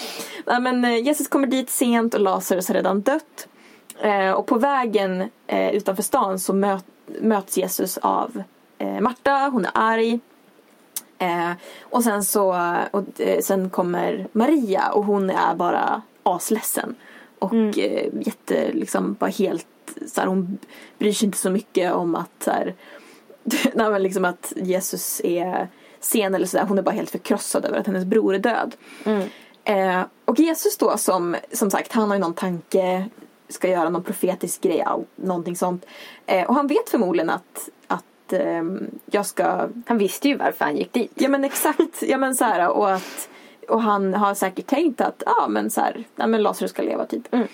Nej, 0.47 0.61
men 0.61 0.84
eh, 0.84 0.97
Jesus 0.97 1.28
kommer 1.28 1.47
dit 1.47 1.70
sent 1.70 2.14
och 2.14 2.20
Lazarus 2.20 2.68
har 2.68 2.74
redan 2.74 3.01
dött. 3.01 3.49
Eh, 4.01 4.30
och 4.30 4.47
på 4.47 4.59
vägen 4.59 5.30
eh, 5.47 5.70
utanför 5.70 6.03
stan 6.03 6.38
så 6.38 6.53
möt, 6.53 6.84
möts 7.20 7.59
Jesus 7.59 7.99
av 7.99 8.43
Marta, 9.01 9.49
hon 9.53 9.64
är 9.64 9.70
arg. 9.74 10.20
Eh, 11.20 11.53
och 11.82 12.05
sen 12.05 12.24
så 12.24 12.49
och, 12.91 13.20
eh, 13.20 13.41
sen 13.41 13.70
kommer 13.70 14.26
Maria 14.32 14.93
och 14.93 15.05
hon 15.05 15.30
är 15.30 15.55
bara 15.55 16.03
asledsen. 16.22 16.95
Och 17.41 17.78
eh, 17.78 18.09
jätte, 18.20 18.72
liksom 18.72 19.14
bara 19.14 19.30
helt 19.30 19.66
så 20.07 20.20
här, 20.20 20.28
hon 20.28 20.59
bryr 20.99 21.12
sig 21.12 21.26
inte 21.26 21.38
så 21.38 21.51
mycket 21.51 21.93
om 21.93 22.14
att 22.14 22.43
så 22.45 22.51
här, 22.51 22.74
nej, 23.74 23.91
men 23.91 24.03
liksom 24.03 24.24
att 24.24 24.53
Jesus 24.57 25.20
är 25.24 25.68
sen 26.01 26.34
eller 26.34 26.47
sådär. 26.47 26.64
Hon 26.64 26.78
är 26.78 26.82
bara 26.82 26.95
helt 26.95 27.11
förkrossad 27.11 27.64
över 27.64 27.78
att 27.78 27.86
hennes 27.86 28.05
bror 28.05 28.34
är 28.34 28.38
död. 28.38 28.76
Eh, 29.64 30.03
och 30.24 30.38
Jesus 30.38 30.76
då 30.76 30.97
som, 30.97 31.36
som 31.53 31.70
sagt, 31.70 31.93
han 31.93 32.09
har 32.09 32.16
ju 32.16 32.20
någon 32.20 32.34
tanke, 32.34 33.09
ska 33.49 33.68
göra 33.68 33.88
någon 33.88 34.03
profetisk 34.03 34.61
grej, 34.61 34.84
någonting 35.16 35.57
sånt. 35.57 35.86
Eh, 36.26 36.47
och 36.49 36.55
han 36.55 36.66
vet 36.66 36.91
förmodligen 36.91 37.30
att, 37.30 37.68
att 37.86 38.32
ehm, 38.32 38.91
jag 39.11 39.26
ska 39.26 39.68
Han 39.86 39.99
visste 39.99 40.28
ju 40.28 40.36
varför 40.36 40.64
han 40.64 40.76
gick 40.76 40.93
dit. 40.93 41.12
Ja 41.14 41.28
men 41.28 41.45
exakt, 41.45 42.03
ja 42.03 42.18
men 42.18 42.34
så 42.34 42.45
här 42.45 42.68
och 42.68 42.93
att 42.93 43.28
och 43.69 43.83
han 43.83 44.15
har 44.15 44.35
säkert 44.35 44.67
tänkt 44.67 45.01
att 45.01 45.23
ja 45.27 45.49
men 45.49 45.71
så 45.71 45.81
här, 45.81 46.05
ja 46.17 46.27
men 46.27 46.43
Lazarus 46.43 46.71
ska 46.71 46.83
leva 46.83 47.07
typ. 47.07 47.35
Mm. 47.35 47.49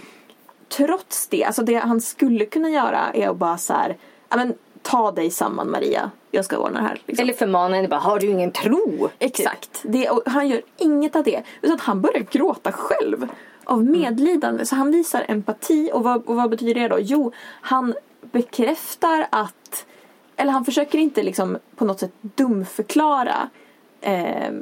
Trots 0.68 1.26
det, 1.26 1.44
alltså 1.44 1.62
det 1.62 1.74
han 1.74 2.00
skulle 2.00 2.46
kunna 2.46 2.70
göra 2.70 3.10
är 3.14 3.28
att 3.28 3.36
bara 3.36 3.58
så 3.58 3.72
här, 3.72 3.96
ja 4.28 4.36
men 4.36 4.54
ta 4.82 5.12
dig 5.12 5.30
samman 5.30 5.70
Maria, 5.70 6.10
jag 6.30 6.44
ska 6.44 6.58
ordna 6.58 6.80
det 6.80 6.86
här. 6.86 7.00
Liksom. 7.06 7.22
Eller 7.22 7.32
förmana 7.32 7.76
henne 7.76 7.88
bara, 7.88 8.00
har 8.00 8.20
du 8.20 8.26
ingen 8.26 8.52
tro? 8.52 9.08
Exakt, 9.18 9.82
det, 9.82 10.10
och 10.10 10.22
han 10.26 10.48
gör 10.48 10.62
inget 10.76 11.16
av 11.16 11.22
det. 11.22 11.42
Utan 11.62 11.78
han 11.80 12.00
börjar 12.00 12.26
gråta 12.30 12.72
själv. 12.72 13.28
Av 13.64 13.84
medlidande. 13.84 14.66
Så 14.66 14.76
han 14.76 14.90
visar 14.90 15.24
empati. 15.28 15.90
Och 15.92 16.04
vad, 16.04 16.26
och 16.26 16.36
vad 16.36 16.50
betyder 16.50 16.74
det 16.74 16.88
då? 16.88 16.98
Jo, 17.00 17.32
han 17.60 17.94
bekräftar 18.20 19.26
att... 19.30 19.86
Eller 20.36 20.52
han 20.52 20.64
försöker 20.64 20.98
inte 20.98 21.22
liksom 21.22 21.58
på 21.76 21.84
något 21.84 22.00
sätt 22.00 22.12
dumförklara 22.20 23.48
eh, 24.06 24.52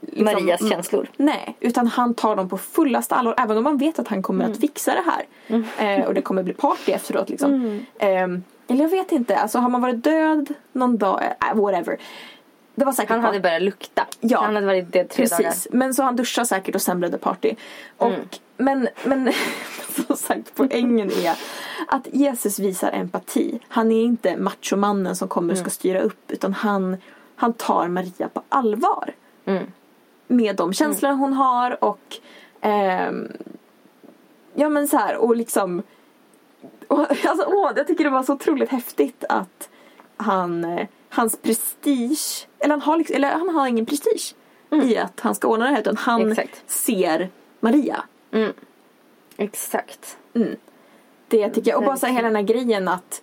liksom, 0.00 0.24
Marias 0.24 0.68
känslor. 0.68 1.08
Nej, 1.16 1.56
utan 1.60 1.86
han 1.86 2.14
tar 2.14 2.36
dem 2.36 2.48
på 2.48 2.58
fullaste 2.58 3.14
allvar. 3.14 3.34
Även 3.38 3.56
om 3.56 3.64
man 3.64 3.78
vet 3.78 3.98
att 3.98 4.08
han 4.08 4.22
kommer 4.22 4.50
att 4.50 4.60
fixa 4.60 4.94
det 4.94 5.04
här. 5.06 5.24
Eh, 5.98 6.04
och 6.06 6.14
det 6.14 6.22
kommer 6.22 6.42
bli 6.42 6.54
party 6.54 6.92
efteråt 6.92 7.28
liksom. 7.28 7.80
Eh, 7.98 8.08
eller 8.68 8.82
jag 8.82 8.88
vet 8.88 9.12
inte, 9.12 9.36
alltså 9.36 9.58
har 9.58 9.68
man 9.68 9.80
varit 9.80 10.04
död 10.04 10.54
någon 10.72 10.96
dag, 10.98 11.22
eh, 11.24 11.54
whatever. 11.54 11.98
Det 12.74 12.84
var 12.84 12.92
säkert 12.92 13.10
Han 13.10 13.20
hade 13.20 13.40
börjat 13.40 13.62
lukta. 13.62 14.06
Ja. 14.20 14.40
Han 14.40 14.54
hade 14.54 14.66
varit 14.66 14.92
död 14.92 15.08
tre 15.08 15.24
dagar. 15.24 15.42
Precis, 15.44 15.68
men 15.70 15.94
så 15.94 16.02
han 16.02 16.16
duschar 16.16 16.44
säkert 16.44 16.74
och 16.74 16.82
sen 16.82 16.98
blev 16.98 17.10
det 17.10 17.18
party. 17.18 17.54
Och, 17.96 18.12
Men, 18.56 18.88
men 19.04 19.32
som 20.06 20.16
sagt 20.16 20.52
poängen 20.54 21.10
är 21.10 21.36
att 21.88 22.08
Jesus 22.12 22.58
visar 22.58 22.92
empati. 22.92 23.58
Han 23.68 23.92
är 23.92 24.02
inte 24.02 24.36
machomannen 24.36 25.16
som 25.16 25.28
kommer 25.28 25.52
och 25.52 25.58
ska 25.58 25.70
styra 25.70 26.00
upp 26.00 26.30
utan 26.30 26.52
han, 26.52 26.96
han 27.36 27.52
tar 27.52 27.88
Maria 27.88 28.28
på 28.28 28.42
allvar. 28.48 29.14
Mm. 29.44 29.64
Med 30.26 30.56
de 30.56 30.72
känslor 30.72 31.10
hon 31.12 31.32
har 31.32 31.84
och 31.84 32.16
ehm, 32.60 33.32
ja 34.54 34.68
men 34.68 34.88
så 34.88 34.96
här 34.96 35.16
och 35.16 35.36
liksom 35.36 35.82
och, 36.88 37.00
alltså, 37.26 37.46
åh, 37.48 37.72
jag 37.76 37.86
tycker 37.86 38.04
det 38.04 38.10
var 38.10 38.22
så 38.22 38.32
otroligt 38.32 38.68
häftigt 38.70 39.24
att 39.28 39.68
han, 40.16 40.64
eh, 40.64 40.86
hans 41.08 41.36
prestige, 41.36 42.46
eller 42.58 42.70
han 42.74 42.80
har, 42.82 42.96
liksom, 42.96 43.16
eller 43.16 43.30
han 43.30 43.48
har 43.48 43.66
ingen 43.66 43.86
prestige 43.86 44.34
i 44.82 44.96
att 44.96 45.20
han 45.20 45.34
ska 45.34 45.48
ordna 45.48 45.64
det 45.64 45.70
här 45.72 45.80
utan 45.80 45.96
han 45.96 46.20
Mm. 46.20 46.32
Exakt. 46.32 46.70
ser 46.70 47.30
Maria. 47.60 48.04
Mm. 48.32 48.52
Exakt. 49.36 50.18
Det 51.28 51.50
tycker 51.50 51.70
jag. 51.70 51.78
Och 51.78 51.84
bara 51.84 51.96
så 51.96 52.06
här, 52.06 52.12
hela 52.14 52.28
den 52.28 52.36
här 52.36 52.42
grejen 52.42 52.88
att 52.88 53.22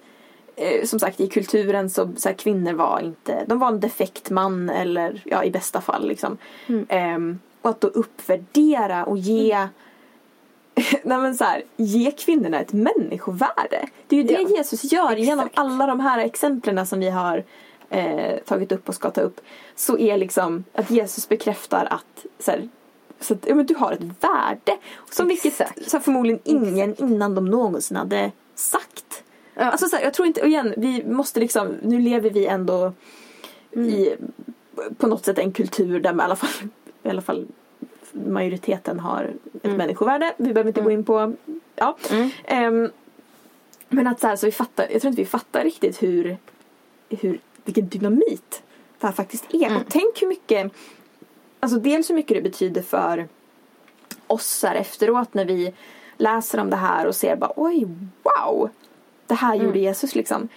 eh, 0.55 0.85
som 0.85 0.99
sagt 0.99 1.19
i 1.19 1.27
kulturen 1.27 1.89
så, 1.89 2.09
så 2.17 2.29
här, 2.29 2.35
kvinnor 2.35 2.73
var 2.73 2.99
inte, 2.99 3.45
de 3.47 3.59
var 3.59 3.67
en 3.67 3.79
defekt 3.79 4.29
man 4.29 4.69
eller 4.69 5.21
ja 5.25 5.43
i 5.43 5.51
bästa 5.51 5.81
fall 5.81 6.07
liksom. 6.07 6.37
Ehm, 6.87 7.39
och 7.61 7.69
att 7.69 7.81
då 7.81 7.87
uppvärdera 7.87 9.05
och 9.05 9.17
ge 9.17 9.67
Nej 11.03 11.17
men 11.17 11.35
så 11.35 11.43
här, 11.43 11.63
ge 11.77 12.11
kvinnorna 12.11 12.59
ett 12.59 12.73
människovärde. 12.73 13.87
Det 14.07 14.15
är 14.15 14.17
ju 14.17 14.23
det 14.23 14.33
Ja, 14.33 14.57
Jesus 14.57 14.91
gör 14.91 15.15
genom 15.15 15.45
exakt. 15.45 15.59
alla 15.59 15.87
de 15.87 15.99
här 15.99 16.19
exemplen 16.19 16.87
som 16.87 16.99
vi 16.99 17.09
har 17.09 17.43
eh, 17.89 18.37
tagit 18.45 18.71
upp 18.71 18.89
och 18.89 18.95
ska 18.95 19.11
ta 19.11 19.21
upp. 19.21 19.41
Så 19.75 19.97
är 19.97 20.17
liksom 20.17 20.63
att 20.73 20.91
Jesus 20.91 21.29
bekräftar 21.29 21.87
att, 21.89 22.25
så 22.39 22.51
här, 22.51 22.69
så 23.19 23.33
att 23.33 23.45
ja, 23.47 23.55
men 23.55 23.65
du 23.65 23.75
har 23.75 23.91
ett 23.91 24.23
värde. 24.23 24.77
Som 25.11 25.27
vilket 25.27 25.61
Exakt. 25.61 25.89
så 25.89 25.97
här, 25.97 26.03
förmodligen 26.03 26.39
ingen 26.43 26.95
innan 27.01 27.35
de 27.35 27.45
någonsin 27.45 27.97
hade 27.97 28.31
sagt. 28.55 29.22
Ja. 29.55 29.63
Alltså 29.63 29.87
så 29.87 29.95
här, 29.95 30.03
jag 30.03 30.13
tror 30.13 30.27
inte, 30.27 30.41
och 30.41 30.47
igen, 30.47 30.73
vi 30.77 31.03
måste 31.05 31.39
liksom, 31.39 31.67
nu 31.81 31.99
lever 31.99 32.29
vi 32.29 32.45
ändå 32.45 32.93
i 33.71 34.15
på 34.97 35.07
något 35.07 35.25
sätt 35.25 35.39
en 35.39 35.51
kultur 35.51 35.99
där 35.99 36.17
i 36.17 36.21
alla 36.21 36.35
fall, 36.35 36.69
i 37.03 37.09
alla 37.09 37.21
fall 37.21 37.47
majoriteten 38.11 38.99
har 38.99 39.33
ett 39.63 39.77
människovärde. 39.77 40.33
Vi 40.37 40.53
behöver 40.53 40.67
inte 40.67 40.81
gå 40.81 40.91
in 40.91 41.03
på, 41.03 41.33
ja. 41.75 41.97
Ehm, 42.45 42.89
men 43.89 44.07
att 44.07 44.19
så 44.19 44.27
här, 44.27 44.35
så 44.35 44.45
vi 44.45 44.51
fattar, 44.51 44.87
jag 44.91 45.01
tror 45.01 45.09
inte 45.09 45.21
vi 45.21 45.27
fattar 45.27 45.63
riktigt 45.63 46.03
hur, 46.03 46.37
hur 47.09 47.39
vilken 47.65 47.87
dynamit 47.87 48.63
det 48.99 49.07
här 49.07 49.13
faktiskt 49.13 49.53
är. 49.53 49.75
Och 49.75 49.83
tänk 49.89 50.21
hur 50.21 50.27
mycket, 50.27 50.71
alltså 51.59 51.79
dels 51.79 52.09
hur 52.09 52.15
mycket 52.15 52.37
det 52.37 52.41
betyder 52.41 52.81
för 52.81 53.27
oss 54.27 54.63
här 54.63 54.75
efteråt 54.75 55.33
när 55.33 55.45
vi 55.45 55.73
läser 56.17 56.59
om 56.59 56.69
det 56.69 56.75
här 56.75 57.07
och 57.07 57.15
ser 57.15 57.35
bara 57.35 57.53
oj, 57.55 57.87
wow! 58.23 58.69
Det 59.33 59.37
här 59.37 59.55
gjorde 59.55 59.79
Jesus 59.79 60.15
liksom. 60.15 60.49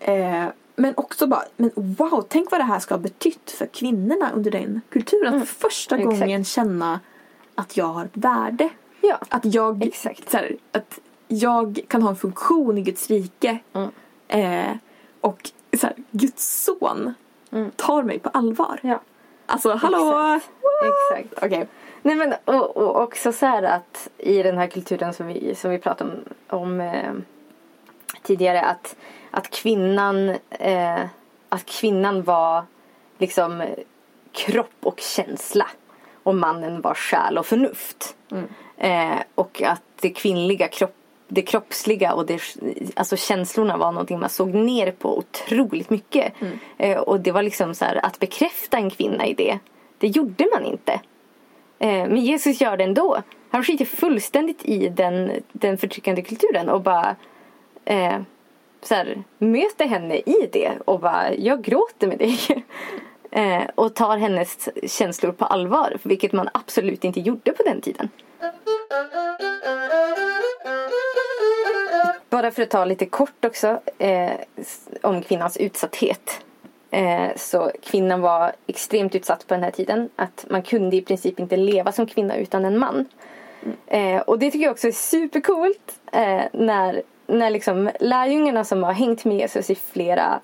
Eh, 0.00 0.44
men 0.76 0.94
också 0.96 1.26
bara, 1.26 1.42
men 1.56 1.70
wow, 1.74 2.24
tänk 2.28 2.50
vad 2.50 2.60
det 2.60 2.64
här 2.64 2.78
ska 2.78 2.94
ha 2.94 3.00
betytt 3.00 3.50
för 3.50 3.66
kvinnorna 3.66 4.30
under 4.34 4.50
den 4.50 4.80
kulturen. 4.90 5.40
För 5.40 5.68
första 5.68 5.98
Exakt. 5.98 6.20
gången 6.20 6.44
känna 6.44 7.00
att 7.54 7.76
jag 7.76 7.86
har 7.86 8.04
ett 8.04 8.16
värde. 8.16 8.68
Ja. 9.00 9.18
Att 9.28 9.54
jag, 9.54 9.82
Exakt. 9.82 10.30
Så 10.30 10.36
här, 10.36 10.56
att 10.72 10.98
jag 11.28 11.80
kan 11.88 12.02
ha 12.02 12.10
en 12.10 12.16
funktion 12.16 12.78
i 12.78 12.82
Guds 12.82 13.10
rike. 13.10 13.58
Mm. 13.72 13.90
Eh, 14.28 14.76
och 15.20 15.50
så 15.80 15.86
här, 15.86 15.96
Guds 16.10 16.64
son 16.64 17.14
tar 17.76 18.02
mig 18.02 18.18
på 18.18 18.28
allvar. 18.28 18.80
Ja. 18.82 19.00
Alltså 19.46 19.74
hallå! 19.74 20.40
Exakt. 20.82 21.24
Exakt. 21.24 21.44
Okej. 21.44 21.68
Nej 22.02 22.16
men 22.16 22.34
och, 22.44 22.76
och 22.76 23.02
också 23.02 23.32
så 23.32 23.46
här 23.46 23.62
att 23.62 24.08
i 24.18 24.42
den 24.42 24.58
här 24.58 24.66
kulturen 24.66 25.14
som 25.14 25.26
vi, 25.26 25.54
som 25.54 25.70
vi 25.70 25.78
pratade 25.78 26.10
om, 26.48 26.60
om 26.60 26.80
eh, 26.80 27.12
tidigare 28.22 28.60
att, 28.60 28.96
att 29.30 29.50
kvinnan 29.50 30.28
eh, 30.50 31.04
att 31.48 31.66
kvinnan 31.66 32.22
var 32.22 32.64
liksom 33.18 33.62
kropp 34.32 34.76
och 34.80 35.00
känsla 35.00 35.66
och 36.22 36.34
mannen 36.34 36.80
var 36.80 36.94
själ 36.94 37.38
och 37.38 37.46
förnuft. 37.46 38.16
Eh, 38.76 39.18
och 39.34 39.62
att 39.62 39.82
det 40.00 40.10
kvinnliga 40.10 40.68
kropp 40.68 40.94
det 41.32 41.42
kroppsliga 41.42 42.14
och 42.14 42.26
det, 42.26 42.40
alltså 42.94 43.16
känslorna 43.16 43.76
var 43.76 43.92
någonting 43.92 44.20
man 44.20 44.28
såg 44.28 44.54
ner 44.54 44.90
på 44.92 45.18
otroligt 45.18 45.90
mycket. 45.90 46.32
Eh, 46.78 46.98
och 46.98 47.20
det 47.20 47.32
var 47.32 47.42
liksom 47.42 47.74
så 47.74 47.84
här, 47.84 48.06
att 48.06 48.18
bekräfta 48.18 48.76
en 48.76 48.90
kvinna 48.90 49.26
i 49.26 49.34
det, 49.34 49.58
det 49.98 50.06
gjorde 50.06 50.48
man 50.52 50.64
inte. 50.64 50.92
Eh, 51.78 52.08
men 52.08 52.16
Jesus 52.16 52.60
gör 52.60 52.76
det 52.76 52.84
ändå. 52.84 53.22
Han 53.50 53.64
skiter 53.64 53.84
fullständigt 53.84 54.64
i 54.64 54.88
den, 54.88 55.32
den 55.52 55.78
förtryckande 55.78 56.22
kulturen 56.22 56.68
och 56.68 56.80
bara 56.80 57.16
eh, 57.90 58.20
så 58.82 58.94
här, 58.94 59.22
möter 59.38 59.86
henne 59.86 60.16
i 60.16 60.48
det 60.52 60.72
och 60.84 61.00
bara 61.00 61.34
jag 61.34 61.62
gråter 61.62 62.06
med 62.06 62.18
dig. 62.18 62.38
eh, 63.30 63.62
och 63.74 63.94
tar 63.94 64.16
hennes 64.16 64.68
känslor 64.86 65.32
på 65.32 65.44
allvar, 65.44 65.96
vilket 66.02 66.32
man 66.32 66.48
absolut 66.54 67.04
inte 67.04 67.20
gjorde 67.20 67.52
på 67.52 67.62
den 67.62 67.80
tiden. 67.80 68.08
Bara 72.30 72.50
för 72.50 72.62
att 72.62 72.70
ta 72.70 72.84
lite 72.84 73.06
kort 73.06 73.44
också 73.44 73.80
eh, 73.98 74.32
om 75.02 75.22
kvinnans 75.22 75.56
utsatthet. 75.56 76.44
Eh, 76.90 77.28
så 77.36 77.70
kvinnan 77.82 78.20
var 78.20 78.52
extremt 78.66 79.14
utsatt 79.14 79.46
på 79.46 79.54
den 79.54 79.62
här 79.62 79.70
tiden. 79.70 80.08
Att 80.16 80.46
man 80.50 80.62
kunde 80.62 80.96
i 80.96 81.02
princip 81.02 81.40
inte 81.40 81.56
leva 81.56 81.92
som 81.92 82.06
kvinna 82.06 82.36
utan 82.36 82.64
en 82.64 82.78
man. 82.78 83.06
Eh, 83.86 84.20
och 84.20 84.38
det 84.38 84.50
tycker 84.50 84.64
jag 84.64 84.72
också 84.72 84.88
är 84.88 84.92
supercoolt. 84.92 86.00
Eh, 86.12 86.42
när 86.52 87.02
när 87.30 87.50
liksom 87.50 87.90
lärjungarna 88.00 88.64
som 88.64 88.82
har 88.82 88.92
hängt 88.92 89.24
med 89.24 89.36
Jesus 89.36 89.70
i 89.70 89.74
flera 89.74 90.40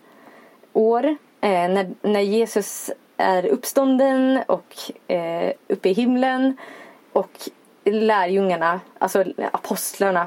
år. 0.72 1.04
Eh, 1.40 1.68
när, 1.68 1.90
när 2.02 2.20
Jesus 2.20 2.90
är 3.16 3.46
uppstånden 3.46 4.40
och 4.46 4.74
eh, 5.10 5.52
uppe 5.68 5.88
i 5.88 5.92
himlen. 5.92 6.56
Och 7.12 7.30
lärjungarna, 7.84 8.80
alltså 8.98 9.24
apostlarna 9.52 10.26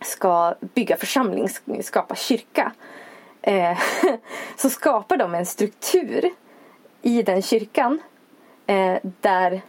ska 0.00 0.54
bygga 0.60 0.96
församling, 0.96 1.48
skapa 1.82 2.14
kyrka. 2.14 2.72
Eh, 3.42 3.78
så 4.56 4.70
skapar 4.70 5.16
de 5.16 5.34
en 5.34 5.46
struktur 5.46 6.30
i 7.02 7.22
den 7.22 7.42
kyrkan 7.42 8.00
eh, 8.66 8.96
där 9.02 9.62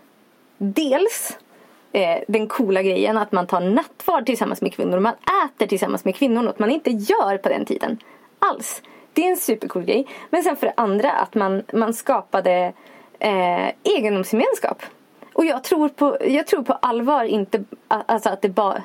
dels 0.57 1.37
eh, 1.95 2.23
den 2.27 2.47
coola 2.47 2.83
grejen 2.83 3.17
att 3.17 3.31
man 3.31 3.47
tar 3.47 3.61
nattvard 3.61 4.25
tillsammans 4.25 4.61
med 4.61 4.73
kvinnor. 4.73 4.99
Man 4.99 5.13
äter 5.45 5.67
tillsammans 5.67 6.05
med 6.05 6.15
kvinnor, 6.15 6.41
något 6.41 6.59
man 6.59 6.71
inte 6.71 6.89
gör 6.89 7.37
på 7.37 7.49
den 7.49 7.65
tiden 7.65 7.97
alls. 8.39 8.81
Det 9.13 9.25
är 9.25 9.29
en 9.29 9.37
supercool 9.37 9.83
grej. 9.83 10.07
Men 10.29 10.43
sen 10.43 10.55
för 10.55 10.67
det 10.67 10.73
andra 10.77 11.11
att 11.11 11.35
man, 11.35 11.63
man 11.73 11.93
skapade 11.93 12.73
eh, 13.19 13.67
egendomsgemenskap. 13.83 14.83
Och 15.33 15.45
jag 15.45 15.63
tror 15.63 15.89
på, 15.89 16.17
jag 16.27 16.47
tror 16.47 16.63
på 16.63 16.73
allvar 16.73 17.23
inte 17.23 17.63
alltså 17.87 18.29
att 18.29 18.41
det 18.41 18.49
bara 18.49 18.83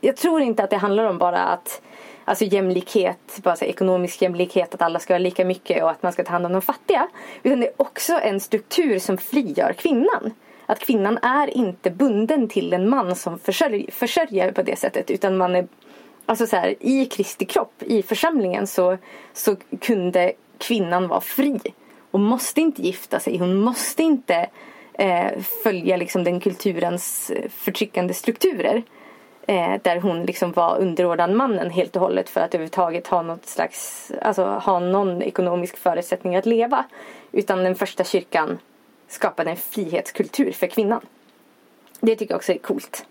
jag 0.00 0.16
tror 0.16 0.40
inte 0.40 0.64
att 0.64 0.70
det 0.70 0.76
handlar 0.76 1.04
om 1.04 1.18
bara 1.18 1.40
att 1.40 1.82
Alltså 2.24 2.44
jämlikhet, 2.44 3.38
bara 3.42 3.56
så 3.56 3.64
ekonomisk 3.64 4.22
jämlikhet, 4.22 4.74
att 4.74 4.82
alla 4.82 4.98
ska 4.98 5.14
ha 5.14 5.18
lika 5.18 5.44
mycket 5.44 5.82
och 5.82 5.90
att 5.90 6.02
man 6.02 6.12
ska 6.12 6.24
ta 6.24 6.32
hand 6.32 6.46
om 6.46 6.52
de 6.52 6.62
fattiga. 6.62 7.08
Utan 7.42 7.60
det 7.60 7.66
är 7.66 7.72
också 7.76 8.20
en 8.22 8.40
struktur 8.40 8.98
som 8.98 9.18
frigör 9.18 9.72
kvinnan. 9.72 10.32
Att 10.70 10.78
kvinnan 10.78 11.18
är 11.22 11.56
inte 11.56 11.90
bunden 11.90 12.48
till 12.48 12.72
en 12.72 12.88
man 12.88 13.16
som 13.16 13.38
försörj, 13.38 13.90
försörjer 13.90 14.52
på 14.52 14.62
det 14.62 14.78
sättet. 14.78 15.10
Utan 15.10 15.36
man 15.36 15.56
är, 15.56 15.66
alltså 16.26 16.46
så 16.46 16.56
här, 16.56 16.74
i 16.80 17.06
Kristi 17.06 17.44
kropp, 17.44 17.82
i 17.82 18.02
församlingen 18.02 18.66
så, 18.66 18.98
så 19.32 19.56
kunde 19.80 20.32
kvinnan 20.58 21.08
vara 21.08 21.20
fri. 21.20 21.60
Hon 22.10 22.22
måste 22.22 22.60
inte 22.60 22.82
gifta 22.82 23.20
sig, 23.20 23.38
hon 23.38 23.56
måste 23.56 24.02
inte 24.02 24.46
eh, 24.92 25.38
följa 25.62 25.96
liksom 25.96 26.24
den 26.24 26.40
kulturens 26.40 27.32
förtryckande 27.48 28.14
strukturer. 28.14 28.82
Eh, 29.46 29.74
där 29.82 30.00
hon 30.00 30.22
liksom 30.22 30.52
var 30.52 30.78
underordnad 30.78 31.32
mannen 31.32 31.70
helt 31.70 31.96
och 31.96 32.02
hållet 32.02 32.28
för 32.28 32.40
att 32.40 32.54
överhuvudtaget 32.54 33.06
ha 33.06 33.22
något 33.22 33.46
slags, 33.46 34.12
alltså 34.22 34.44
ha 34.44 34.78
någon 34.78 35.22
ekonomisk 35.22 35.76
förutsättning 35.76 36.36
att 36.36 36.46
leva. 36.46 36.84
Utan 37.32 37.64
den 37.64 37.74
första 37.74 38.04
kyrkan 38.04 38.58
skapade 39.10 39.50
en 39.50 39.56
frihetskultur 39.56 40.52
för 40.52 40.66
kvinnan. 40.66 41.00
Det 42.00 42.16
tycker 42.16 42.32
jag 42.32 42.38
också 42.38 42.52
är 42.52 42.58
coolt. 42.58 43.04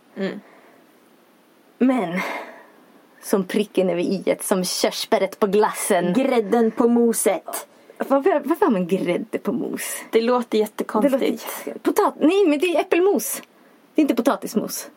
Men 1.77 2.19
som 3.21 3.43
pricken 3.43 3.89
över 3.89 4.01
i 4.01 4.35
som 4.41 4.63
körsbäret 4.63 5.39
på 5.39 5.47
glassen. 5.47 6.13
Grädden 6.13 6.71
på 6.71 6.87
moset. 6.87 7.67
Varför, 7.97 8.39
varför 8.45 8.65
har 8.65 8.71
man 8.71 8.87
grädde 8.87 9.37
på 9.39 9.51
mos? 9.51 9.95
Det 10.11 10.21
låter 10.21 10.49
Det 10.51 10.57
jättekonstigt. 10.57 11.13
låter 11.13 11.25
jätte- 11.25 11.79
Potat 11.79 12.13
Nej, 12.19 12.45
men 12.47 12.59
det 12.59 12.75
är 12.75 12.81
äppelmos. 12.81 13.41
Det 13.95 14.01
är 14.01 14.03
inte 14.03 14.15
potatismos. 14.15 14.89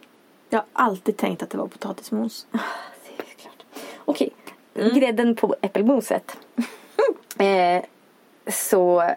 Jag 0.51 0.59
har 0.59 0.67
alltid 0.73 1.17
tänkt 1.17 1.43
att 1.43 1.51
det 1.51 1.59
var 1.59 1.67
potatismos. 1.67 2.47
Det 2.53 2.59
är 3.23 3.37
klart. 3.41 3.65
Okej, 4.05 4.31
grädden 4.75 5.37
på 5.37 5.57
äppelmoset. 5.61 6.37
eh, 7.39 7.83
så 8.53 9.11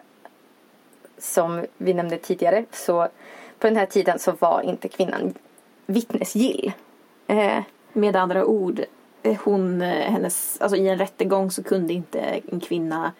som 1.18 1.66
vi 1.78 1.94
nämnde 1.94 2.18
tidigare 2.18 2.64
så 2.72 3.08
på 3.58 3.66
den 3.66 3.76
här 3.76 3.86
tiden 3.86 4.18
så 4.18 4.32
var 4.38 4.62
inte 4.62 4.88
kvinnan 4.88 5.34
vittnesgill. 5.86 6.72
Eh, 7.26 7.58
Med 7.92 8.16
andra 8.16 8.44
ord, 8.44 8.80
eh, 9.22 9.36
hon, 9.44 9.82
eh, 9.82 10.10
hennes, 10.10 10.60
alltså 10.60 10.76
i 10.76 10.88
en 10.88 10.98
rättegång 10.98 11.50
så 11.50 11.62
kunde 11.62 11.92
inte 11.92 12.20
en 12.20 12.60
kvinna 12.60 13.12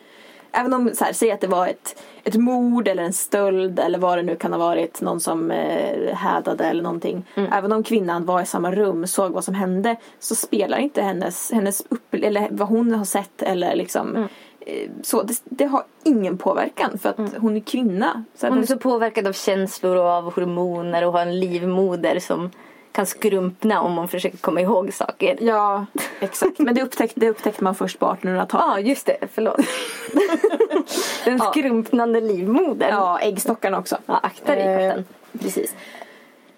Även 0.58 0.74
om, 0.74 0.90
så 0.94 1.04
här, 1.04 1.12
säg 1.12 1.30
att 1.30 1.40
det 1.40 1.46
var 1.46 1.66
ett, 1.66 2.02
ett 2.24 2.34
mord 2.34 2.88
eller 2.88 3.02
en 3.02 3.12
stöld 3.12 3.78
eller 3.78 3.98
vad 3.98 4.18
det 4.18 4.22
nu 4.22 4.36
kan 4.36 4.52
ha 4.52 4.58
varit, 4.58 5.00
någon 5.00 5.20
som 5.20 5.50
eh, 5.50 6.14
hädade 6.14 6.64
eller 6.64 6.82
någonting. 6.82 7.24
Även 7.52 7.72
om 7.72 7.82
kvinnan 7.82 8.24
var 8.24 8.42
i 8.42 8.46
samma 8.46 8.72
rum, 8.72 9.06
såg 9.06 9.32
vad 9.32 9.44
som 9.44 9.54
hände, 9.54 9.96
så 10.18 10.34
spelar 10.34 10.78
inte 10.78 11.02
hennes, 11.02 11.52
hennes 11.52 11.80
upp, 11.88 12.14
eller 12.14 12.48
vad 12.50 12.68
hon 12.68 12.94
har 12.94 13.04
sett 13.04 13.42
eller 13.42 13.76
liksom 13.76 14.16
eh, 14.16 14.24
så. 15.02 15.22
Det, 15.22 15.40
det 15.44 15.64
har 15.64 15.84
ingen 16.04 16.38
påverkan 16.38 16.98
för 16.98 17.08
att 17.08 17.34
hon 17.36 17.56
är 17.56 17.60
kvinna. 17.60 18.24
Så 18.34 18.48
hon 18.48 18.58
är 18.58 18.66
så 18.66 18.78
påverkad 18.78 19.26
av 19.26 19.32
känslor 19.32 19.96
och 19.96 20.06
av 20.06 20.34
hormoner 20.34 21.06
och 21.06 21.12
har 21.12 21.20
en 21.20 21.40
livmoder 21.40 22.18
som 22.20 22.50
kan 22.92 23.06
skrumpna 23.06 23.80
om 23.80 23.96
hon 23.96 24.08
försöker 24.08 24.38
komma 24.38 24.60
ihåg 24.60 24.94
saker. 24.94 25.38
Ja, 25.40 25.86
exakt. 26.20 26.58
Men 26.58 26.74
det 26.74 26.82
upptäckte, 26.82 27.20
det 27.20 27.28
upptäckte 27.28 27.64
man 27.64 27.74
först 27.74 27.98
på 27.98 28.06
1800-talet. 28.06 28.50
Ja, 28.52 28.80
just 28.80 29.06
det. 29.06 29.16
Förlåt. 29.32 29.60
Den 31.24 31.38
skrumpnande 31.38 32.20
livmodern. 32.20 32.90
Ja, 32.90 33.18
äggstockarna 33.18 33.78
också. 33.78 33.98
Ja, 34.06 34.20
akta 34.22 34.54
dig 34.54 34.64
Eh, 34.64 34.88
katten. 34.88 35.04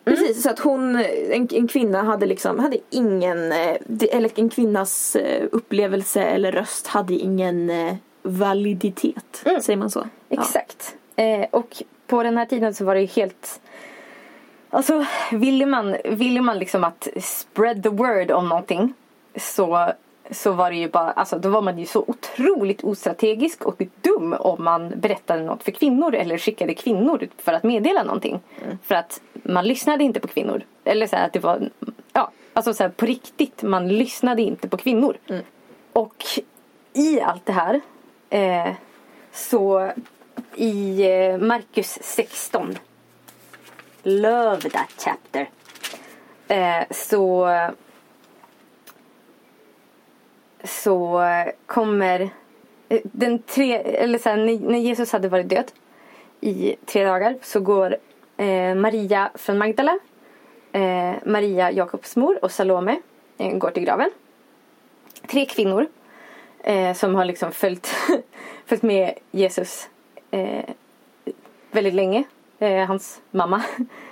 Precis. 0.08 0.26
Precis, 0.26 0.42
så 0.42 0.50
att 0.50 0.58
hon, 0.58 0.96
en, 1.30 1.48
en 1.52 1.68
kvinna 1.68 2.02
hade 2.02 2.26
liksom, 2.26 2.58
hade 2.58 2.78
ingen, 2.90 3.52
eh, 3.52 3.76
eller 4.10 4.30
en 4.34 4.48
kvinnas 4.48 5.16
eh, 5.16 5.48
upplevelse 5.52 6.22
eller 6.22 6.52
röst 6.52 6.86
hade 6.86 7.14
ingen 7.14 7.70
eh, 7.70 7.94
validitet. 8.22 9.44
Säger 9.60 9.76
man 9.76 9.90
så? 9.90 10.08
Ja. 10.28 10.40
Exakt. 10.42 10.96
Eh, 11.16 11.46
och 11.50 11.82
på 12.06 12.22
den 12.22 12.36
här 12.36 12.46
tiden 12.46 12.74
så 12.74 12.84
var 12.84 12.94
det 12.94 13.00
ju 13.00 13.06
helt... 13.06 13.60
Alltså, 14.70 15.06
ville 15.32 15.66
man, 15.66 15.96
ville 16.04 16.40
man 16.40 16.58
liksom 16.58 16.84
att 16.84 17.08
spread 17.20 17.82
the 17.82 17.88
word 17.88 18.30
om 18.30 18.48
någonting 18.48 18.94
så, 19.36 19.92
så 20.30 20.52
var 20.52 20.70
det 20.70 20.76
ju 20.76 20.88
bara, 20.88 21.10
alltså 21.10 21.38
då 21.38 21.48
var 21.48 21.62
man 21.62 21.78
ju 21.78 21.86
så 21.86 22.04
otroligt 22.06 22.84
ostrategisk 22.84 23.64
och 23.64 23.82
dum 24.00 24.32
om 24.32 24.64
man 24.64 24.92
berättade 24.96 25.42
något 25.42 25.62
för 25.62 25.72
kvinnor 25.72 26.14
eller 26.14 26.38
skickade 26.38 26.74
kvinnor 26.74 27.28
för 27.38 27.52
att 27.52 27.62
meddela 27.62 28.02
någonting. 28.02 28.40
För 28.82 28.94
att 28.94 29.20
man 29.32 29.64
lyssnade 29.64 30.04
inte 30.04 30.20
på 30.20 30.28
kvinnor. 30.28 30.62
Eller 30.84 31.06
så 31.06 31.16
här 31.16 31.26
att 31.26 31.32
det 31.32 31.38
var, 31.38 31.70
ja, 32.12 32.30
alltså 32.52 32.74
så 32.74 32.88
på 32.88 33.06
riktigt, 33.06 33.62
man 33.62 33.88
lyssnade 33.88 34.42
inte 34.42 34.68
på 34.68 34.76
kvinnor. 34.76 35.16
Och 35.92 36.24
i 36.92 37.20
allt 37.20 37.46
det 37.46 37.52
här 37.52 37.80
eh, 38.30 38.74
så 39.32 39.90
i 40.54 41.02
eh, 41.10 41.38
Markus 41.38 41.98
16 42.02 42.78
Love 44.02 44.70
that 44.70 45.04
chapter. 45.04 45.48
Eh, 46.48 46.86
så 46.90 47.48
så 50.64 51.24
kommer 51.66 52.30
eh, 52.88 53.00
den 53.04 53.38
tre, 53.38 53.74
eller 53.74 54.18
så 54.18 54.28
här, 54.28 54.36
när 54.36 54.58
när 54.58 54.78
Jesus 54.78 55.12
hade 55.12 55.28
varit 55.28 55.48
död 55.48 55.72
i 56.40 56.76
tre 56.86 57.04
dagar 57.04 57.36
så 57.42 57.60
går 57.60 57.96
eh, 58.36 58.74
Maria 58.74 59.30
från 59.34 59.58
Magdala, 59.58 59.98
eh, 60.72 61.14
Maria 61.24 61.70
Jakobs 61.70 62.16
mor 62.16 62.44
och 62.44 62.50
Salome 62.50 63.00
eh, 63.38 63.56
går 63.56 63.70
till 63.70 63.84
graven. 63.84 64.10
Tre 65.26 65.46
kvinnor 65.46 65.86
eh, 66.62 66.94
som 66.94 67.14
har 67.14 67.24
liksom 67.24 67.52
följt, 67.52 67.86
följt 68.66 68.82
med 68.82 69.14
Jesus 69.30 69.88
eh, 70.30 70.64
väldigt 71.70 71.94
länge. 71.94 72.24
Eh, 72.58 72.86
hans 72.86 73.20
mamma. 73.30 73.62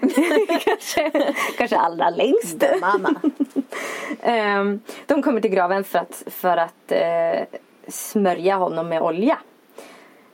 kanske, 0.64 1.32
kanske 1.58 1.76
allra 1.76 2.10
längst. 2.10 2.64
Mamma. 2.80 3.14
Ehm, 4.22 4.80
de 5.06 5.22
kommer 5.22 5.40
till 5.40 5.50
graven 5.50 5.84
för 5.84 5.98
att, 5.98 6.22
för 6.26 6.56
att 6.56 6.92
eh, 6.92 7.58
smörja 7.88 8.56
honom 8.56 8.88
med 8.88 9.02
olja. 9.02 9.38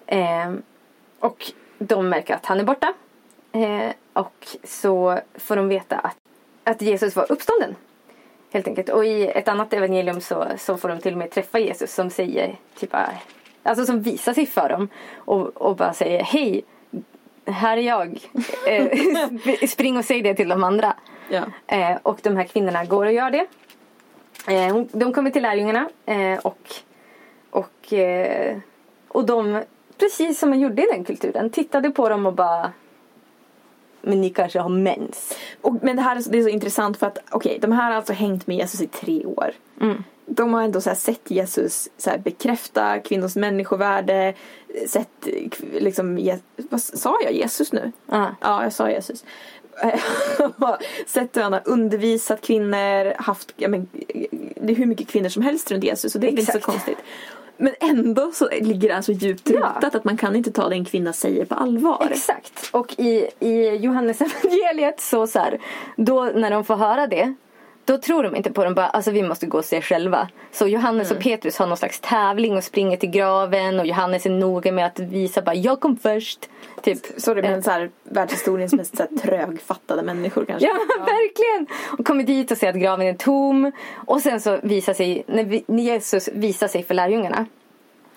Ehm, 0.06 0.62
och 1.18 1.52
de 1.78 2.08
märker 2.08 2.34
att 2.34 2.46
han 2.46 2.60
är 2.60 2.64
borta. 2.64 2.94
Eh, 3.52 3.92
och 4.12 4.46
så 4.64 5.18
får 5.34 5.56
de 5.56 5.68
veta 5.68 5.98
att, 5.98 6.16
att 6.64 6.82
Jesus 6.82 7.16
var 7.16 7.32
uppstånden. 7.32 7.76
Helt 8.52 8.68
enkelt. 8.68 8.88
Och 8.88 9.04
i 9.04 9.26
ett 9.26 9.48
annat 9.48 9.72
evangelium 9.72 10.20
så, 10.20 10.46
så 10.58 10.76
får 10.76 10.88
de 10.88 11.00
till 11.00 11.12
och 11.12 11.18
med 11.18 11.30
träffa 11.30 11.58
Jesus 11.58 11.94
som 11.94 12.10
säger 12.10 12.56
typ 12.78 12.90
bara, 12.90 13.10
Alltså 13.62 13.86
som 13.86 14.02
visar 14.02 14.34
sig 14.34 14.46
för 14.46 14.68
dem 14.68 14.88
och, 15.16 15.46
och 15.56 15.76
bara 15.76 15.92
säger 15.92 16.22
hej 16.22 16.64
här 17.46 17.76
är 17.76 17.82
jag. 17.82 18.18
Eh, 18.66 18.84
sp- 18.84 19.66
spring 19.66 19.96
och 19.96 20.04
säg 20.04 20.22
det 20.22 20.34
till 20.34 20.48
de 20.48 20.64
andra. 20.64 20.96
Ja. 21.30 21.42
Eh, 21.66 21.96
och 22.02 22.18
de 22.22 22.36
här 22.36 22.44
kvinnorna 22.44 22.84
går 22.84 23.06
och 23.06 23.12
gör 23.12 23.30
det. 23.30 23.46
Eh, 24.48 24.82
de 24.92 25.12
kommer 25.12 25.30
till 25.30 25.42
lärjungarna 25.42 25.88
och, 26.42 26.74
och, 27.50 27.92
och 29.08 29.26
de, 29.26 29.62
precis 29.98 30.38
som 30.38 30.50
man 30.50 30.60
gjorde 30.60 30.82
i 30.82 30.86
den 30.92 31.04
kulturen, 31.04 31.50
tittade 31.50 31.90
på 31.90 32.08
dem 32.08 32.26
och 32.26 32.32
bara 32.32 32.72
Men 34.00 34.20
ni 34.20 34.30
kanske 34.30 34.58
har 34.58 34.68
mens. 34.68 35.38
Och, 35.60 35.74
men 35.82 35.96
det 35.96 36.02
här 36.02 36.16
är 36.16 36.20
så, 36.20 36.30
det 36.30 36.38
är 36.38 36.42
så 36.42 36.48
intressant 36.48 36.96
för 36.96 37.06
att 37.06 37.18
okej, 37.30 37.58
de 37.60 37.72
här 37.72 37.90
har 37.90 37.96
alltså 37.96 38.12
hängt 38.12 38.46
med 38.46 38.56
Jesus 38.56 38.80
i 38.80 38.86
tre 38.86 39.26
år. 39.26 39.52
De 40.34 40.54
har 40.54 40.62
ändå 40.62 40.80
så 40.80 40.94
sett 40.94 41.30
Jesus 41.30 41.88
så 41.96 42.10
bekräfta 42.24 42.98
kvinnors 42.98 43.36
människovärde. 43.36 44.34
Sett 44.86 45.08
liksom, 45.72 46.30
vad 46.56 46.80
sa 46.82 47.18
jag? 47.24 47.32
Jesus 47.32 47.72
nu? 47.72 47.92
Ja. 48.06 48.34
Ja, 48.40 48.62
jag 48.62 48.72
sa 48.72 48.90
Jesus. 48.90 49.24
sett 51.06 51.36
hur 51.36 51.42
han 51.42 51.52
har 51.52 51.62
undervisat 51.64 52.40
kvinnor, 52.40 53.22
haft 53.22 53.52
ja, 53.56 53.68
men, 53.68 53.88
det 54.56 54.72
är 54.72 54.76
hur 54.76 54.86
mycket 54.86 55.08
kvinnor 55.08 55.28
som 55.28 55.42
helst 55.42 55.70
runt 55.70 55.84
Jesus 55.84 56.14
och 56.14 56.20
det 56.20 56.26
är 56.26 56.28
inte 56.28 56.42
så 56.42 56.50
Exakt. 56.58 56.64
konstigt. 56.64 56.98
Men 57.56 57.74
ändå 57.80 58.32
så 58.32 58.48
ligger 58.60 58.88
det 58.88 58.96
alltså 58.96 59.12
djupt 59.12 59.50
Ja. 59.50 59.58
rotat 59.60 59.94
att 59.94 60.04
man 60.04 60.16
kan 60.16 60.36
inte 60.36 60.52
ta 60.52 60.68
det 60.68 60.74
en 60.74 60.84
kvinna 60.84 61.12
säger 61.12 61.44
på 61.44 61.54
allvar. 61.54 62.08
Exakt. 62.10 62.68
Och 62.70 62.94
i, 63.00 63.28
i 63.40 63.76
Johannes 63.76 64.20
evangeliet 64.20 65.00
så, 65.00 65.26
så 65.26 65.38
här, 65.38 65.58
då 65.96 66.24
när 66.24 66.50
de 66.50 66.64
får 66.64 66.76
höra 66.76 67.06
det 67.06 67.34
då 67.84 67.98
tror 67.98 68.22
de 68.22 68.36
inte 68.36 68.52
på 68.52 68.64
dem 68.64 68.74
bara, 68.74 68.88
alltså 68.88 69.10
vi 69.10 69.22
måste 69.22 69.46
gå 69.46 69.58
och 69.58 69.64
se 69.64 69.82
själva. 69.82 70.28
Så 70.52 70.68
Johannes 70.68 71.10
och 71.10 71.20
Petrus 71.20 71.58
har 71.58 71.66
någon 71.66 71.76
slags 71.76 72.00
tävling 72.00 72.56
och 72.56 72.64
springer 72.64 72.96
till 72.96 73.10
graven 73.10 73.80
och 73.80 73.86
Johannes 73.86 74.26
är 74.26 74.30
noga 74.30 74.72
med 74.72 74.86
att 74.86 74.98
visa 74.98 75.42
bara, 75.42 75.54
jag 75.54 75.80
kom 75.80 75.96
först. 75.96 76.48
Typ. 76.82 76.98
Sorry 77.16 77.42
men 77.42 77.62
så 77.62 77.70
här, 77.70 77.90
världshistoriens 78.02 78.72
mest 78.72 78.96
så 78.96 79.02
här, 79.02 79.18
trögfattade 79.22 80.02
människor 80.02 80.44
kanske. 80.44 80.66
Ja, 80.66 80.74
verkligen! 80.98 81.76
Och 81.98 82.06
kommer 82.06 82.24
dit 82.24 82.50
och 82.50 82.58
ser 82.58 82.68
att 82.68 82.76
graven 82.76 83.06
är 83.06 83.14
tom. 83.14 83.72
Och 83.94 84.20
sen 84.20 84.40
så 84.40 84.58
visar 84.62 84.94
sig, 84.94 85.24
när 85.26 85.78
Jesus 85.78 86.28
visar 86.32 86.68
sig 86.68 86.82
för 86.82 86.94
lärjungarna 86.94 87.46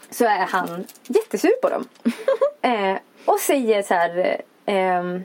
så 0.09 0.25
är 0.25 0.45
han 0.45 0.85
jättesur 1.03 1.53
på 1.61 1.69
dem. 1.69 1.87
eh, 2.61 2.97
och 3.25 3.39
säger 3.39 3.81
så 3.81 3.93
här, 3.93 4.17
eh, 4.65 4.75
ehm, 4.75 5.23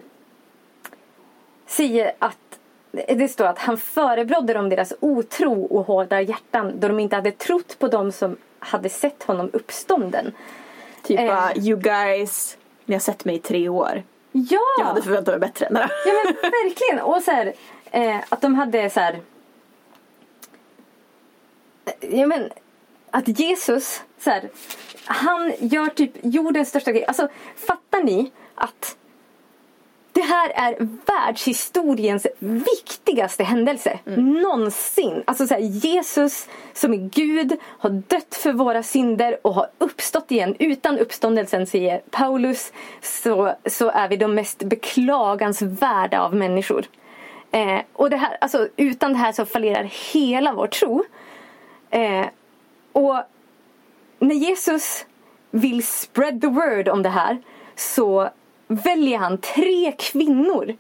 säger 1.67 2.13
att 2.19 2.50
det 2.93 3.29
står 3.29 3.45
att 3.45 3.59
han 3.59 3.79
förebrådde 3.79 4.53
dem 4.55 4.69
deras 4.69 4.93
otro 5.01 5.63
och 5.65 5.87
hårda 5.87 6.21
hjärtan 6.21 6.73
då 6.81 6.89
de 6.89 7.01
inte 7.01 7.17
hade 7.17 7.31
trott 7.31 7.79
på 7.79 7.89
dem 7.89 8.13
som 8.13 8.37
hade 8.59 8.89
sett 8.89 9.23
honom 9.23 9.51
uppstånden. 9.53 10.33
Typ 11.03 11.21
Eh. 11.21 11.59
you 11.59 11.81
guys, 11.81 12.57
ni 12.85 12.95
har 12.95 13.01
sett 13.01 13.25
mig 13.25 13.35
i 13.37 13.39
tre 13.39 13.69
år. 13.69 14.03
Ja! 14.33 14.59
Jag 14.79 14.85
hade 14.85 15.03
förväntat 15.03 15.33
mig 15.33 15.41
bättre. 15.49 15.69
Ja 15.71 16.13
men 16.25 16.35
verkligen. 16.51 17.01
Och 17.05 17.23
så 17.23 17.31
här, 17.31 17.53
eh, 17.91 18.17
att 18.29 18.41
de 18.41 18.55
hade 18.55 18.91
så 18.91 19.01
här. 19.01 19.21
eh, 22.01 22.19
Ja 22.21 22.27
men 22.27 22.51
att 23.11 23.29
Jesus 23.41 24.03
så 24.19 24.31
här, 24.31 24.49
han 25.05 25.53
gör 25.59 25.87
typ 25.87 26.13
jordens 26.23 26.69
största 26.69 26.93
grej. 26.93 27.05
Alltså 27.07 27.29
fattar 27.57 28.03
ni 28.03 28.33
att 28.55 28.97
det 30.21 30.27
här 30.27 30.53
är 30.55 30.89
världshistoriens 31.07 32.27
viktigaste 32.39 33.45
händelse 33.45 33.99
någonsin. 34.17 35.23
Alltså 35.25 35.47
så 35.47 35.55
här, 35.55 35.61
Jesus 35.61 36.49
som 36.73 36.95
är 36.95 36.97
Gud 36.97 37.57
har 37.63 37.91
dött 37.91 38.35
för 38.35 38.53
våra 38.53 38.83
synder 38.83 39.39
och 39.43 39.55
har 39.55 39.67
uppstått 39.79 40.31
igen. 40.31 40.57
Utan 40.59 40.99
uppståndelsen 40.99 41.67
säger 41.67 41.99
Paulus 42.11 42.73
så, 43.03 43.55
så 43.67 43.91
är 43.91 44.09
vi 44.09 44.17
de 44.17 44.35
mest 44.35 44.59
beklagansvärda 44.59 46.21
av 46.21 46.35
människor. 46.35 46.85
Eh, 47.51 47.81
och 47.93 48.11
det 48.11 48.17
här, 48.17 48.39
alltså, 48.41 48.69
utan 48.77 49.13
det 49.13 49.19
här 49.19 49.33
så 49.33 49.47
fallerar 49.47 49.91
hela 50.13 50.53
vår 50.53 50.67
tro. 50.67 51.05
Eh, 51.91 52.27
och 52.93 53.23
när 54.19 54.35
Jesus 54.35 55.07
vill 55.51 55.87
spread 55.87 56.41
the 56.41 56.47
word 56.47 56.89
om 56.89 57.03
det 57.03 57.09
här 57.09 57.39
så 57.77 58.31
väljer 58.71 59.19
han 59.19 59.39
tre 59.39 59.93
kvinnor. 59.99 60.77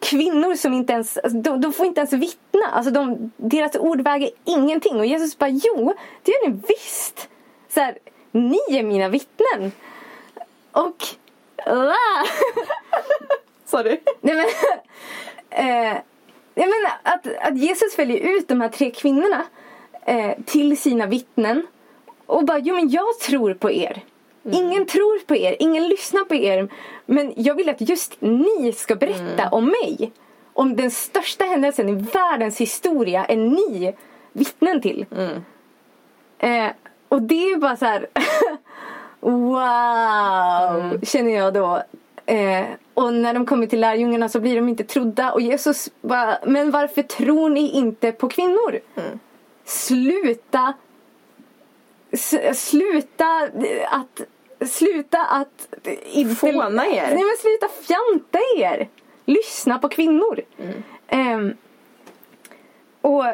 Kvinnor 0.00 0.54
som 0.54 0.72
inte 0.72 0.92
ens, 0.92 1.16
alltså, 1.16 1.38
de, 1.38 1.60
de 1.60 1.72
får 1.72 1.86
inte 1.86 2.00
ens 2.00 2.12
vittna. 2.12 2.66
Alltså 2.72 2.92
de, 2.92 3.32
deras 3.36 3.76
ord 3.76 4.00
väger 4.00 4.30
ingenting. 4.44 4.96
Och 4.96 5.06
Jesus 5.06 5.38
bara, 5.38 5.50
jo, 5.50 5.94
det 6.22 6.32
gör 6.32 6.48
ni 6.48 6.60
visst. 6.68 7.28
Så 7.68 7.80
här, 7.80 7.98
ni 8.30 8.58
är 8.70 8.82
mina 8.82 9.08
vittnen. 9.08 9.72
Och... 10.72 11.04
Ah! 11.66 12.26
Sorry. 13.64 14.00
Nej 14.20 14.34
men, 14.34 14.46
eh, 15.50 15.98
jag 16.54 16.68
menar 16.68 16.90
att, 17.02 17.26
att 17.40 17.58
Jesus 17.58 17.98
väljer 17.98 18.36
ut 18.36 18.48
de 18.48 18.60
här 18.60 18.68
tre 18.68 18.90
kvinnorna 18.90 19.44
eh, 20.04 20.32
till 20.46 20.80
sina 20.80 21.06
vittnen 21.06 21.66
och 22.26 22.44
bara, 22.44 22.58
jo 22.58 22.74
men 22.74 22.90
jag 22.90 23.18
tror 23.18 23.54
på 23.54 23.70
er. 23.70 24.02
Ingen 24.42 24.86
tror 24.86 25.26
på 25.26 25.36
er, 25.36 25.56
ingen 25.58 25.88
lyssnar 25.88 26.24
på 26.24 26.34
er. 26.34 26.68
Men 27.06 27.32
jag 27.36 27.54
vill 27.54 27.68
att 27.68 27.80
just 27.80 28.16
ni 28.20 28.72
ska 28.72 28.94
berätta 28.94 29.48
om 29.48 29.64
mig. 29.64 30.12
Om 30.52 30.76
den 30.76 30.90
största 30.90 31.44
händelsen 31.44 31.88
i 31.88 31.94
världens 31.94 32.58
historia 32.58 33.24
är 33.24 33.36
ni 33.36 33.94
vittnen 34.32 34.80
till. 34.80 35.06
Eh, 36.38 36.66
och 37.08 37.22
det 37.22 37.52
är 37.52 37.56
bara 37.56 37.76
så 37.76 37.84
här. 37.84 38.06
wow, 39.20 41.00
känner 41.04 41.36
jag 41.36 41.54
då. 41.54 41.82
Eh, 42.26 42.64
och 42.94 43.14
när 43.14 43.34
de 43.34 43.46
kommer 43.46 43.66
till 43.66 43.80
lärjungarna 43.80 44.28
så 44.28 44.40
blir 44.40 44.56
de 44.56 44.68
inte 44.68 44.84
trodda 44.84 45.32
och 45.32 45.40
Jesus 45.40 45.88
bara, 46.00 46.38
men 46.46 46.70
varför 46.70 47.02
tror 47.02 47.50
ni 47.50 47.70
inte 47.70 48.12
på 48.12 48.28
kvinnor? 48.28 48.80
Mm. 48.96 49.18
Sluta 49.64 50.74
Sluta 52.54 53.50
att 53.90 54.20
Sluta 54.66 55.18
att 55.18 55.74
inte... 56.12 56.34
Fåna 56.34 56.86
er. 56.86 57.14
Nej 57.14 57.24
men 57.24 57.36
sluta 57.40 57.68
fjanta 57.82 58.38
er! 58.56 58.88
Lyssna 59.24 59.78
på 59.78 59.88
kvinnor. 59.88 60.40
Mm. 60.58 60.82
Ehm, 61.08 61.56
och 63.00 63.24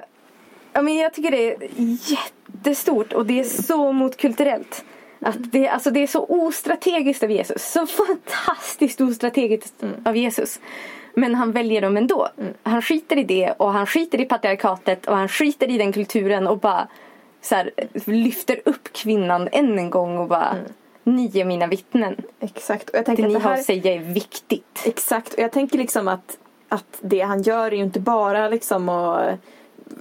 ja, 0.73 0.83
men 0.83 0.97
jag 0.97 1.15
tycker 1.15 1.31
det 1.31 1.55
är 1.55 1.69
jättestort 1.79 3.13
och 3.13 3.27
det 3.27 3.41
är 3.41 3.45
så 3.45 3.93
motkulturellt. 3.93 4.85
Att 5.21 5.53
det, 5.53 5.69
alltså 5.69 5.91
det 5.91 6.03
är 6.03 6.07
så 6.07 6.27
ostrategiskt 6.29 7.23
av 7.23 7.31
Jesus. 7.31 7.73
Så 7.73 7.87
fantastiskt 7.87 9.01
ostrategiskt 9.01 9.83
Mm. 9.83 9.95
av 10.05 10.17
Jesus. 10.17 10.61
Men 11.15 11.35
han 11.35 11.53
väljer 11.53 11.81
dem 11.81 11.97
ändå. 11.97 12.29
Han 12.63 12.83
skiter 12.83 13.19
i 13.19 13.25
det 13.25 13.53
och 13.57 13.73
han 13.73 13.87
skiter 13.87 14.21
i 14.21 14.25
patriarkatet 14.25 15.07
och 15.07 15.17
han 15.17 15.29
skiter 15.29 15.71
i 15.71 15.79
den 15.79 15.93
kulturen 15.93 16.47
och 16.47 16.59
bara 16.59 16.89
så 17.49 17.55
här, 17.55 17.71
lyfter 18.05 18.61
upp 18.65 18.93
kvinnan 18.93 19.49
än 19.53 19.79
en 19.79 19.91
gång 19.91 20.19
och 20.19 20.29
bara 20.29 20.57
Ni 21.05 21.39
är 21.41 21.45
mina 21.45 21.67
vittnen. 21.67 22.17
Exakt. 22.41 22.91
Och 22.91 22.95
jag 22.95 23.03
Det 23.03 23.07
tänker 23.07 23.23
ni 23.23 23.37
att 23.37 23.43
det 23.43 23.49
har 23.49 23.51
här... 23.51 23.61
att 23.61 23.67
säga 23.67 23.95
är 23.95 23.99
viktigt. 23.99 24.83
Exakt. 24.85 25.35
Och 25.35 25.41
jag 25.41 25.53
tänker 25.53 25.79
liksom 25.79 26.09
att, 26.09 26.39
att 26.69 26.99
det 27.01 27.21
han 27.21 27.43
gör 27.43 27.67
är 27.67 27.77
ju 27.77 27.83
inte 27.83 28.01
bara 28.01 28.49
liksom 28.49 28.89
att 28.89 29.39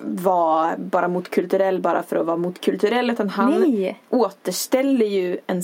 vara 0.03 0.77
bara 0.77 1.07
motkulturell 1.07 1.81
bara 1.81 2.03
för 2.03 2.15
att 2.15 2.25
vara 2.25 2.37
motkulturell 2.37 3.09
utan 3.09 3.29
han 3.29 3.61
Nej. 3.61 4.01
återställer 4.09 5.05
ju 5.05 5.37
en 5.47 5.63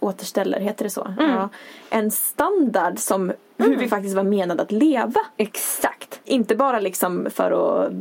återställer, 0.00 0.60
heter 0.60 0.84
det 0.84 0.90
så? 0.90 1.04
Mm. 1.04 1.30
Ja, 1.30 1.48
en 1.90 2.10
standard 2.10 2.98
som 2.98 3.32
hur 3.56 3.76
vi 3.76 3.88
faktiskt 3.88 4.16
var 4.16 4.22
menade 4.22 4.62
att 4.62 4.72
leva. 4.72 5.20
Exakt. 5.36 6.20
Inte 6.24 6.56
bara 6.56 6.80
liksom 6.80 7.26
för 7.30 7.50
att 7.50 7.92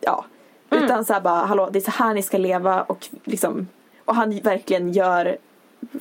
ja, 0.00 0.24
Mm. 0.82 0.90
utan 0.90 1.04
så 1.04 1.12
här 1.12 1.20
bara 1.20 1.44
hallå 1.44 1.68
det 1.72 1.78
är 1.78 1.80
så 1.80 1.90
här 1.90 2.14
ni 2.14 2.22
ska 2.22 2.38
leva 2.38 2.82
och 2.82 3.06
liksom 3.24 3.68
och 4.04 4.14
han 4.14 4.40
verkligen 4.40 4.92
gör 4.92 5.36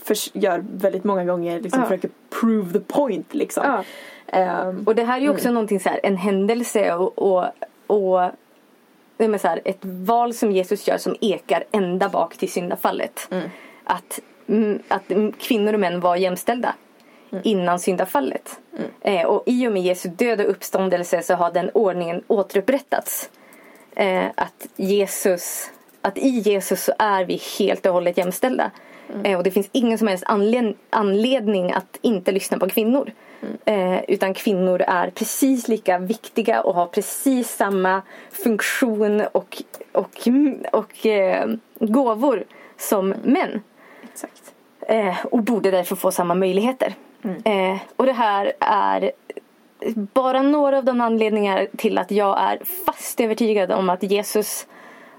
för, 0.04 0.38
gör 0.38 0.64
väldigt 0.74 1.04
många 1.04 1.26
gånger 1.26 1.60
liksom 1.60 1.80
Ja. 1.82 1.88
försöker 1.88 2.10
prove 2.42 2.74
the 2.74 2.80
point 2.80 3.34
liksom. 3.34 3.64
Ja. 3.66 3.84
Ehm, 4.38 4.84
Och 4.86 4.96
det 4.96 5.04
här 5.04 5.18
är 5.18 5.22
ju 5.22 5.30
också 5.30 5.52
någonting 5.52 5.80
så 5.80 5.90
här, 5.90 6.00
en 6.04 6.18
händelse 6.18 6.94
och, 6.94 7.20
och, 7.20 7.46
och 7.88 8.30
men 9.18 9.40
så 9.40 9.48
här, 9.48 9.62
ett 9.66 9.80
val 9.82 10.34
som 10.34 10.52
Jesus 10.52 10.88
gör 10.88 10.98
som 10.98 11.16
ekar 11.22 11.64
ända 11.72 12.10
bak 12.10 12.38
till 12.38 12.52
syndafallet. 12.52 13.28
Att, 13.84 14.20
mm, 14.48 14.80
att 14.88 15.12
mm, 15.12 15.32
kvinnor 15.32 15.74
och 15.74 15.80
män 15.80 16.00
var 16.00 16.16
jämställda 16.16 16.76
innan 17.44 17.80
syndafallet. 17.80 18.60
Eh, 19.02 19.26
och 19.26 19.44
i 19.46 19.68
och 19.68 19.72
med 19.72 19.82
Jesu 19.82 20.10
död 20.10 20.40
och 20.42 20.50
uppståndelse 20.50 21.22
så 21.22 21.34
har 21.34 21.52
den 21.52 21.70
ordningen 21.74 22.24
återupprättats. 22.28 23.30
Eh, 23.96 24.26
att 24.36 24.68
Jesus 24.76 25.72
att 26.02 26.18
i 26.18 26.30
Jesus 26.30 26.84
så 26.84 26.94
är 27.00 27.26
vi 27.26 27.42
helt 27.60 27.86
och 27.86 27.94
hållet 27.94 28.18
jämställda. 28.18 28.72
Eh, 29.24 29.38
och 29.38 29.44
det 29.44 29.52
finns 29.52 29.70
ingen 29.72 29.98
som 29.98 30.08
helst 30.08 30.24
anled- 30.24 30.76
anledning 30.90 31.72
att 31.72 31.98
inte 32.02 32.32
lyssna 32.32 32.58
på 32.58 32.70
kvinnor. 32.70 33.12
Eh, 33.66 34.04
utan 34.08 34.34
kvinnor 34.34 34.82
är 34.82 35.10
precis 35.10 35.68
lika 35.68 35.98
viktiga 35.98 36.62
och 36.62 36.76
har 36.76 36.86
precis 36.86 37.50
samma 37.50 38.02
funktion 38.32 39.22
och, 39.22 39.64
och, 39.92 40.28
och 40.72 41.06
eh, 41.06 41.50
gåvor 41.80 42.44
som 42.78 43.10
män. 43.10 43.62
exakt. 44.14 44.54
Eh, 44.80 45.26
och 45.26 45.44
borde 45.44 45.72
därför 45.72 45.96
få 45.96 46.12
samma 46.12 46.36
möjligheter. 46.36 46.94
Eh, 47.44 47.78
och 47.96 48.06
det 48.06 48.14
här 48.14 48.54
är 48.60 49.12
bara 49.96 50.42
några 50.42 50.78
av 50.78 50.84
de 50.86 51.02
anledningar 51.02 51.68
till 51.78 51.98
att 51.98 52.12
jag 52.12 52.40
är 52.40 52.60
fast 52.86 53.20
övertygad 53.20 53.72
om 53.72 53.90
att 53.90 54.04
Jesus 54.04 54.68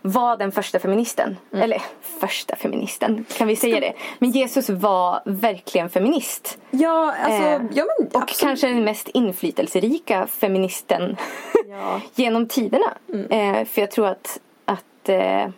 var 0.02 0.36
den 0.36 0.52
första 0.52 0.78
feministen. 0.78 1.36
Eller 1.52 1.82
första 2.20 2.56
feministen, 2.56 3.24
kan 3.38 3.48
vi 3.48 3.56
säga 3.56 3.80
det? 3.80 3.92
Men 4.18 4.30
Jesus 4.30 4.68
var 4.70 5.20
verkligen 5.24 5.88
feminist. 5.90 6.58
Ja, 6.70 7.14
alltså, 7.22 7.42
Eh, 7.42 7.60
ja 7.74 7.84
men 7.98 8.06
Och 8.06 8.22
absolut. 8.22 8.40
kanske 8.40 8.68
den 8.68 8.84
mest 8.84 9.08
inflytelserika 9.08 10.26
feministen 10.26 11.16
Ja. 11.68 12.00
genom 12.14 12.48
tiderna. 12.48 12.94
Eh, 13.30 13.64
för 13.64 13.80
jag 13.80 13.90
tror 13.90 14.06
att, 14.06 14.40
att 14.64 15.08
eh, 15.08 15.48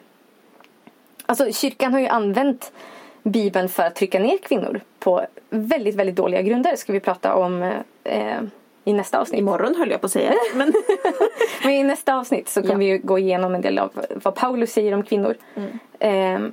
alltså 1.27 1.53
kyrkan 1.53 1.93
har 1.93 2.01
ju 2.01 2.07
använt 2.07 2.73
Bibeln 3.23 3.69
för 3.69 3.83
att 3.83 3.95
trycka 3.97 4.19
ner 4.19 4.39
kvinnor 4.39 4.81
på 4.99 5.27
väldigt, 5.51 5.95
väldigt 5.95 6.17
dåliga 6.17 6.43
grunder. 6.43 6.77
Ska 6.77 6.93
vi 6.93 7.01
prata 7.01 7.35
om 7.35 7.63
eh, 8.05 8.41
i 8.85 8.93
nästa 8.93 9.19
avsnitt. 9.21 9.39
Imorgon 9.39 9.75
höll 9.77 9.91
jag 9.91 10.01
på 10.01 10.07
att 10.07 10.13
säga. 10.13 10.35
Men 10.55 10.73
Men 11.63 11.73
i 11.73 11.83
nästa 11.85 12.15
avsnitt 12.15 12.49
så 12.49 12.61
kommer 12.63 12.73
Ja. 12.87 12.93
vi 12.93 12.99
gå 12.99 13.19
igenom 13.19 13.55
en 13.55 13.61
del 13.61 13.79
av 13.79 13.91
vad 14.11 14.35
Paulus 14.35 14.73
säger 14.73 14.95
om 14.95 15.03
kvinnor. 15.03 15.35
Ehm, 15.99 16.53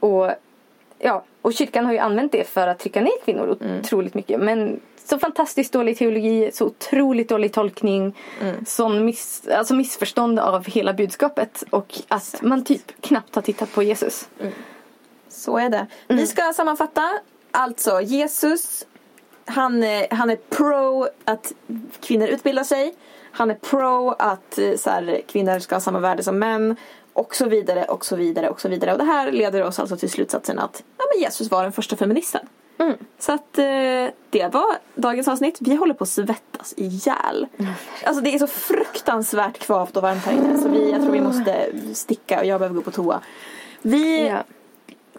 och, 0.00 0.30
ja, 0.98 1.24
och 1.42 1.52
kyrkan 1.54 1.84
har 1.86 1.92
ju 1.92 1.98
använt 1.98 2.32
det 2.32 2.44
för 2.48 2.66
att 2.68 2.78
trycka 2.78 3.00
ner 3.00 3.24
kvinnor 3.24 3.56
otroligt 3.80 4.14
mycket. 4.14 4.40
Men 4.40 4.80
så 5.04 5.18
fantastiskt 5.18 5.72
dålig 5.72 5.98
teologi, 5.98 6.50
så 6.54 6.66
otroligt 6.66 7.28
dålig 7.28 7.52
tolkning. 7.52 8.16
Sån 8.66 9.04
miss, 9.04 9.48
alltså 9.48 9.74
missförstånd 9.74 10.38
av 10.38 10.64
hela 10.66 10.92
budskapet. 10.92 11.64
Och 11.70 11.94
att 12.08 12.34
man 12.42 12.64
typ 12.64 13.00
knappt 13.00 13.34
har 13.34 13.42
tittat 13.42 13.72
på 13.72 13.82
Jesus. 13.82 14.28
så 15.28 15.58
är 15.58 15.68
det. 15.68 15.86
Vi 16.08 16.26
ska 16.26 16.52
sammanfatta. 16.52 17.02
Alltså 17.50 18.00
Jesus. 18.00 18.86
Han, 19.48 19.82
är- 19.82 20.06
han 20.14 20.30
är 20.30 20.36
pro 20.36 21.06
att 21.24 21.52
kvinnor 22.00 22.26
utbildar 22.28 22.64
sig. 22.64 22.94
Han 23.32 23.50
är 23.50 23.54
pro 23.54 24.08
att 24.18 24.58
eh, 24.58 24.76
så 24.76 24.90
här, 24.90 25.20
kvinnor 25.28 25.58
ska 25.58 25.74
ha 25.74 25.80
samma 25.80 25.98
värde 26.00 26.22
som 26.22 26.38
män. 26.38 26.76
Och 27.12 27.34
så 27.34 27.48
vidare 27.48 27.84
och 27.84 28.04
så 28.04 28.16
vidare 28.16 28.48
och 28.50 28.60
så 28.60 28.68
vidare. 28.68 28.92
Och 28.92 28.98
det 28.98 29.04
här 29.04 29.32
leder 29.32 29.62
oss 29.64 29.78
alltså 29.78 29.96
till 29.96 30.10
slutsatsen 30.10 30.58
att 30.58 30.82
ja, 30.98 31.04
men 31.14 31.22
Jesus 31.22 31.50
var 31.50 31.62
den 31.62 31.72
första 31.72 31.96
feministen. 31.96 32.46
Så 33.18 33.32
att 33.32 33.58
eh, 33.58 33.64
det 34.30 34.48
var 34.52 34.66
dagens 34.94 35.28
avsnitt. 35.28 35.56
Vi 35.60 35.74
håller 35.74 35.94
på 35.94 36.04
att 36.04 36.08
svettas 36.10 36.74
ihjäl. 36.76 37.46
Alltså 38.04 38.22
det 38.22 38.34
är 38.34 38.38
så 38.38 38.46
fruktansvärt 38.46 39.58
kvavt 39.58 39.96
och 39.96 40.02
varmt 40.02 40.24
här 40.24 40.32
inne. 40.32 40.58
Så 40.58 40.68
vi, 40.68 40.90
jag 40.90 41.02
tror 41.02 41.12
vi 41.12 41.20
måste 41.20 41.66
sticka 41.94 42.38
och 42.40 42.46
jag 42.46 42.60
behöver 42.60 42.76
gå 42.76 42.82
på 42.82 42.90
toa. 42.90 43.20
Vi, 43.82 44.26
Ja. 44.28 44.38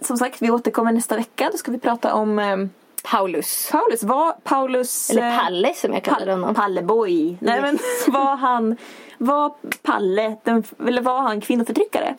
som 0.02 0.18
sagt, 0.18 0.42
vi 0.42 0.52
återkommer 0.52 0.92
nästa 0.92 1.16
vecka. 1.16 1.50
Då 1.52 1.58
ska 1.58 1.72
vi 1.72 1.80
prata 1.80 2.14
om 2.14 2.40
eh, 2.40 2.58
Paulus. 3.04 3.70
Paulus. 3.72 4.04
Var 4.04 4.34
Paulus... 4.44 5.10
Eller 5.10 5.30
eh, 5.32 5.40
Palle 5.40 5.74
som 5.74 5.94
jag 5.94 6.04
kallar 6.04 6.28
honom. 6.32 6.56
Palleboy. 6.56 7.38
Nej 7.42 7.62
men 7.62 7.80
var 8.08 8.36
han... 8.36 8.78
Var 9.18 9.52
Palle, 9.82 10.36
den, 10.44 10.64
eller 10.88 11.02
var 11.02 11.20
han 11.22 11.42
kvinnoförtryckare? 11.42 12.16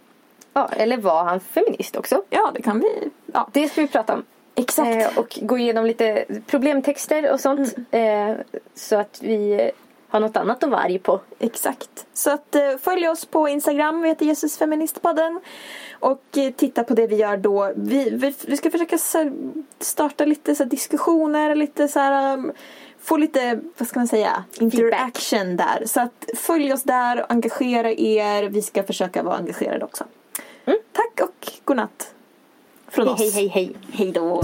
Ja, 0.53 0.69
eller 0.77 0.97
var 0.97 1.25
han 1.25 1.41
feminist 1.41 1.97
också? 1.97 2.23
Ja 2.31 2.51
det 2.55 2.63
kan 2.63 2.81
vi. 2.81 3.11
Ja, 3.33 3.49
Det 3.53 3.69
ska 3.69 3.81
vi 3.81 3.87
prata 3.89 4.15
om. 4.15 4.23
exakt. 4.55 4.97
Eh, 5.13 5.19
och 5.19 5.39
gå 5.43 5.59
igenom 5.59 5.87
lite 5.87 6.25
problemtexter 6.47 7.33
och 7.33 7.41
sånt. 7.41 7.75
Eh, 7.91 8.33
så 8.75 8.97
att 8.97 9.19
vi 9.23 9.71
har 10.11 10.21
något 10.21 10.37
annat 10.37 10.65
att 10.65 10.71
vara 10.71 10.81
arg 10.81 10.99
på. 10.99 11.21
Exakt. 11.39 12.07
Så 12.13 12.31
att 12.31 12.55
eh, 12.55 12.77
följ 12.83 13.09
oss 13.09 13.25
på 13.25 13.49
Instagram, 13.49 14.03
vi 14.03 14.09
heter 14.09 14.27
Jesus 14.27 14.59
Feministpodden. 14.59 15.41
Och 16.01 16.23
eh, 16.37 16.53
titta 16.53 16.85
på 16.85 16.95
det 16.95 17.07
vi 17.07 17.17
gör 17.17 17.37
då. 17.37 17.73
Vi, 17.77 18.11
vi, 18.11 18.35
vi 18.47 18.57
ska 18.57 18.71
försöka 18.71 18.99
starta 19.79 20.25
lite 20.25 20.55
så 20.55 20.65
diskussioner, 20.65 21.55
lite 21.55 21.89
så 21.89 21.99
här, 21.99 22.35
um, 22.35 22.53
få 23.01 23.17
lite, 23.17 23.61
vad 23.79 23.89
ska 23.89 24.01
man 24.01 24.09
säga, 24.09 24.45
interaction 24.61 25.57
där. 25.57 25.83
Så 25.87 26.01
att 26.01 26.25
följ 26.37 26.73
oss 26.73 26.83
där 26.83 27.27
engagera 27.29 27.91
er. 27.91 28.43
Vi 28.43 28.63
ska 28.63 28.83
försöka 28.83 29.23
vara 29.23 29.37
engagerade 29.37 29.85
också. 29.85 30.05
Tack 30.93 31.29
och 31.29 31.53
godnatt. 31.65 32.15
Från 32.89 33.07
Hej, 33.07 33.15
oss. 33.15 33.35
hej, 33.35 33.49
hej, 33.49 33.49
hej. 33.49 33.77
Hej 33.93 34.13
då. 34.13 34.43